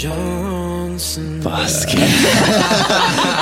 Was 0.00 1.86
geht? 1.86 1.98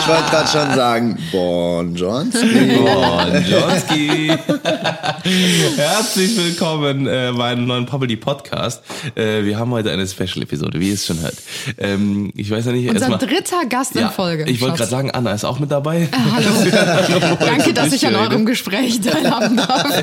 Ich 0.00 0.08
wollte 0.08 0.30
gerade 0.30 0.48
schon 0.48 0.74
sagen, 0.74 1.18
Bon 1.32 1.94
Johnski. 1.94 2.78
Bon 2.78 3.44
Johnski. 3.44 4.28
Herzlich 5.76 6.36
willkommen 6.36 7.06
äh, 7.06 7.32
bei 7.36 7.48
einem 7.48 7.66
neuen 7.66 7.84
Property 7.84 8.16
Podcast. 8.16 8.82
Äh, 9.16 9.44
wir 9.44 9.58
haben 9.58 9.70
heute 9.72 9.90
eine 9.90 10.06
Special-Episode, 10.06 10.80
wie 10.80 10.88
ihr 10.88 10.94
es 10.94 11.04
schon 11.06 11.20
hört. 11.20 11.34
Ähm, 11.76 12.32
ich 12.36 12.50
weiß 12.50 12.64
ja 12.66 12.72
nicht, 12.72 12.88
Unser 12.88 13.10
erstmal. 13.10 13.18
dritter 13.18 13.66
Gast 13.68 13.96
in 13.96 14.08
Folge. 14.08 14.44
Ich 14.44 14.60
wollte 14.62 14.76
gerade 14.76 14.90
sagen, 14.90 15.10
Anna 15.10 15.32
ist 15.32 15.44
auch 15.44 15.58
mit 15.58 15.70
dabei. 15.70 16.08
Hallo. 16.34 17.36
Danke, 17.40 17.74
dass 17.74 17.92
ich 17.92 18.06
an 18.06 18.14
eurem 18.14 18.46
Gespräch 18.46 19.00
teilhaben 19.00 19.56
darf. 19.58 20.02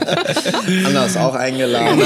Anna 0.86 1.06
ist 1.06 1.18
auch 1.18 1.34
eingeladen. 1.34 2.00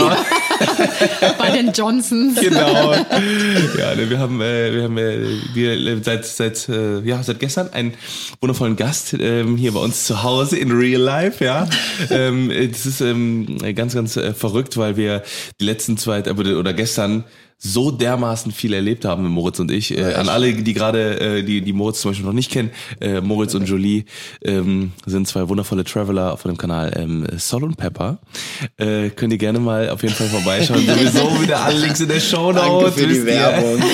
Bei 1.38 1.52
den 1.52 1.72
Johnsons. 1.72 2.40
genau. 2.40 2.94
Ja, 2.94 3.96
ne, 3.96 4.10
wir 4.10 4.20
haben, 4.20 4.42
äh, 4.42 4.74
wir 4.74 4.84
haben 4.84 4.98
äh, 4.98 5.26
wir 5.54 6.04
seit 6.04 6.26
seit 6.26 6.70
äh, 6.70 7.00
ja 7.02 7.22
seit 7.24 7.40
gestern 7.40 7.72
einen 7.74 7.94
wundervollen 8.42 8.76
Gast 8.76 9.16
ähm, 9.20 9.58
hier 9.58 9.74
bei 9.74 9.80
uns 9.80 10.06
zu 10.06 10.24
Hause 10.24 10.58
in 10.58 10.72
Real 10.72 11.02
Life. 11.02 11.44
Ja, 11.44 11.68
ähm, 12.10 12.52
das 12.72 12.86
ist 12.86 13.02
ähm, 13.02 13.58
ganz 13.76 13.94
ganz 13.94 14.18
äh, 14.18 14.34
verrückt, 14.34 14.78
weil 14.78 14.98
wir 14.98 15.24
die 15.60 15.66
letzten 15.66 15.98
zwei 15.98 16.20
äh, 16.20 16.32
oder 16.32 16.74
gestern 16.74 17.24
so 17.60 17.90
dermaßen 17.90 18.52
viel 18.52 18.72
erlebt 18.74 19.04
haben, 19.04 19.28
Moritz 19.30 19.60
und 19.60 19.72
ich. 19.72 19.98
Äh, 19.98 20.14
an 20.14 20.30
alle, 20.30 20.54
die 20.54 20.74
gerade, 20.74 21.20
äh, 21.20 21.44
die, 21.44 21.62
die 21.62 21.74
Moritz 21.74 22.02
zum 22.02 22.12
Beispiel 22.12 22.26
noch 22.28 22.34
nicht 22.34 22.52
kennen, 22.52 22.70
äh, 23.02 23.20
Moritz 23.20 23.56
und 23.56 23.68
Jolie 23.68 24.06
ähm, 24.44 24.92
sind 25.08 25.28
zwei 25.28 25.50
wundervolle 25.50 25.84
Traveler 25.84 26.38
von 26.38 26.52
dem 26.52 26.58
Kanal 26.58 26.94
ähm, 26.96 27.26
Sol 27.38 27.64
und 27.64 27.76
Pepper. 27.78 28.20
Äh, 28.78 29.10
könnt 29.10 29.34
ihr 29.34 29.40
gerne 29.40 29.60
mal 29.60 29.90
auf 29.90 30.04
jeden 30.04 30.14
Fall 30.14 30.28
vorbeischauen. 30.28 30.80
Sowieso 30.88 31.42
wieder 31.42 31.62
alle 31.62 31.80
Links 31.80 32.00
in 32.00 32.10
der 32.10 32.20
Show 32.20 32.52
Danke 32.52 32.70
Notes. 32.70 32.94
für 32.94 33.08
die. 33.08 33.26
Werbung. 33.26 33.82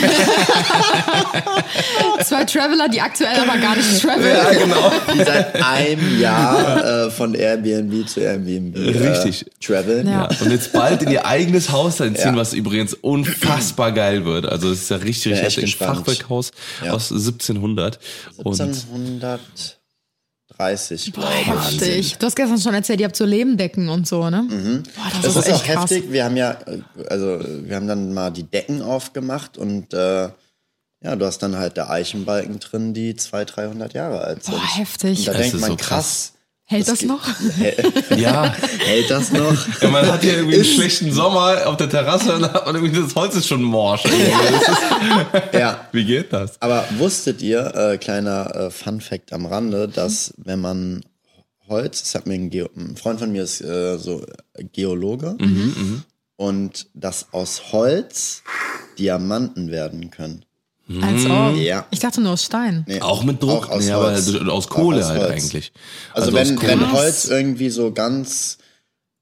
Zwei 2.24 2.46
Traveler, 2.46 2.90
die 2.90 3.02
aktuell 3.02 3.36
aber 3.38 3.58
gar 3.60 3.76
nicht 3.76 4.02
traveln. 4.02 4.28
Ja, 4.28 4.52
genau. 4.54 4.92
Die 5.14 5.18
seit 5.20 5.64
einem 5.64 6.20
Jahr 6.20 7.06
äh, 7.08 7.12
von 7.12 7.34
Airbnb 7.34 8.08
zu 8.08 8.20
Airbnb 8.20 8.76
äh, 8.78 9.10
Richtig. 9.10 9.46
traveln. 9.62 10.08
Ja. 10.08 10.28
Und 10.42 10.52
jetzt 10.52 10.74
bald 10.74 11.02
in 11.04 11.12
ihr 11.12 11.26
eigenes 11.26 11.72
Haus 11.72 12.02
einziehen, 12.02 12.34
Ja. 12.36 12.40
was 12.40 12.54
übrigens 12.54 12.94
unfassbar 12.94 13.53
geil 13.94 14.26
wird. 14.26 14.46
Also 14.46 14.72
es 14.72 14.84
ist 14.84 14.90
ja 14.90 14.98
richtig, 14.98 15.34
richtig 15.34 15.48
echt 15.48 15.58
ein 15.58 15.62
gespannt. 15.66 15.98
Fachwerkhaus 16.06 16.52
Ja. 16.84 16.94
aus 16.94 17.12
1700. 17.12 18.00
Und 18.38 18.60
1730, 18.60 21.14
Boah, 21.14 21.22
glaube 21.22 21.34
ich. 21.72 21.82
heftig. 21.82 22.18
Du 22.18 22.26
hast 22.26 22.36
gestern 22.36 22.60
schon 22.60 22.74
erzählt, 22.74 23.00
ihr 23.00 23.06
habt 23.08 23.16
so 23.16 23.26
Lebendecken 23.26 23.90
und 23.90 24.08
so, 24.08 24.30
ne? 24.30 24.46
Boah, 24.50 25.12
das, 25.22 25.22
Das 25.22 25.36
ist, 25.36 25.36
ist 25.36 25.48
echt 25.48 25.56
auch 25.56 25.64
krass. 25.64 25.92
heftig. 25.92 26.12
Wir 26.12 26.26
haben 26.26 26.38
ja, 26.38 26.52
äh, 26.68 26.82
also 27.10 27.40
wir 27.44 27.76
haben 27.76 27.88
dann 27.88 28.14
mal 28.14 28.30
die 28.32 28.44
Decken 28.44 28.82
aufgemacht 28.82 29.58
und 29.58 29.94
äh, 29.94 30.30
ja, 31.06 31.16
du 31.18 31.26
hast 31.26 31.40
dann 31.40 31.58
halt 31.58 31.78
da 31.78 31.90
Eichenbalken 31.90 32.60
drin, 32.60 32.94
die 32.94 33.16
200, 33.16 33.56
300 33.58 33.94
Jahre 33.94 34.22
alt 34.22 34.44
sind. 34.44 34.56
Boah, 34.56 34.78
heftig. 34.78 35.20
Und 35.20 35.28
da 35.28 35.32
Das 35.34 35.42
denkt 35.42 35.56
ist 35.56 35.62
man 35.62 35.70
so 35.72 35.76
krass. 35.78 36.34
Hält 36.66 36.88
das 36.88 37.00
geht- 37.00 37.10
noch? 37.10 37.28
ja, 38.18 38.54
Hält 38.80 39.10
das 39.12 39.32
noch? 39.32 39.82
Ja, 39.82 39.90
man 39.90 40.06
hat 40.08 40.22
hier 40.22 40.38
irgendwie 40.38 40.56
einen 40.56 40.64
schlechten 40.66 41.12
Sommer 41.12 41.68
auf 41.68 41.78
der 41.78 41.90
Terrasse 41.90 42.34
und 42.36 42.42
dann 42.42 42.54
hat 42.54 42.66
man 42.66 42.76
irgendwie 42.76 43.02
das 43.02 43.14
Holz 43.16 43.36
ist 43.36 43.48
schon 43.48 43.62
morsch. 43.62 44.04
Das 44.04 44.14
ist, 44.14 45.54
ja. 45.54 45.88
wie 45.92 46.06
geht 46.06 46.32
das? 46.32 46.62
Aber 46.62 46.86
wusstet 46.98 47.42
ihr, 47.42 47.74
äh, 47.76 47.98
kleiner 47.98 48.56
äh, 48.56 48.70
Fun 48.72 49.02
Fact 49.02 49.34
am 49.34 49.46
Rande, 49.46 49.88
dass 49.90 50.34
wenn 50.38 50.62
man 50.62 51.04
Holz, 51.68 52.02
das 52.02 52.16
hat 52.16 52.28
mir 52.28 52.36
ein, 52.36 52.50
Geo, 52.50 52.70
ein 52.76 52.96
Freund 52.98 53.20
von 53.20 53.32
mir 53.32 53.44
ist 53.44 53.62
äh, 53.62 53.98
so 53.98 54.26
Geologe 54.74 55.38
und 56.36 56.88
dass 56.94 57.28
aus 57.34 57.72
Holz 57.72 58.42
Diamanten 59.00 59.70
werden 59.72 60.12
können. 60.12 60.46
Als 61.02 61.26
ob. 61.26 61.56
Ja. 61.58 61.86
Ich 61.92 62.00
dachte 62.00 62.20
nur 62.22 62.34
aus 62.34 62.44
Stein. 62.44 62.84
Nee, 62.88 63.00
Auch 63.02 63.24
mit 63.24 63.42
Druck? 63.42 63.68
Auch 63.68 63.70
aus 63.70 63.86
nee, 63.86 63.92
aber 63.92 64.12
Holz. 64.12 64.28
aus 64.36 64.66
Auch 64.66 64.70
Kohle 64.70 65.00
aus 65.00 65.06
halt 65.10 65.22
Holz. 65.22 65.32
eigentlich. 65.32 65.72
Also, 66.14 66.30
aus 66.32 66.36
wenn, 66.36 66.62
wenn. 66.62 66.92
Holz 66.92 67.26
irgendwie 67.26 67.70
so 67.70 67.92
ganz, 67.94 68.58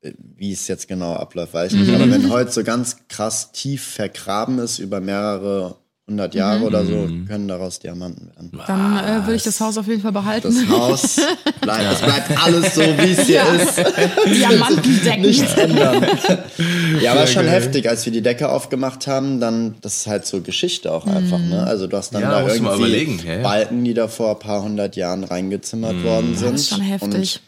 äh, 0.01 0.11
wie 0.17 0.51
es 0.51 0.67
jetzt 0.67 0.87
genau 0.87 1.13
abläuft, 1.13 1.53
weiß 1.53 1.73
ich 1.73 1.79
Mhm. 1.79 1.85
nicht, 1.85 1.95
aber 2.01 2.11
wenn 2.11 2.29
Holz 2.31 2.55
so 2.55 2.63
ganz 2.63 2.97
krass 3.09 3.51
tief 3.51 3.83
vergraben 3.83 4.57
ist 4.59 4.79
über 4.79 4.99
mehrere 5.01 5.77
hundert 6.11 6.35
Jahre 6.35 6.63
oder 6.65 6.85
so, 6.85 6.91
Mhm. 6.91 7.25
können 7.27 7.47
daraus 7.47 7.79
Diamanten 7.79 8.27
werden. 8.35 8.51
Dann 8.67 8.97
äh, 8.97 9.25
würde 9.25 9.35
ich 9.35 9.43
das 9.43 9.59
Haus 9.59 9.77
auf 9.77 9.87
jeden 9.87 10.01
Fall 10.01 10.11
behalten. 10.11 10.53
Das 10.53 10.77
Haus 10.77 11.15
bleibt, 11.61 11.93
es 11.93 11.99
bleibt 12.01 12.43
alles 12.45 12.75
so, 12.75 12.81
wie 12.81 13.11
es 13.11 13.21
hier 13.25 13.41
ist. 13.53 13.77
Diamantendecken. 14.25 15.21
Nichts 15.21 15.53
ändern. 15.55 16.05
ja, 17.01 17.13
aber 17.13 17.27
schon 17.27 17.45
heftig, 17.47 17.89
als 17.89 18.05
wir 18.05 18.11
die 18.13 18.21
Decke 18.21 18.49
aufgemacht 18.49 19.07
haben, 19.07 19.39
dann, 19.39 19.75
das 19.81 19.97
ist 19.97 20.07
halt 20.07 20.25
so 20.25 20.41
Geschichte 20.41 20.91
auch 20.91 21.07
einfach, 21.07 21.39
ne? 21.39 21.63
Also 21.65 21.87
du 21.87 21.97
hast 21.97 22.13
dann 22.13 22.21
Ja, 22.21 22.41
da 22.41 22.47
irgendwie 22.53 23.27
ja, 23.27 23.33
ja. 23.37 23.41
Balken, 23.43 23.83
die 23.83 23.93
da 23.93 24.07
vor 24.07 24.31
ein 24.31 24.39
paar 24.39 24.63
hundert 24.63 24.95
Jahren 24.95 25.23
reingezimmert 25.23 26.03
worden 26.03 26.35
sind. 26.35 26.53
Das 26.53 26.61
ist 26.61 26.69
schon 26.69 26.81
heftig. 26.81 27.39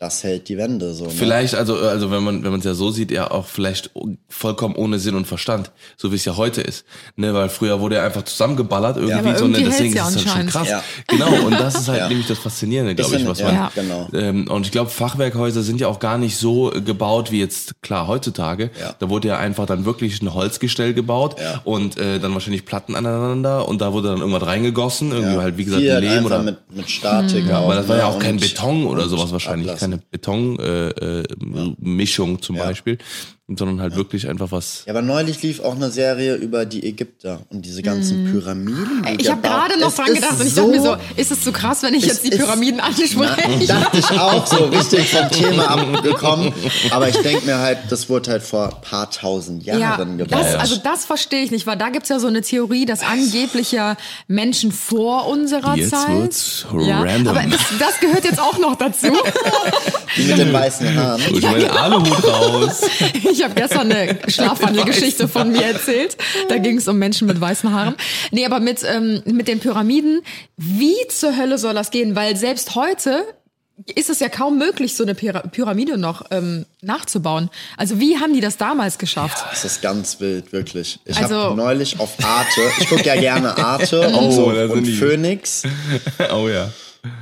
Das 0.00 0.24
hält 0.24 0.48
die 0.48 0.56
Wände 0.56 0.94
so. 0.94 1.04
Ne? 1.04 1.10
Vielleicht, 1.10 1.54
also, 1.54 1.76
also 1.76 2.10
wenn 2.10 2.22
man 2.24 2.42
wenn 2.42 2.50
man 2.52 2.60
es 2.60 2.64
ja 2.64 2.72
so 2.72 2.90
sieht, 2.90 3.10
ja 3.10 3.30
auch 3.30 3.44
vielleicht 3.44 3.90
vollkommen 4.30 4.74
ohne 4.74 4.98
Sinn 4.98 5.14
und 5.14 5.26
Verstand, 5.26 5.72
so 5.98 6.10
wie 6.10 6.16
es 6.16 6.24
ja 6.24 6.38
heute 6.38 6.62
ist. 6.62 6.86
Ne, 7.16 7.34
weil 7.34 7.50
früher 7.50 7.80
wurde 7.80 7.96
er 7.96 8.04
einfach 8.04 8.22
zusammengeballert 8.22 8.96
irgendwie, 8.96 9.14
aber 9.28 9.36
so, 9.36 9.46
ne, 9.46 9.58
irgendwie 9.58 9.70
deswegen 9.70 9.94
hält's 9.94 10.16
ist 10.16 10.24
ja 10.24 10.30
es 10.30 10.34
dann 10.34 10.42
schon 10.42 10.46
krass. 10.48 10.68
Ja. 10.70 10.82
Genau, 11.06 11.44
und 11.46 11.52
das 11.52 11.74
ist 11.74 11.88
halt 11.88 11.98
Ja. 11.98 12.08
nämlich 12.08 12.26
das 12.26 12.38
Faszinierende, 12.38 12.94
glaube 12.94 13.14
ich, 13.14 13.20
Ist 13.20 13.28
was 13.28 13.40
ja- 13.40 13.46
man. 13.46 13.54
ja, 13.54 13.72
genau. 13.74 14.08
Ähm, 14.14 14.48
und 14.50 14.64
ich 14.64 14.72
glaube, 14.72 14.88
Fachwerkhäuser 14.88 15.62
sind 15.62 15.82
ja 15.82 15.88
auch 15.88 15.98
gar 15.98 16.16
nicht 16.16 16.38
so 16.38 16.72
gebaut 16.82 17.30
wie 17.30 17.40
jetzt 17.40 17.82
klar 17.82 18.08
heutzutage. 18.08 18.70
Ja. 18.80 18.94
Da 18.98 19.10
wurde 19.10 19.28
ja 19.28 19.36
einfach 19.38 19.66
dann 19.66 19.84
wirklich 19.84 20.22
ein 20.22 20.32
Holzgestell 20.32 20.94
gebaut 20.94 21.36
Ja. 21.38 21.60
und 21.64 21.98
äh, 21.98 22.18
dann 22.20 22.32
wahrscheinlich 22.32 22.64
Platten 22.64 22.94
aneinander 22.96 23.68
und 23.68 23.82
da 23.82 23.92
wurde 23.92 24.08
dann 24.08 24.20
irgendwas 24.20 24.46
reingegossen, 24.46 25.12
irgendwie 25.12 25.34
Ja. 25.34 25.42
halt 25.42 25.58
wie 25.58 25.64
gesagt 25.66 25.82
Lehm 25.82 26.24
oder 26.24 26.42
mit, 26.42 26.56
mit 26.74 26.88
Statik 26.90 27.50
auch. 27.50 27.64
aber 27.64 27.74
das 27.74 27.86
war 27.86 27.98
ja 27.98 28.08
ne? 28.08 28.14
auch 28.14 28.18
kein 28.18 28.38
Beton 28.38 28.86
oder 28.86 29.06
sowas 29.06 29.30
wahrscheinlich, 29.30 29.66
ablassen. 29.68 29.89
Keine 29.90 30.02
Beton 30.10 30.58
äh, 30.58 30.88
äh, 31.20 31.24
zum 32.40 32.56
Ja. 32.56 32.64
Beispiel, 32.64 32.98
sondern 33.48 33.80
halt 33.80 33.96
wirklich 33.96 34.28
einfach 34.28 34.52
was. 34.52 34.84
Ja, 34.86 34.92
aber 34.92 35.02
neulich 35.02 35.42
lief 35.42 35.58
auch 35.60 35.74
eine 35.74 35.90
Serie 35.90 36.36
über 36.36 36.64
die 36.66 36.86
Ägypter 36.86 37.40
und 37.50 37.64
diese 37.66 37.82
ganzen 37.82 38.30
Pyramiden. 38.30 39.04
die 39.18 39.22
Ich 39.22 39.30
habe 39.30 39.42
gerade 39.42 39.76
noch 39.80 39.88
Es 39.88 39.96
dran 39.96 40.14
gedacht 40.14 40.38
und 40.40 40.46
ich 40.46 40.54
dachte 40.54 40.68
mir 40.70 40.80
so, 40.82 40.96
ist 41.16 41.32
es 41.32 41.42
zu 41.42 41.50
krass, 41.50 41.82
wenn 41.82 41.94
ich 41.94 42.06
jetzt 42.06 42.24
die 42.24 42.30
Pyramiden 42.30 42.78
anspreche? 42.78 43.16
Na, 43.18 43.80
dachte 43.80 43.98
ich 43.98 44.10
auch 44.10 44.46
so 44.46 44.66
richtig 44.66 45.08
vom 45.08 45.28
Thema 45.30 45.68
abgekommen. 45.68 46.52
Aber 46.92 47.08
ich 47.08 47.16
denke 47.18 47.44
mir 47.44 47.58
halt, 47.58 47.78
das 47.88 48.08
wurde 48.08 48.30
halt 48.30 48.42
vor 48.44 48.66
ein 48.76 48.80
paar 48.82 49.10
tausend 49.10 49.64
Jahren 49.64 49.80
Ja, 49.80 49.96
gebaut. 49.96 50.28
das, 50.30 50.54
also 50.54 50.76
das 50.76 51.04
verstehe 51.04 51.42
ich 51.42 51.50
nicht, 51.50 51.66
weil 51.66 51.76
da 51.76 51.88
gibt's 51.88 52.08
ja 52.08 52.20
so 52.20 52.28
eine 52.28 52.42
Theorie, 52.42 52.86
dass 52.86 53.00
angeblich 53.02 53.72
ja 53.72 53.96
Menschen 54.28 54.70
vor 54.70 55.26
unserer 55.26 55.74
Jetzt 55.74 55.90
Zeit. 55.90 56.08
wird's 56.08 56.66
ja, 56.78 57.00
random. 57.02 57.36
Aber 57.36 57.48
das, 57.48 57.60
das 57.80 57.98
gehört 58.00 58.24
jetzt 58.24 58.40
auch 58.40 58.58
noch 58.60 58.76
dazu. 58.76 59.08
die 60.16 60.22
mit 60.24 60.38
den 60.38 60.52
weißen 60.52 60.94
Haaren. 60.96 61.26
Hol 61.26 61.38
ich 61.38 61.42
meinen 61.44 61.70
Aluhut 61.70 62.24
raus. 62.24 62.80
Ich 63.30 63.42
habe 63.44 63.54
gestern 63.54 63.92
eine 63.92 64.18
Schlafwandelgeschichte 64.28 65.28
von 65.28 65.52
mir 65.52 65.62
erzählt. 65.64 66.16
Da 66.48 66.58
ging 66.58 66.78
es 66.78 66.88
um 66.88 66.98
Menschen 66.98 67.26
mit 67.26 67.40
weißen 67.40 67.72
Haaren. 67.72 67.94
Nee, 68.32 68.44
aber 68.44 68.60
mit, 68.60 68.82
ähm, 68.84 69.22
mit 69.24 69.48
den 69.48 69.60
Pyramiden, 69.60 70.20
wie 70.56 70.96
zur 71.08 71.36
Hölle 71.36 71.58
soll 71.58 71.74
das 71.74 71.90
gehen? 71.90 72.16
Weil 72.16 72.36
selbst 72.36 72.74
heute 72.74 73.22
ist 73.94 74.10
es 74.10 74.20
ja 74.20 74.28
kaum 74.28 74.58
möglich, 74.58 74.94
so 74.94 75.04
eine 75.04 75.14
Pyra- 75.14 75.48
Pyramide 75.48 75.96
noch 75.96 76.26
ähm, 76.30 76.66
nachzubauen. 76.82 77.48
Also 77.78 77.98
wie 77.98 78.18
haben 78.18 78.34
die 78.34 78.40
das 78.40 78.58
damals 78.58 78.98
geschafft? 78.98 79.42
Das 79.50 79.64
ist 79.64 79.80
ganz 79.80 80.20
wild, 80.20 80.52
wirklich. 80.52 80.98
Ich 81.06 81.16
Also- 81.16 81.36
habe 81.36 81.56
neulich 81.56 81.98
auf 81.98 82.10
Arte, 82.22 82.60
ich 82.78 82.88
gucke 82.88 83.04
ja 83.06 83.16
gerne 83.18 83.56
Arte 83.56 84.00
und, 84.08 84.14
Oh, 84.14 84.30
so, 84.30 84.52
da 84.52 84.68
sind 84.68 84.78
und. 84.78 84.86
Phoenix. 84.86 85.62
Oh 86.34 86.48
ja. 86.48 86.70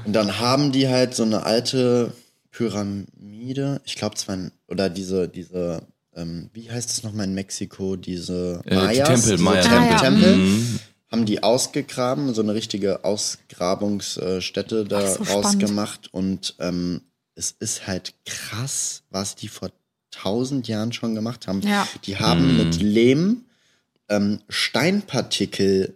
Und 0.05 0.13
dann 0.15 0.41
haben 0.41 0.73
die 0.73 0.89
halt 0.89 1.15
so 1.15 1.23
eine 1.23 1.45
alte 1.45 2.13
Pyramide, 2.59 3.81
ich 3.85 3.95
glaube 3.95 4.17
zwar, 4.17 4.37
oder 4.67 4.91
diese, 4.91 5.29
diese, 5.29 5.81
ähm, 6.17 6.51
wie 6.53 6.69
heißt 6.69 6.91
es 6.91 7.05
nochmal 7.05 7.27
in 7.27 7.35
Mexiko, 7.35 7.95
diese 7.95 8.61
Äh, 8.65 8.71
die 8.71 8.75
Mayas, 8.75 9.09
Tempel, 9.09 9.31
diese 9.31 9.43
Maya 9.45 9.63
Tempel, 9.63 9.97
Tempel. 9.97 10.33
Tempel, 10.33 10.81
haben 11.13 11.25
die 11.25 11.43
ausgegraben, 11.43 12.35
so 12.35 12.43
eine 12.43 12.55
richtige 12.55 13.05
Ausgrabungsstätte 13.05 14.85
da 14.85 14.99
Ach, 14.99 15.25
so 15.25 15.33
rausgemacht 15.33 16.13
und 16.13 16.57
ähm, 16.59 17.03
es 17.37 17.53
ist 17.53 17.87
halt 17.87 18.15
krass, 18.27 19.05
was 19.11 19.37
die 19.37 19.49
vor 19.49 19.71
tausend 20.11 20.67
Jahren 20.67 20.93
schon 20.93 21.15
gemacht 21.15 21.47
haben. 21.47 21.63
Ja. 21.63 21.87
Die 22.05 22.17
haben 22.17 22.57
mit 22.57 22.83
Lehm 22.83 23.45
ähm, 24.09 24.41
Steinpartikel 24.49 25.95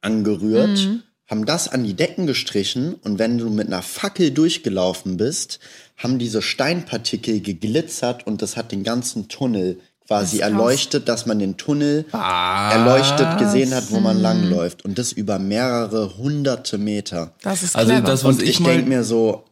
angerührt, 0.00 1.02
haben 1.28 1.44
das 1.46 1.68
an 1.68 1.84
die 1.84 1.94
Decken 1.94 2.26
gestrichen 2.26 2.94
und 3.04 3.18
wenn 3.18 3.38
du 3.38 3.50
mit 3.50 3.66
einer 3.66 3.82
Fackel 3.82 4.30
durchgelaufen 4.30 5.16
bist, 5.18 5.60
haben 5.96 6.18
diese 6.18 6.42
Steinpartikel 6.42 7.40
geglitzert 7.40 8.26
und 8.26 8.40
das 8.42 8.56
hat 8.56 8.72
den 8.72 8.82
ganzen 8.82 9.28
Tunnel 9.28 9.78
quasi 10.06 10.38
Das 10.38 10.48
erleuchtet, 10.48 11.08
dass 11.08 11.26
man 11.26 11.38
den 11.38 11.58
Tunnel 11.58 12.06
erleuchtet 12.12 13.38
gesehen 13.38 13.74
hat, 13.74 13.90
wo 13.90 14.00
man 14.00 14.20
langläuft 14.20 14.84
und 14.84 14.98
das 14.98 15.12
über 15.12 15.38
mehrere 15.38 16.16
hunderte 16.16 16.78
Meter. 16.78 17.32
Das 17.42 17.62
ist 17.62 17.76
Also 17.76 17.92
clever. 17.92 18.06
das, 18.06 18.24
was 18.24 18.36
Und 18.36 18.42
ich, 18.42 18.50
ich 18.60 18.62
denke 18.64 18.88
mir 18.88 19.04
so, 19.04 19.44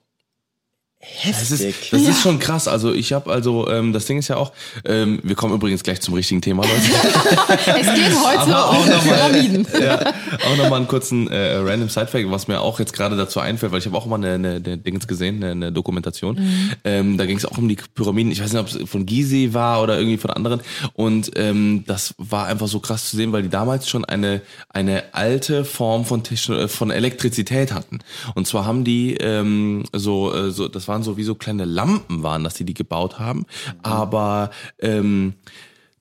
Das 1.24 1.50
ist, 1.50 1.62
heftig. 1.64 1.90
das 1.90 2.02
ist 2.02 2.20
schon 2.20 2.38
krass. 2.38 2.68
Also 2.68 2.92
ich 2.92 3.12
habe 3.12 3.32
also 3.32 3.68
ähm, 3.70 3.92
das 3.92 4.06
Ding 4.06 4.18
ist 4.18 4.28
ja 4.28 4.36
auch. 4.36 4.52
Ähm, 4.84 5.20
wir 5.22 5.34
kommen 5.34 5.54
übrigens 5.54 5.82
gleich 5.82 6.00
zum 6.00 6.14
richtigen 6.14 6.42
Thema, 6.42 6.62
Leute. 6.62 6.74
Es 7.66 7.94
geht 7.94 8.24
heute 8.24 8.38
Aber 8.40 8.70
auch 8.70 8.80
um 8.84 8.88
noch 8.88 9.04
mal- 9.04 9.14
Pyramiden. 9.14 9.66
ja, 9.80 10.00
auch 10.00 10.56
nochmal 10.56 10.74
einen 10.80 10.88
kurzen 10.88 11.28
äh, 11.30 11.56
random 11.56 11.88
Sidefact, 11.88 12.30
was 12.30 12.48
mir 12.48 12.60
auch 12.60 12.78
jetzt 12.78 12.92
gerade 12.92 13.16
dazu 13.16 13.40
einfällt, 13.40 13.72
weil 13.72 13.78
ich 13.78 13.86
habe 13.86 13.96
auch 13.96 14.06
mal 14.06 14.16
eine, 14.16 14.34
eine, 14.34 14.54
eine 14.56 14.78
Dingens 14.78 15.06
gesehen, 15.08 15.36
eine, 15.42 15.52
eine 15.52 15.72
Dokumentation. 15.72 16.38
Ähm, 16.84 17.16
da 17.16 17.26
ging 17.26 17.36
es 17.38 17.44
auch 17.46 17.56
um 17.58 17.68
die 17.68 17.76
Pyramiden. 17.94 18.30
Ich 18.32 18.42
weiß 18.42 18.52
nicht, 18.52 18.60
ob 18.60 18.68
es 18.68 18.88
von 18.88 19.06
Gizeh 19.06 19.54
war 19.54 19.82
oder 19.82 19.98
irgendwie 19.98 20.18
von 20.18 20.30
anderen. 20.30 20.60
Und 20.94 21.30
ähm, 21.36 21.84
das 21.86 22.14
war 22.18 22.46
einfach 22.46 22.68
so 22.68 22.80
krass 22.80 23.08
zu 23.10 23.16
sehen, 23.16 23.32
weil 23.32 23.42
die 23.42 23.48
damals 23.48 23.88
schon 23.88 24.04
eine 24.04 24.42
eine 24.68 25.14
alte 25.14 25.64
Form 25.64 26.04
von 26.04 26.22
Techno 26.22 26.56
äh, 26.56 26.68
von 26.68 26.90
Elektrizität 26.90 27.72
hatten. 27.72 28.00
Und 28.34 28.46
zwar 28.46 28.64
haben 28.66 28.84
die 28.84 29.14
ähm, 29.14 29.84
so 29.92 30.34
äh, 30.34 30.50
so, 30.50 30.68
das 30.68 30.88
waren 30.96 31.02
so 31.02 31.16
wie 31.18 31.24
so 31.24 31.34
kleine 31.34 31.66
Lampen 31.66 32.22
waren, 32.22 32.42
dass 32.42 32.54
die 32.54 32.64
die 32.64 32.72
gebaut 32.74 33.18
haben. 33.18 33.44
Aber 33.82 34.50
ähm, 34.80 35.34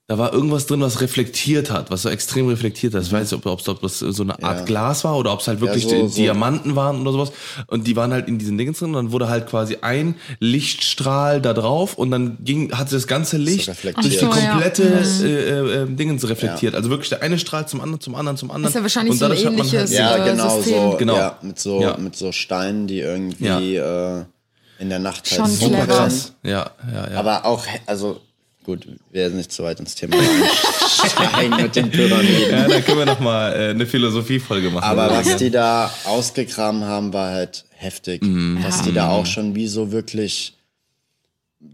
da 0.08 0.18
war 0.18 0.32
irgendwas 0.32 0.66
drin, 0.66 0.80
was 0.80 1.00
reflektiert 1.00 1.68
hat, 1.72 1.90
was 1.90 2.02
so 2.02 2.08
extrem 2.08 2.46
reflektiert 2.46 2.94
hat. 2.94 3.02
Ich 3.02 3.10
weiß 3.12 3.32
nicht, 3.32 3.44
ob, 3.46 3.66
ob 3.68 3.82
das 3.82 3.98
so 3.98 4.22
eine 4.22 4.40
Art 4.40 4.60
Ja. 4.60 4.64
Glas 4.64 5.02
war 5.02 5.16
oder 5.18 5.32
ob 5.32 5.40
es 5.40 5.48
halt 5.48 5.60
wirklich 5.60 5.82
so- 5.82 5.90
die- 5.90 6.08
so- 6.08 6.14
Diamanten 6.14 6.76
waren 6.76 7.00
oder 7.00 7.10
sowas. 7.10 7.32
Und 7.66 7.88
die 7.88 7.96
waren 7.96 8.12
halt 8.12 8.28
in 8.28 8.38
diesen 8.38 8.56
Dingen 8.56 8.72
drin 8.72 8.90
und 8.90 8.92
dann 8.94 9.10
wurde 9.12 9.28
halt 9.28 9.48
quasi 9.48 9.78
ein 9.82 10.14
Lichtstrahl 10.38 11.40
da 11.42 11.52
drauf 11.54 11.98
und 11.98 12.12
dann 12.12 12.38
ging, 12.40 12.70
hat 12.72 12.92
das 12.92 13.08
ganze 13.08 13.36
Licht 13.36 13.68
reflektiert. 13.68 14.04
durch 14.04 14.14
die 14.18 14.24
so, 14.24 14.40
ja. 14.40 14.50
komplette 14.52 14.84
Mhm. 14.84 15.26
äh, 15.26 15.82
äh, 15.82 15.86
Dingens 15.88 16.28
reflektiert. 16.28 16.76
Also 16.76 16.88
wirklich 16.88 17.08
der 17.08 17.22
eine 17.22 17.36
Strahl 17.40 17.66
zum 17.66 17.80
anderen, 17.80 18.00
zum 18.00 18.14
anderen, 18.14 18.36
zum 18.36 18.52
anderen. 18.52 18.68
Ist 18.70 18.76
ja 18.76 18.82
wahrscheinlich 18.82 19.10
und 19.12 19.18
so 19.18 19.24
ein 19.24 19.30
man 19.32 19.38
ähnliches- 19.58 19.90
Halt, 19.90 19.90
Ja, 19.90 20.24
äh, 20.24 20.30
genau 20.30 20.56
System. 20.60 20.90
so. 20.92 20.96
Genau. 20.98 21.16
Ja, 21.16 21.38
mit 21.42 21.58
so 21.58 21.80
Ja. 21.80 21.96
mit 21.98 22.14
so 22.14 22.30
Steinen, 22.30 22.86
die 22.86 23.00
irgendwie 23.00 23.74
äh, 23.74 24.22
in 24.78 24.88
der 24.88 24.98
Nacht 24.98 25.30
halt 25.30 25.40
Schon 25.40 25.50
super 25.50 25.84
clever. 25.84 25.96
krass. 25.96 26.32
ja, 26.42 26.70
ja, 26.92 27.10
ja. 27.12 27.18
Aber 27.18 27.44
auch, 27.44 27.64
also 27.86 28.20
gut, 28.64 28.86
wir 28.86 29.22
werden 29.22 29.36
nicht 29.36 29.52
zu 29.52 29.62
weit 29.62 29.78
ins 29.80 29.94
Thema 29.94 30.16
einsteigen 30.18 31.56
mit 31.62 31.76
den 31.76 31.90
Pyramiden. 31.90 32.50
ja, 32.50 32.68
da 32.68 32.80
können 32.80 32.98
wir 32.98 33.06
noch 33.06 33.20
mal 33.20 33.52
äh, 33.52 33.70
eine 33.70 33.86
Philosophiefolge 33.86 34.70
machen. 34.70 34.84
Aber 34.84 35.10
was 35.10 35.36
die 35.36 35.50
da 35.50 35.90
ausgegraben 36.04 36.84
haben, 36.84 37.12
war 37.12 37.30
halt 37.30 37.64
heftig. 37.70 38.22
Mhm. 38.22 38.58
Was 38.62 38.82
die 38.82 38.92
da 38.92 39.10
auch 39.10 39.26
schon 39.26 39.54
wie 39.54 39.68
so 39.68 39.92
wirklich. 39.92 40.52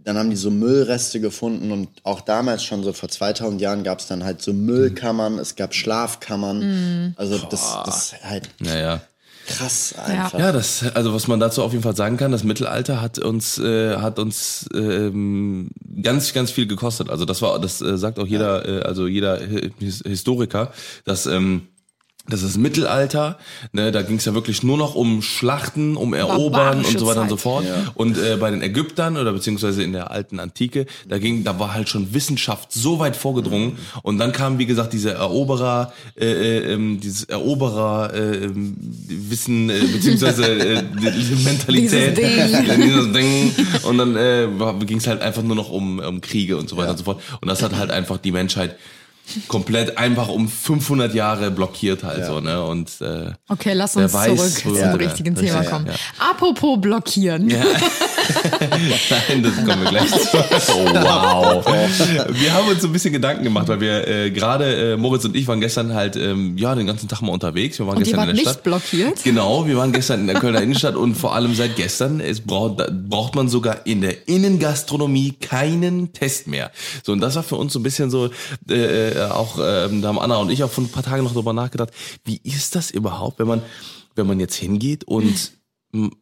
Dann 0.04 0.16
haben 0.16 0.30
die 0.30 0.36
so 0.36 0.50
Müllreste 0.50 1.20
gefunden 1.20 1.70
und 1.72 1.88
auch 2.04 2.20
damals 2.20 2.64
schon 2.64 2.82
so 2.82 2.92
vor 2.92 3.08
2000 3.08 3.60
Jahren 3.60 3.82
gab 3.82 3.98
es 3.98 4.06
dann 4.06 4.24
halt 4.24 4.40
so 4.40 4.52
Müllkammern, 4.52 5.38
es 5.38 5.54
gab 5.56 5.74
Schlafkammern. 5.74 7.14
Also 7.16 7.36
das, 7.38 7.78
das 7.84 8.14
halt 8.22 8.48
ja, 8.60 8.78
ja. 8.78 9.00
Krass 9.46 9.94
einfach. 9.96 10.38
Ja, 10.38 10.52
das, 10.52 10.84
also 10.94 11.12
was 11.14 11.28
man 11.28 11.40
dazu 11.40 11.62
auf 11.62 11.72
jeden 11.72 11.82
Fall 11.82 11.96
sagen 11.96 12.16
kann, 12.16 12.32
das 12.32 12.44
Mittelalter 12.44 13.00
hat 13.00 13.18
uns, 13.18 13.58
äh, 13.58 13.96
hat 13.96 14.18
uns 14.18 14.66
ähm, 14.74 15.70
ganz, 16.02 16.32
ganz 16.32 16.50
viel 16.50 16.66
gekostet. 16.66 17.10
Also 17.10 17.24
das 17.24 17.42
war, 17.42 17.58
das 17.58 17.80
äh, 17.80 17.98
sagt 17.98 18.18
auch 18.18 18.26
jeder, 18.26 18.66
äh, 18.68 18.82
also 18.82 19.06
jeder 19.06 19.38
His- 19.78 20.02
Historiker, 20.06 20.72
dass 21.04 21.26
ähm, 21.26 21.62
das 22.28 22.42
ist 22.42 22.56
Mittelalter, 22.56 23.36
ne, 23.72 23.90
da 23.90 24.02
ging 24.02 24.16
es 24.16 24.24
ja 24.24 24.34
wirklich 24.34 24.62
nur 24.62 24.78
noch 24.78 24.94
um 24.94 25.22
Schlachten, 25.22 25.96
um 25.96 26.14
Erobern 26.14 26.84
und 26.84 26.98
so 26.98 27.06
weiter 27.06 27.22
und 27.22 27.28
so 27.28 27.36
Zeit. 27.36 27.42
fort. 27.42 27.64
Und 27.94 28.16
äh, 28.16 28.36
bei 28.36 28.50
den 28.50 28.62
Ägyptern 28.62 29.16
oder 29.16 29.32
beziehungsweise 29.32 29.82
in 29.82 29.92
der 29.92 30.12
alten 30.12 30.38
Antike, 30.38 30.86
da 31.08 31.18
ging, 31.18 31.42
da 31.42 31.58
war 31.58 31.74
halt 31.74 31.88
schon 31.88 32.14
Wissenschaft 32.14 32.72
so 32.72 33.00
weit 33.00 33.16
vorgedrungen. 33.16 33.76
Und 34.02 34.18
dann 34.18 34.32
kam, 34.32 34.58
wie 34.58 34.66
gesagt, 34.66 34.92
diese 34.92 35.12
Eroberer, 35.12 35.92
äh, 36.16 36.26
äh, 36.26 36.72
ähm, 36.72 37.00
dieses 37.00 37.24
Eroberer 37.24 38.14
äh, 38.14 38.44
ähm, 38.44 38.76
Wissen 38.78 39.68
äh, 39.68 39.80
beziehungsweise 39.80 40.44
äh, 40.44 40.82
diese 41.16 41.34
Mentalität, 41.36 42.16
Dieses 42.16 42.52
Ding. 42.52 42.68
Ja, 42.68 42.76
dieses 42.76 43.12
Ding. 43.12 43.52
Und 43.82 43.98
dann 43.98 44.16
äh, 44.16 44.48
ging 44.86 44.98
es 44.98 45.08
halt 45.08 45.22
einfach 45.22 45.42
nur 45.42 45.56
noch 45.56 45.70
um, 45.70 45.98
um 45.98 46.20
Kriege 46.20 46.56
und 46.56 46.68
so 46.68 46.76
weiter 46.76 46.92
und 46.92 46.98
so 46.98 47.04
fort. 47.04 47.20
Und 47.40 47.48
das 47.48 47.62
hat 47.62 47.74
halt 47.76 47.90
einfach 47.90 48.18
die 48.18 48.30
Menschheit 48.30 48.76
komplett 49.48 49.96
einfach 49.98 50.28
um 50.28 50.48
500 50.48 51.14
Jahre 51.14 51.50
blockiert 51.50 52.02
halt 52.04 52.26
so, 52.26 52.40
ne? 52.40 52.62
Und 52.64 52.90
äh, 53.00 53.30
Okay, 53.48 53.72
lass 53.72 53.96
uns 53.96 54.12
weiß, 54.12 54.54
zurück 54.56 54.76
zum 54.76 54.76
Ja, 54.76 54.92
richtigen 54.92 55.34
richtig, 55.34 55.50
Thema 55.50 55.64
ja, 55.64 55.70
kommen. 55.70 55.86
ja. 55.86 55.92
Apropos 56.30 56.80
blockieren. 56.80 57.46
Nein, 58.50 59.42
das 59.42 59.56
kommen 59.64 59.82
wir 59.84 59.90
gleich 59.90 60.10
zu. 60.10 60.36
Oh, 60.36 60.94
wow. 60.94 61.66
Wir 62.30 62.52
haben 62.52 62.68
uns 62.68 62.82
so 62.82 62.88
ein 62.88 62.92
bisschen 62.92 63.12
Gedanken 63.12 63.44
gemacht, 63.44 63.68
weil 63.68 63.80
wir 63.80 64.06
äh, 64.06 64.30
gerade, 64.30 64.92
äh, 64.92 64.96
Moritz 64.96 65.24
und 65.24 65.36
ich 65.36 65.46
waren 65.46 65.60
gestern 65.60 65.94
halt, 65.94 66.16
ähm, 66.16 66.56
ja, 66.58 66.74
den 66.74 66.86
ganzen 66.86 67.08
Tag 67.08 67.22
mal 67.22 67.32
unterwegs. 67.32 67.78
Wir 67.78 67.86
waren 67.86 67.96
Und 67.96 68.00
ihr 68.02 68.04
gestern 68.06 68.18
wart 68.20 68.30
in 68.30 68.36
der 68.36 68.44
nicht 68.44 68.50
Stadt. 68.52 68.62
blockiert? 68.64 69.22
Genau, 69.24 69.66
wir 69.66 69.76
waren 69.76 69.92
gestern 69.92 70.20
in 70.20 70.26
der 70.26 70.36
Kölner 70.40 70.62
Innenstadt 70.62 70.96
und 70.96 71.14
vor 71.14 71.34
allem 71.34 71.54
seit 71.54 71.76
gestern 71.76 72.20
es 72.20 72.40
braucht, 72.40 72.82
braucht 73.08 73.34
man 73.34 73.48
sogar 73.48 73.86
in 73.86 74.00
der 74.00 74.28
Innengastronomie 74.28 75.32
keinen 75.40 76.12
Test 76.12 76.46
mehr. 76.46 76.70
So, 77.02 77.12
und 77.12 77.20
das 77.20 77.36
war 77.36 77.42
für 77.42 77.56
uns 77.56 77.72
so 77.72 77.78
ein 77.78 77.82
bisschen 77.82 78.10
so, 78.10 78.30
äh, 78.68 79.11
äh, 79.14 79.24
auch, 79.30 79.58
ähm, 79.62 80.02
da 80.02 80.08
haben 80.08 80.18
Anna 80.18 80.36
und 80.36 80.50
ich 80.50 80.62
auch 80.64 80.70
vor 80.70 80.84
ein 80.84 80.88
paar 80.90 81.02
Tagen 81.02 81.24
noch 81.24 81.32
drüber 81.32 81.52
nachgedacht, 81.52 81.90
wie 82.24 82.40
ist 82.42 82.74
das 82.74 82.90
überhaupt, 82.90 83.38
wenn 83.38 83.46
man, 83.46 83.62
wenn 84.14 84.26
man 84.26 84.40
jetzt 84.40 84.56
hingeht 84.56 85.04
und 85.04 85.52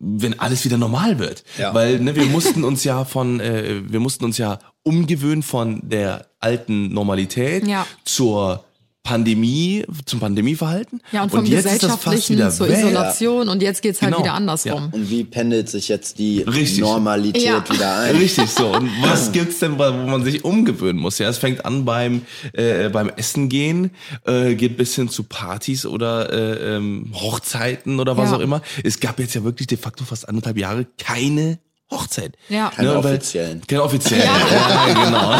wenn 0.00 0.38
alles 0.40 0.64
wieder 0.64 0.76
normal 0.78 1.18
wird. 1.20 1.44
Ja. 1.56 1.72
Weil 1.72 2.00
ne, 2.00 2.16
wir 2.16 2.26
mussten 2.26 2.64
uns 2.64 2.82
ja 2.82 3.04
von, 3.04 3.38
äh, 3.40 3.82
wir 3.86 4.00
mussten 4.00 4.24
uns 4.24 4.36
ja 4.36 4.58
umgewöhnen 4.82 5.42
von 5.44 5.88
der 5.88 6.26
alten 6.40 6.92
Normalität 6.92 7.66
Ja. 7.68 7.86
zur 8.04 8.64
Pandemie, 9.02 9.84
zum 10.04 10.20
Pandemieverhalten. 10.20 11.00
Ja, 11.10 11.22
und 11.22 11.30
vom 11.30 11.44
jetzt 11.44 11.64
ist 11.66 11.82
das 11.82 11.90
fast 11.92 12.04
Gesellschaftlichen 12.04 12.36
wieder 12.36 12.50
zur 12.50 12.68
weg. 12.68 12.78
Isolation 12.78 13.48
und 13.48 13.62
jetzt 13.62 13.82
geht's 13.82 14.00
halt 14.02 14.12
Genau. 14.12 14.24
wieder 14.24 14.34
andersrum. 14.34 14.90
Und 14.92 15.10
wie 15.10 15.24
pendelt 15.24 15.68
sich 15.68 15.88
jetzt 15.88 16.18
die 16.18 16.42
Richtig. 16.42 16.80
Normalität 16.80 17.42
Ja. 17.42 17.64
wieder 17.68 17.98
ein? 17.98 18.16
Richtig 18.16 18.50
so. 18.50 18.68
Und 18.68 18.90
was 19.02 19.32
gibt's 19.32 19.58
denn, 19.58 19.78
wo 19.78 19.90
man 19.92 20.22
sich 20.22 20.44
umgewöhnen 20.44 21.00
muss? 21.00 21.18
Ja, 21.18 21.28
es 21.28 21.38
fängt 21.38 21.64
an 21.64 21.84
beim 21.84 22.22
äh, 22.52 22.88
beim 22.90 23.08
Essen 23.16 23.48
gehen, 23.48 23.90
äh, 24.26 24.54
geht 24.54 24.76
bis 24.76 24.94
hin 24.94 25.08
zu 25.08 25.22
Partys 25.24 25.86
oder 25.86 26.32
äh, 26.32 26.76
ähm, 26.76 27.10
Hochzeiten 27.14 28.00
oder 28.00 28.16
was 28.16 28.30
Ja. 28.30 28.36
auch 28.36 28.40
immer. 28.40 28.62
Es 28.84 29.00
gab 29.00 29.18
jetzt 29.18 29.34
ja 29.34 29.42
wirklich 29.44 29.66
de 29.66 29.78
facto 29.78 30.04
fast 30.04 30.28
anderthalb 30.28 30.58
Jahre 30.58 30.86
keine 30.98 31.58
Hochzeit. 31.90 32.34
Ja. 32.48 32.70
Keine 32.74 32.88
weil- 32.90 32.96
offiziellen. 32.98 33.62
Keine 33.66 33.82
offiziellen. 33.82 34.28
Ja, 34.30 34.94
genau. 35.04 35.30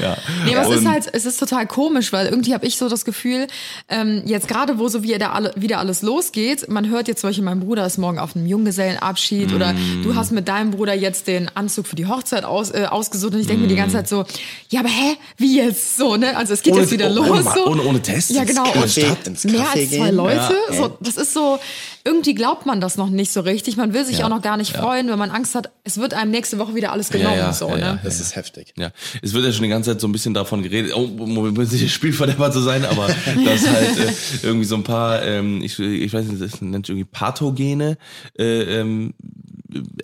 ja. 0.00 0.16
Nee, 0.44 0.54
aber 0.56 0.68
es 0.68 0.74
ist 0.76 0.78
Und- 0.84 0.90
halt, 0.90 1.08
es 1.12 1.24
ist 1.26 1.38
total 1.38 1.66
komisch, 1.66 2.12
weil 2.12 2.26
irgendwie 2.26 2.54
habe 2.54 2.66
ich 2.66 2.76
so 2.76 2.88
das 2.88 3.04
Gefühl, 3.04 3.46
ähm, 3.88 4.22
jetzt 4.26 4.48
gerade 4.48 4.78
wo 4.78 4.88
so 4.88 5.02
wieder, 5.02 5.32
alle, 5.34 5.52
wieder 5.56 5.78
alles 5.78 6.02
losgeht, 6.02 6.68
man 6.68 6.88
hört 6.88 7.08
jetzt 7.08 7.20
zum 7.20 7.30
Beispiel, 7.30 7.44
mein 7.44 7.60
Bruder 7.60 7.86
ist 7.86 7.98
morgen 7.98 8.18
auf 8.18 8.34
einem 8.36 8.46
Junggesellenabschied 8.46 9.52
oder 9.52 9.72
Mm. 9.72 10.02
du 10.02 10.14
hast 10.16 10.32
mit 10.32 10.48
deinem 10.48 10.70
Bruder 10.72 10.94
jetzt 10.94 11.26
den 11.26 11.50
Anzug 11.54 11.86
für 11.86 11.96
die 11.96 12.06
Hochzeit 12.06 12.44
aus, 12.44 12.70
äh, 12.70 12.86
ausgesucht 12.88 13.34
und 13.34 13.40
ich 13.40 13.46
denke 13.46 13.62
mir 13.62 13.68
die 13.68 13.76
ganze 13.76 13.96
Zeit 13.96 14.08
so, 14.08 14.24
ja, 14.68 14.80
aber 14.80 14.88
hä, 14.88 15.16
wie 15.36 15.56
jetzt 15.58 15.96
so, 15.96 16.16
ne? 16.16 16.36
Also 16.36 16.54
es 16.54 16.62
geht 16.62 16.72
Ohne- 16.74 16.82
jetzt 16.82 16.90
wieder 16.92 17.06
ohne- 17.10 17.14
los. 17.28 17.28
ohne- 17.30 17.42
so. 17.54 17.66
ohne- 17.66 17.82
ohne 17.82 18.02
Test 18.02 18.30
Ja, 18.30 18.44
genau. 18.44 18.64
Café- 18.64 19.08
Und 19.10 19.26
ins 19.28 19.44
mehr 19.44 19.60
als 19.60 19.72
zwei 19.90 19.96
gehen? 20.06 20.14
Leute. 20.16 20.54
Ja. 20.70 20.76
So, 20.76 20.96
das 21.00 21.16
ist 21.16 21.32
so, 21.34 21.58
irgendwie 22.04 22.34
glaubt 22.34 22.66
man 22.66 22.80
das 22.80 22.96
noch 22.96 23.10
nicht 23.10 23.32
so 23.32 23.40
richtig. 23.40 23.76
Man 23.76 23.94
will 23.94 24.04
sich 24.04 24.18
Ja. 24.18 24.24
auch 24.24 24.28
noch 24.28 24.42
gar 24.42 24.56
nicht 24.56 24.76
freuen, 24.76 25.08
wenn 25.08 25.18
man 25.18 25.30
Angst 25.30 25.54
hat, 25.54 25.70
es 25.84 25.98
wird 25.98 26.14
einem 26.14 26.30
nächste 26.30 26.58
Woche 26.58 26.74
wieder 26.74 26.92
alles 26.92 27.10
genommen. 27.10 27.36
ja, 27.36 27.52
so, 27.52 27.68
ja, 27.68 27.74
ne? 27.76 27.80
ja. 27.80 27.98
Das 28.02 28.20
ist 28.20 28.36
heftig. 28.36 28.74
Ja, 28.76 28.90
es 29.22 29.32
wird 29.34 29.44
ja 29.44 29.52
schon 29.52 29.62
die 29.62 29.68
ganze 29.68 29.90
Zeit 29.90 30.00
so 30.00 30.08
ein 30.08 30.12
bisschen 30.12 30.34
davon 30.34 30.62
geredet, 30.62 30.92
oh, 30.94 31.06
muss 31.06 31.72
nicht 31.72 31.92
Spielverderber 31.92 32.50
zu 32.50 32.60
sein, 32.60 32.84
aber 32.84 33.06
dass 33.44 33.68
halt 33.68 33.98
äh, 33.98 34.12
irgendwie 34.42 34.64
so 34.64 34.74
ein 34.76 34.84
paar, 34.84 35.22
ähm, 35.22 35.62
ich, 35.62 35.78
ich 35.78 36.12
weiß 36.12 36.26
nicht, 36.26 36.42
das 36.42 36.60
nennt 36.60 36.86
sich 36.86 36.94
irgendwie 36.94 37.08
Pathogene 37.10 37.96
äh, 38.38 38.80
ähm, 38.80 39.14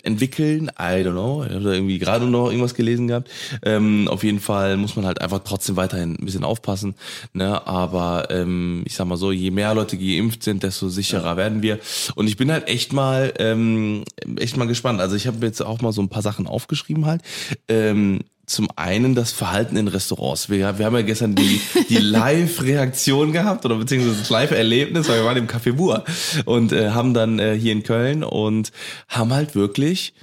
entwickeln. 0.03 0.71
I 0.79 1.03
don't 1.03 1.11
know. 1.11 1.43
Ich 1.43 1.53
habe 1.53 1.63
da 1.63 1.73
irgendwie 1.73 1.99
gerade 1.99 2.25
noch 2.25 2.47
irgendwas 2.47 2.73
gelesen 2.73 3.07
gehabt. 3.07 3.29
Ähm, 3.63 4.07
auf 4.07 4.23
jeden 4.23 4.39
Fall 4.39 4.77
muss 4.77 4.95
man 4.95 5.05
halt 5.05 5.21
einfach 5.21 5.39
trotzdem 5.43 5.75
weiterhin 5.75 6.15
ein 6.19 6.25
bisschen 6.25 6.43
aufpassen. 6.43 6.95
Ne? 7.33 7.65
Aber 7.67 8.27
ähm, 8.29 8.83
ich 8.85 8.95
sag 8.95 9.07
mal 9.07 9.17
so, 9.17 9.31
je 9.31 9.51
mehr 9.51 9.73
Leute 9.73 9.97
geimpft 9.97 10.43
sind, 10.43 10.63
desto 10.63 10.89
sicherer 10.89 11.37
werden 11.37 11.61
wir. 11.61 11.79
Und 12.15 12.27
ich 12.27 12.37
bin 12.37 12.51
halt 12.51 12.67
echt 12.67 12.93
mal, 12.93 13.33
ähm, 13.37 14.03
echt 14.37 14.57
mal 14.57 14.67
gespannt. 14.67 15.01
Also 15.01 15.15
ich 15.15 15.27
habe 15.27 15.45
jetzt 15.45 15.61
auch 15.61 15.81
mal 15.81 15.91
so 15.91 16.01
ein 16.01 16.09
paar 16.09 16.21
Sachen 16.21 16.47
aufgeschrieben 16.47 17.05
halt. 17.05 17.21
Ähm, 17.67 18.21
zum 18.49 18.67
einen 18.75 19.15
das 19.15 19.31
Verhalten 19.31 19.77
in 19.77 19.87
Restaurants. 19.87 20.49
Wir, 20.49 20.77
wir 20.77 20.85
haben 20.85 20.95
ja 20.95 21.01
gestern 21.03 21.35
die, 21.35 21.61
die 21.89 21.97
Live-Reaktion 21.99 23.31
gehabt 23.31 23.65
oder 23.65 23.75
beziehungsweise 23.75 24.19
das 24.19 24.29
Live-Erlebnis, 24.29 25.07
weil 25.07 25.19
wir 25.19 25.25
waren 25.25 25.37
im 25.37 25.47
Café 25.47 25.73
Bur 25.73 26.03
und 26.45 26.71
äh, 26.71 26.89
haben 26.89 27.13
dann 27.13 27.39
äh, 27.39 27.55
hier 27.57 27.71
in 27.71 27.83
Köln 27.83 28.23
und 28.23 28.71
haben 29.07 29.33
halt 29.33 29.55
wirklich, 29.55 30.13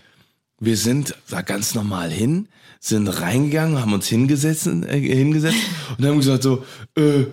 wir 0.59 0.76
sind 0.76 1.14
da 1.30 1.42
ganz 1.42 1.75
normal 1.75 2.11
hin, 2.11 2.49
sind 2.80 3.09
reingegangen, 3.09 3.80
haben 3.80 3.92
uns 3.92 4.09
hingesetzt, 4.09 4.66
äh, 4.66 4.99
hingesetzt 4.99 5.56
und 5.97 6.04
haben 6.04 6.18
gesagt 6.18 6.42
so, 6.42 6.64
äh, 6.97 7.26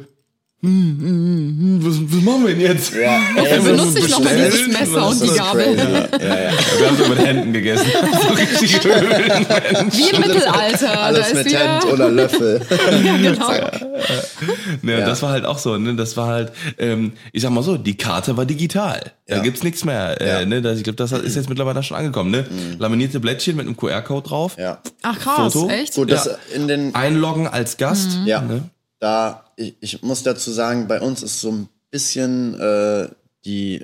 hm, 0.64 0.98
hm, 1.02 1.58
hm, 1.60 1.80
was, 1.86 1.96
was 2.16 2.24
machen 2.24 2.48
wir 2.48 2.54
denn 2.56 2.62
jetzt? 2.62 2.94
Ja, 2.94 3.20
ey, 3.44 3.60
benutze 3.60 4.00
ich 4.00 4.10
nochmal 4.10 4.34
bestellen, 4.36 4.52
dieses 4.70 4.80
Messer 4.80 5.08
und 5.10 5.22
die 5.24 5.28
Gabel. 5.28 5.76
crazy. 5.76 6.26
Ja, 6.26 6.40
ja. 6.44 6.52
Wir 6.80 6.88
haben 6.88 6.98
so 6.98 7.08
mit 7.10 7.20
Händen 7.20 7.54
gegessen. 7.54 7.86
So 8.28 8.34
richtig. 8.34 8.84
Wie 8.86 10.10
im 10.16 10.22
Mittelalter. 10.22 10.88
da 10.88 10.94
Alles 11.02 11.32
ist 11.32 11.44
mit 11.46 11.60
Hand 11.60 11.86
oder 11.86 12.10
Löffel. 12.10 12.62
ja, 13.06 13.18
genau. 13.18 13.52
Ja, 13.52 15.00
Ja. 15.00 15.06
das 15.06 15.22
war 15.22 15.32
halt 15.32 15.46
auch 15.46 15.58
so, 15.60 15.78
ne? 15.78 15.96
Das 15.96 16.16
war 16.16 16.28
halt, 16.28 16.52
ähm, 16.78 17.12
ich 17.34 17.42
sag 17.42 17.52
mal 17.52 17.62
so, 17.64 17.78
die 17.78 17.98
Karte 17.98 18.38
war 18.38 18.46
digital. 18.46 19.12
Da 19.28 19.36
Ja. 19.38 19.42
gibt's 19.42 19.64
nichts 19.64 19.84
mehr. 19.84 20.20
Äh, 20.22 20.28
Ja. 20.28 20.42
Mhm. 20.44 20.50
ne? 20.50 20.62
das, 20.62 20.78
ich 20.78 20.84
glaube, 20.86 20.96
das 20.98 21.12
ist 21.12 21.36
jetzt 21.36 21.50
mittlerweile 21.50 21.84
schon 21.84 21.98
angekommen, 21.98 22.32
ne? 22.32 22.46
Laminierte 22.80 23.20
Blättchen 23.20 23.58
mit 23.58 23.66
einem 23.68 23.76
QR-Code 23.76 24.28
drauf. 24.30 24.56
Ja. 24.58 24.80
Ach 25.02 25.20
krass, 25.20 25.54
Foto. 25.54 25.70
echt? 25.70 25.96
Gut, 25.96 26.10
das 26.12 26.26
Ja. 26.26 26.32
in 26.56 26.68
den 26.70 26.96
Einloggen 26.96 27.48
als 27.48 27.76
Gast. 27.78 28.18
Ja, 28.26 28.40
Ne? 28.42 28.64
Da, 29.04 29.44
ich, 29.58 29.76
ich 29.82 30.02
muss 30.02 30.24
dazu 30.24 30.50
sagen, 30.50 30.88
bei 30.88 31.02
uns 31.02 31.24
ist 31.24 31.42
so 31.42 31.52
ein 31.52 31.68
bisschen 31.92 32.58
äh, 32.58 33.10
die 33.44 33.84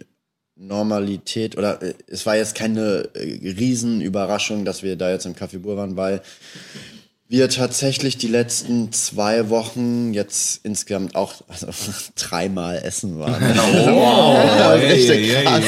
Normalität 0.55 1.57
oder 1.57 1.81
äh, 1.81 1.93
es 2.07 2.25
war 2.25 2.37
jetzt 2.37 2.55
keine 2.55 3.09
äh, 3.13 3.51
Riesenüberraschung, 3.51 4.63
dass 4.63 4.81
wir 4.81 4.95
da 4.95 5.11
jetzt 5.11 5.25
im 5.25 5.35
Café 5.35 5.59
Bur 5.59 5.75
waren, 5.75 5.97
weil 5.97 6.21
wir 7.27 7.49
tatsächlich 7.49 8.17
die 8.17 8.29
letzten 8.29 8.93
zwei 8.93 9.49
Wochen 9.49 10.13
jetzt 10.13 10.61
insgesamt 10.63 11.15
auch 11.15 11.33
also, 11.49 11.67
dreimal 12.15 12.77
essen 12.77 13.19
waren. 13.19 13.43
Oh, 13.89 14.37
hey, 14.37 14.91
richtig 14.93 15.33
krass. 15.43 15.63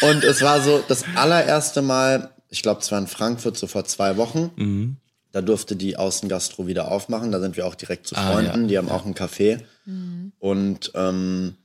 Und 0.00 0.24
es 0.24 0.40
war 0.40 0.62
so 0.62 0.82
das 0.88 1.04
allererste 1.16 1.82
Mal, 1.82 2.30
ich 2.48 2.62
glaube, 2.62 2.80
es 2.80 2.90
war 2.90 2.98
in 2.98 3.08
Frankfurt 3.08 3.58
so 3.58 3.66
vor 3.66 3.84
zwei 3.84 4.16
Wochen. 4.16 4.50
Mhm. 4.56 4.96
Da 5.34 5.42
durfte 5.42 5.74
die 5.74 5.96
Außengastro 5.96 6.68
wieder 6.68 6.92
aufmachen. 6.92 7.32
Da 7.32 7.40
sind 7.40 7.56
wir 7.56 7.66
auch 7.66 7.74
direkt 7.74 8.06
zu 8.06 8.14
Ah, 8.14 8.30
Freunden. 8.32 8.62
ja. 8.62 8.66
Die 8.68 8.78
haben 8.78 8.88
auch 8.88 9.04
ein 9.04 9.14
Café. 9.16 9.58
Und 10.38 10.92
ähm, 10.94 11.56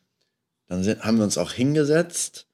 dann 0.68 0.84
sind, 0.84 1.04
haben 1.04 1.18
wir 1.18 1.24
uns 1.24 1.38
auch 1.38 1.52
hingesetzt. 1.52 2.48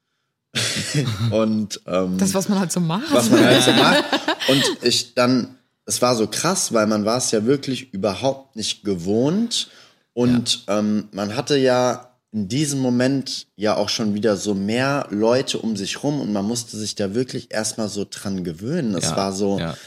und 1.32 1.80
ähm, 1.88 2.18
Das, 2.18 2.34
was 2.34 2.50
man 2.50 2.60
halt 2.60 2.72
so 2.74 2.82
macht. 2.82 3.14
was 3.14 3.30
man 3.30 3.46
halt 3.46 3.64
so 3.64 3.72
macht. 3.74 4.04
Und 4.50 4.64
ich 4.84 5.14
dann, 5.16 5.56
es 5.86 6.02
war 6.02 6.16
so 6.18 6.28
krass, 6.28 6.74
weil 6.74 6.86
man 6.88 7.06
war 7.06 7.18
es 7.18 7.32
ja 7.32 7.46
wirklich 7.46 7.94
überhaupt 7.94 8.58
nicht 8.58 8.84
gewohnt. 8.84 9.70
Und 10.14 10.66
ähm, 10.68 11.08
man 11.14 11.36
hatte 11.38 11.58
ja 11.58 12.12
in 12.34 12.50
diesem 12.50 12.80
Moment 12.82 13.48
ja 13.56 13.78
auch 13.78 13.88
schon 13.88 14.14
wieder 14.16 14.36
so 14.36 14.54
mehr 14.54 15.08
Leute 15.12 15.60
um 15.60 15.78
sich 15.78 16.04
rum 16.04 16.20
und 16.20 16.34
man 16.34 16.44
musste 16.46 16.76
sich 16.76 16.96
da 16.96 17.16
wirklich 17.16 17.54
erstmal 17.54 17.88
so 17.88 18.06
dran 18.10 18.44
gewöhnen. 18.44 18.96
Es 18.96 19.06
Ja, 19.12 19.16
war 19.18 19.32
so, 19.32 19.58
ja. 19.60 19.78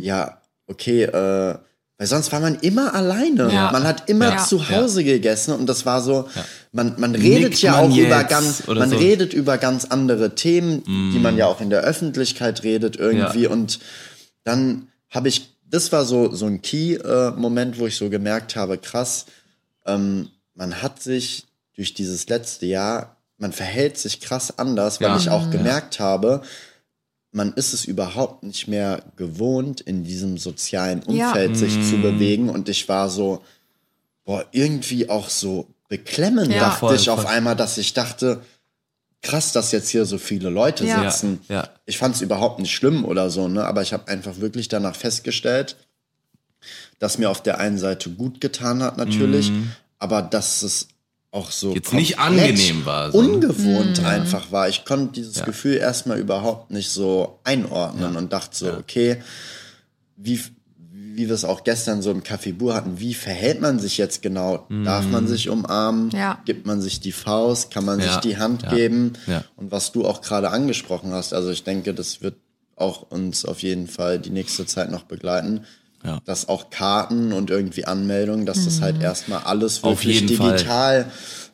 ja, 0.00 0.40
okay, 0.66 1.04
äh, 1.04 1.54
weil 1.96 2.06
sonst 2.08 2.32
war 2.32 2.40
man 2.40 2.56
immer 2.56 2.92
alleine. 2.94 3.52
Ja. 3.52 3.70
Man 3.70 3.84
hat 3.84 4.08
immer 4.10 4.30
Ja. 4.30 4.44
zu 4.44 4.68
Hause 4.68 5.04
gegessen 5.04 5.54
und 5.54 5.66
das 5.66 5.86
war 5.86 6.02
so, 6.02 6.28
man, 6.72 6.94
man 6.98 7.14
redet 7.14 7.50
Nickt 7.50 7.62
ja 7.62 7.72
man 7.80 7.92
auch 7.92 7.96
über 7.96 8.24
ganz, 8.24 8.66
man 8.66 8.90
so? 8.90 8.96
redet 8.96 9.32
über 9.32 9.58
ganz 9.58 9.84
andere 9.84 10.34
Themen, 10.34 10.82
die 11.12 11.18
man 11.20 11.36
ja 11.36 11.46
auch 11.46 11.60
in 11.60 11.70
der 11.70 11.82
Öffentlichkeit 11.82 12.64
redet 12.64 12.96
irgendwie 12.96 13.44
Ja. 13.44 13.50
und 13.50 13.78
dann 14.42 14.88
habe 15.10 15.28
ich, 15.28 15.50
das 15.70 15.92
war 15.92 16.04
so, 16.04 16.34
so 16.34 16.46
ein 16.46 16.60
Key-Moment, 16.62 17.78
wo 17.78 17.86
ich 17.86 17.96
so 17.96 18.10
gemerkt 18.10 18.56
habe, 18.56 18.76
krass, 18.78 19.26
ähm, 19.86 20.28
man 20.54 20.82
hat 20.82 21.00
sich 21.02 21.46
durch 21.76 21.94
dieses 21.94 22.28
letzte 22.28 22.66
Jahr, 22.66 23.16
man 23.38 23.52
verhält 23.52 23.98
sich 23.98 24.20
krass 24.20 24.58
anders, 24.58 25.00
weil 25.00 25.10
Ja. 25.10 25.16
ich 25.16 25.30
auch 25.30 25.50
gemerkt 25.50 26.00
habe, 26.00 26.42
man 27.34 27.52
ist 27.54 27.72
es 27.74 27.84
überhaupt 27.84 28.44
nicht 28.44 28.68
mehr 28.68 29.02
gewohnt, 29.16 29.80
in 29.80 30.04
diesem 30.04 30.38
sozialen 30.38 31.02
Ja. 31.08 31.28
Umfeld 31.28 31.56
sich 31.56 31.76
Mhm. 31.78 31.82
zu 31.82 31.96
bewegen. 32.00 32.48
Und 32.48 32.68
ich 32.68 32.88
war 32.88 33.10
so, 33.10 33.42
boah, 34.24 34.46
irgendwie 34.52 35.10
auch 35.10 35.28
so 35.28 35.66
beklemmend, 35.88 36.52
Ja. 36.52 36.60
dachte 36.60 36.78
Voll, 36.80 36.96
ich 36.96 37.10
auf 37.10 37.22
voll. 37.22 37.30
einmal, 37.30 37.56
dass 37.56 37.76
ich 37.76 37.92
dachte, 37.92 38.40
krass, 39.20 39.52
dass 39.52 39.72
jetzt 39.72 39.88
hier 39.88 40.04
so 40.06 40.18
viele 40.18 40.48
Leute 40.48 40.84
Ja. 40.86 41.10
sitzen. 41.10 41.40
Ja, 41.48 41.54
ja. 41.62 41.68
Ich 41.86 41.98
fand 41.98 42.14
es 42.14 42.20
überhaupt 42.22 42.60
nicht 42.60 42.72
schlimm 42.72 43.04
oder 43.04 43.28
so, 43.30 43.48
ne? 43.48 43.64
Aber 43.66 43.82
ich 43.82 43.92
habe 43.92 44.06
einfach 44.08 44.38
wirklich 44.38 44.68
danach 44.68 44.94
festgestellt, 44.96 45.76
dass 46.98 47.18
mir 47.18 47.30
auf 47.30 47.42
der 47.42 47.58
einen 47.58 47.78
Seite 47.78 48.10
gut 48.10 48.40
getan 48.40 48.82
hat, 48.82 48.96
natürlich, 48.96 49.50
aber 49.98 50.22
dass 50.22 50.62
es 50.62 50.88
auch 51.34 51.50
so 51.50 51.70
Mhm. 51.70 51.74
Jetzt 51.74 51.92
nicht 51.92 52.18
angenehm 52.18 52.86
war, 52.86 53.10
so, 53.12 53.18
ungewohnt 53.18 54.04
einfach 54.04 54.52
war. 54.52 54.68
Ich 54.68 54.84
konnte 54.84 55.14
dieses 55.14 55.42
Gefühl 55.44 55.76
erstmal 55.76 56.18
überhaupt 56.18 56.70
nicht 56.70 56.90
so 56.90 57.40
einordnen 57.44 58.16
und 58.16 58.32
dachte 58.32 58.56
so, 58.56 58.72
okay, 58.72 59.16
wie, 60.16 60.40
wie 60.92 61.26
wir 61.26 61.34
es 61.34 61.44
auch 61.44 61.64
gestern 61.64 62.02
so 62.02 62.10
im 62.12 62.22
Café 62.22 62.52
Bur 62.54 62.74
hatten, 62.74 63.00
wie 63.00 63.14
verhält 63.14 63.60
man 63.60 63.78
sich 63.80 63.98
jetzt 63.98 64.22
genau? 64.22 64.66
Darf 64.84 65.06
man 65.08 65.26
sich 65.26 65.48
umarmen? 65.48 66.10
Ja. 66.10 66.40
Gibt 66.44 66.66
man 66.66 66.80
sich 66.80 67.00
die 67.00 67.12
Faust? 67.12 67.72
Kann 67.72 67.84
man 67.84 67.98
Ja. 68.00 68.06
sich 68.12 68.16
die 68.18 68.38
Hand 68.38 68.62
Ja. 68.62 68.70
geben? 68.74 69.14
Ja. 69.26 69.44
Und 69.56 69.72
was 69.72 69.90
du 69.92 70.06
auch 70.06 70.22
gerade 70.22 70.50
angesprochen 70.50 71.12
hast, 71.12 71.34
also 71.34 71.50
ich 71.50 71.64
denke, 71.64 71.94
das 71.94 72.22
wird 72.22 72.36
auch 72.76 73.02
uns 73.10 73.44
auf 73.44 73.62
jeden 73.62 73.86
Fall 73.88 74.18
die 74.18 74.30
nächste 74.30 74.66
Zeit 74.66 74.90
noch 74.90 75.02
begleiten. 75.04 75.64
Ja. 76.04 76.20
Dass 76.24 76.48
auch 76.48 76.70
Karten 76.70 77.32
und 77.32 77.50
irgendwie 77.50 77.86
Anmeldungen, 77.86 78.46
dass 78.46 78.64
das 78.64 78.80
halt 78.80 79.00
erstmal 79.00 79.42
alles 79.44 79.82
Auf 79.82 80.04
wirklich 80.04 80.20
jeden 80.20 80.36
Fall. 80.36 80.52
digital 80.52 81.06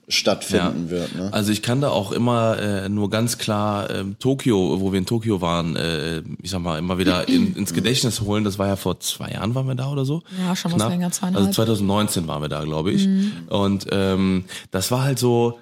stattfinden 0.08 0.90
wird. 0.90 1.14
Ne? 1.14 1.32
Also 1.32 1.52
ich 1.52 1.62
kann 1.62 1.80
da 1.80 1.90
auch 1.90 2.12
immer 2.12 2.58
äh, 2.58 2.88
nur 2.88 3.10
ganz 3.10 3.38
klar 3.38 3.88
ähm, 3.90 4.16
Tokio, 4.18 4.80
wo 4.80 4.92
wir 4.92 4.98
in 4.98 5.06
Tokio 5.06 5.40
waren, 5.40 5.76
äh, 5.76 6.22
ich 6.42 6.50
sag 6.50 6.60
mal, 6.60 6.78
immer 6.78 6.98
wieder 6.98 7.28
in, 7.28 7.54
ins 7.56 7.72
Gedächtnis 7.72 8.20
holen. 8.20 8.44
Das 8.44 8.58
war 8.58 8.66
ja 8.66 8.76
vor 8.76 9.00
zwei 9.00 9.30
Jahren 9.30 9.54
waren 9.54 9.68
wir 9.68 9.74
da 9.74 9.88
oder 9.90 10.04
so. 10.04 10.22
Ja, 10.44 10.56
schon 10.56 10.72
was 10.72 10.88
länger, 10.88 11.10
zweieinhalb. 11.10 11.46
Also 11.46 11.54
2019 11.54 12.26
waren 12.26 12.42
wir 12.42 12.48
da, 12.48 12.64
glaube 12.64 12.90
ich. 12.90 13.08
Und 13.48 13.86
ähm, 13.92 14.44
das 14.70 14.90
war 14.90 15.04
halt 15.04 15.18
so, 15.18 15.60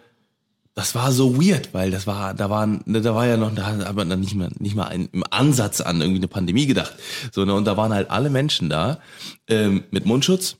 das 0.78 0.94
war 0.94 1.11
so 1.11 1.42
weird, 1.42 1.75
weil 1.75 1.90
das 1.90 2.06
war, 2.06 2.35
da 2.35 2.50
waren, 2.50 2.82
ne, 2.87 3.00
da 3.00 3.12
war 3.12 3.26
ja 3.26 3.37
noch, 3.37 3.52
da 3.52 3.66
hat 3.66 3.97
man 3.97 4.08
dann 4.08 4.20
nicht 4.20 4.37
mehr, 4.37 4.49
nicht 4.61 4.76
mal 4.76 4.85
ein, 4.85 5.08
im 5.11 5.25
Ansatz 5.28 5.80
an 5.80 6.00
irgendwie 6.00 6.20
eine 6.20 6.28
Pandemie 6.28 6.66
gedacht. 6.66 6.94
So, 7.32 7.44
ne, 7.44 7.52
und 7.52 7.64
da 7.64 7.76
waren 7.76 7.92
halt 7.92 8.12
alle 8.12 8.30
Menschen 8.30 8.70
da, 8.70 9.00
ähm, 9.49 9.82
mit 9.90 10.06
Mundschutz, 10.06 10.54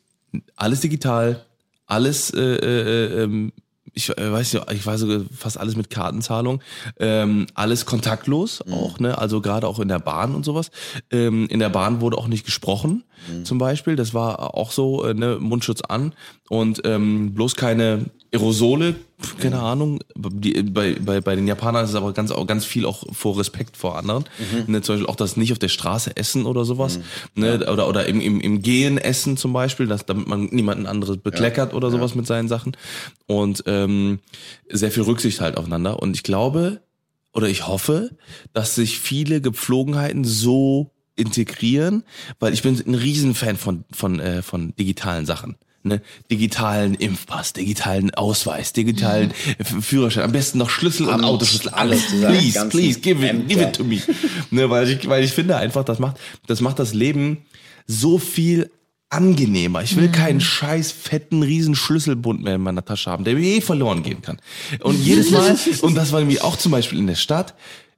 alles 0.57 0.81
digital, 0.81 1.45
alles, 1.87 2.31
äh, 2.35 2.41
äh, 2.41 3.23
ähm, 3.23 3.53
ich 3.95 4.09
äh, 4.19 4.33
weiß 4.33 4.55
nicht, 4.55 4.73
ich 4.73 4.85
weiß 4.85 4.99
sogar 4.99 5.21
fast 5.33 5.57
alles 5.57 5.77
mit 5.77 5.89
Kartenzahlung, 5.89 6.63
ähm, 6.99 7.47
alles 7.55 7.87
kontaktlos 7.87 8.61
auch, 8.73 8.99
ne? 8.99 9.19
Also 9.19 9.41
gerade 9.41 9.69
auch 9.69 9.79
in 9.79 9.87
der 9.87 10.01
Bahn 10.01 10.35
und 10.35 10.45
sowas. 10.45 10.73
Ähm, 11.13 11.47
in 11.49 11.61
der 11.61 11.69
Bahn 11.69 12.01
wurde 12.01 12.19
auch 12.19 12.27
nicht 12.27 12.45
gesprochen, 12.45 13.05
zum 13.45 13.59
Beispiel. 13.59 13.95
Das 13.97 14.15
war 14.15 14.55
auch 14.55 14.73
so, 14.73 15.05
äh, 15.05 15.15
ne, 15.15 15.39
Mundschutz 15.41 15.81
an 15.81 16.13
und 16.49 16.81
ähm, 16.85 17.35
bloß 17.35 17.55
keine 17.55 18.07
Aerosole, 18.33 18.97
keine 19.41 19.59
Ahnung. 19.61 20.01
Die, 20.15 20.63
bei, 20.63 20.97
bei, 21.01 21.21
bei 21.21 21.35
den 21.35 21.47
Japanern 21.47 21.85
ist 21.85 21.91
es 21.91 21.97
aber 21.97 22.13
ganz, 22.13 22.31
auch 22.31 22.47
ganz 22.47 22.65
viel 22.65 22.85
auch 22.85 23.05
vor 23.13 23.39
Respekt 23.39 23.77
vor 23.77 23.97
anderen. 23.97 24.25
Ne, 24.67 24.83
zum 24.83 24.95
Beispiel 24.95 25.09
auch 25.11 25.17
das 25.17 25.37
nicht 25.37 25.53
auf 25.53 25.59
der 25.59 25.69
Straße 25.69 26.17
essen 26.17 26.45
oder 26.45 26.65
sowas. 26.65 27.01
Ne, 27.35 27.67
oder 27.71 27.89
oder 27.89 28.07
im, 28.07 28.21
im, 28.21 28.41
im 28.41 28.61
Gehen 28.61 28.99
essen 28.99 29.37
zum 29.37 29.53
Beispiel, 29.53 29.87
dass, 29.87 30.05
damit 30.05 30.29
man 30.29 30.45
niemanden 30.47 30.87
anderes 30.87 31.17
bekleckert 31.17 31.73
oder 31.73 31.91
sowas 31.91 32.15
mit 32.15 32.27
seinen 32.27 32.49
Sachen. 32.49 32.77
Und 33.27 33.65
ähm, 33.67 34.19
sehr 34.69 34.91
viel 34.91 35.05
Rücksicht 35.05 35.41
halt 35.41 35.57
aufeinander. 35.57 36.03
Und 36.03 36.15
ich 36.15 36.23
glaube, 36.23 36.83
oder 37.33 37.49
ich 37.49 37.67
hoffe, 37.67 38.11
dass 38.53 38.75
sich 38.75 38.99
viele 38.99 39.41
Gepflogenheiten 39.41 40.25
so 40.25 40.91
integrieren, 41.17 42.05
weil 42.39 42.53
ich 42.53 42.63
bin 42.63 42.81
ein 42.87 42.95
Riesenfan 42.95 43.57
von, 43.57 43.85
von, 43.91 44.21
äh, 44.21 44.43
von 44.43 44.75
digitalen 44.77 45.27
Sachen. 45.27 45.57
Ne? 45.89 46.03
Digitalen 46.31 46.95
Impfpass, 46.95 47.53
digitalen 47.53 48.15
Ausweis, 48.15 48.73
digitalen 48.73 49.33
F- 49.59 49.75
Führerschein, 49.85 50.25
am 50.25 50.33
besten 50.33 50.59
noch 50.59 50.71
Schlüssel 50.71 51.09
und 51.09 51.25
Autoschlüssel, 51.25 51.71
alles. 51.71 52.07
Please, 52.07 52.67
please, 52.69 53.01
give 53.01 53.27
it, 53.27 53.49
give 53.49 53.61
it 53.63 53.73
to 53.75 53.85
me. 53.85 54.01
Ne, 54.51 54.71
weil 54.71 54.89
ich, 54.89 55.09
weil 55.09 55.25
ich 55.25 55.33
finde 55.33 55.57
einfach, 55.57 55.85
das 55.85 55.99
macht, 55.99 56.17
das 56.47 56.61
macht 56.61 56.79
das 56.79 56.95
Leben 56.95 57.39
so 57.87 58.19
viel 58.19 58.71
angenehmer. 59.11 59.83
Ich 59.83 59.97
will 59.97 60.11
keinen 60.11 60.41
scheiß 60.41 60.93
fetten 60.93 61.43
riesen 61.43 61.75
Schlüsselbund 61.75 62.43
mehr 62.43 62.57
in 62.57 62.61
meiner 62.61 62.85
Tasche 62.85 63.11
haben, 63.11 63.25
der 63.25 63.35
mir 63.35 63.57
eh 63.57 63.61
verloren 63.63 64.03
gehen 64.03 64.21
kann. 64.21 64.39
Und 64.81 65.03
jedes 65.03 65.31
Mal, 65.33 65.57
und 65.81 65.95
das 65.95 66.13
war 66.13 66.21
nämlich 66.21 66.43
auch 66.43 66.57
zum 66.59 66.73
Beispiel 66.73 66.99
in 66.99 67.07
der 67.07 67.15
Stadt, 67.15 67.55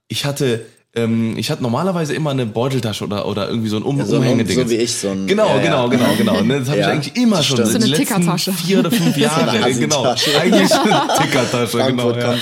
ich 0.06 0.25
hatte 0.25 0.64
ähm, 0.97 1.37
ich 1.38 1.50
hatte 1.52 1.62
normalerweise 1.62 2.14
immer 2.14 2.30
eine 2.30 2.47
Beuteltasche 2.47 3.04
oder, 3.04 3.26
oder 3.26 3.49
irgendwie 3.49 3.68
so 3.68 3.76
ein 3.76 3.82
um 3.85 3.97
Ja, 3.99 4.04
so 4.04 4.16
Umhängeding. 4.16 4.56
so 4.59 4.68
wie 4.70 4.75
ich, 4.75 4.92
so 4.97 5.11
ein- 5.11 5.26
Genau, 5.28 5.47
ja, 5.47 5.56
ja. 5.56 5.62
genau, 5.62 5.88
genau, 5.88 6.14
genau. 6.18 6.40
Ne, 6.42 6.59
Das 6.59 6.68
habe 6.68 6.80
Ja, 6.80 6.87
ich 6.88 6.92
eigentlich 6.94 7.16
immer 7.16 7.42
schon. 7.44 7.59
So 7.59 7.62
eine 7.76 7.87
letzten 7.87 8.06
Tickertasche. 8.06 8.52
Vier 8.52 8.80
oder 8.80 8.90
fünf 8.90 9.16
Jahre. 9.16 9.50
eine 9.50 9.73
genau. 9.75 10.02
Eigentlich 10.40 10.73
eine 10.73 11.02
Tickertasche, 11.18 11.78
genau. 11.87 12.11
Ja. 12.12 12.35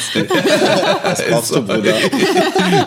Was 1.02 1.22
brauchst 1.30 1.54
du, 1.54 1.62
Bruder? 1.62 1.94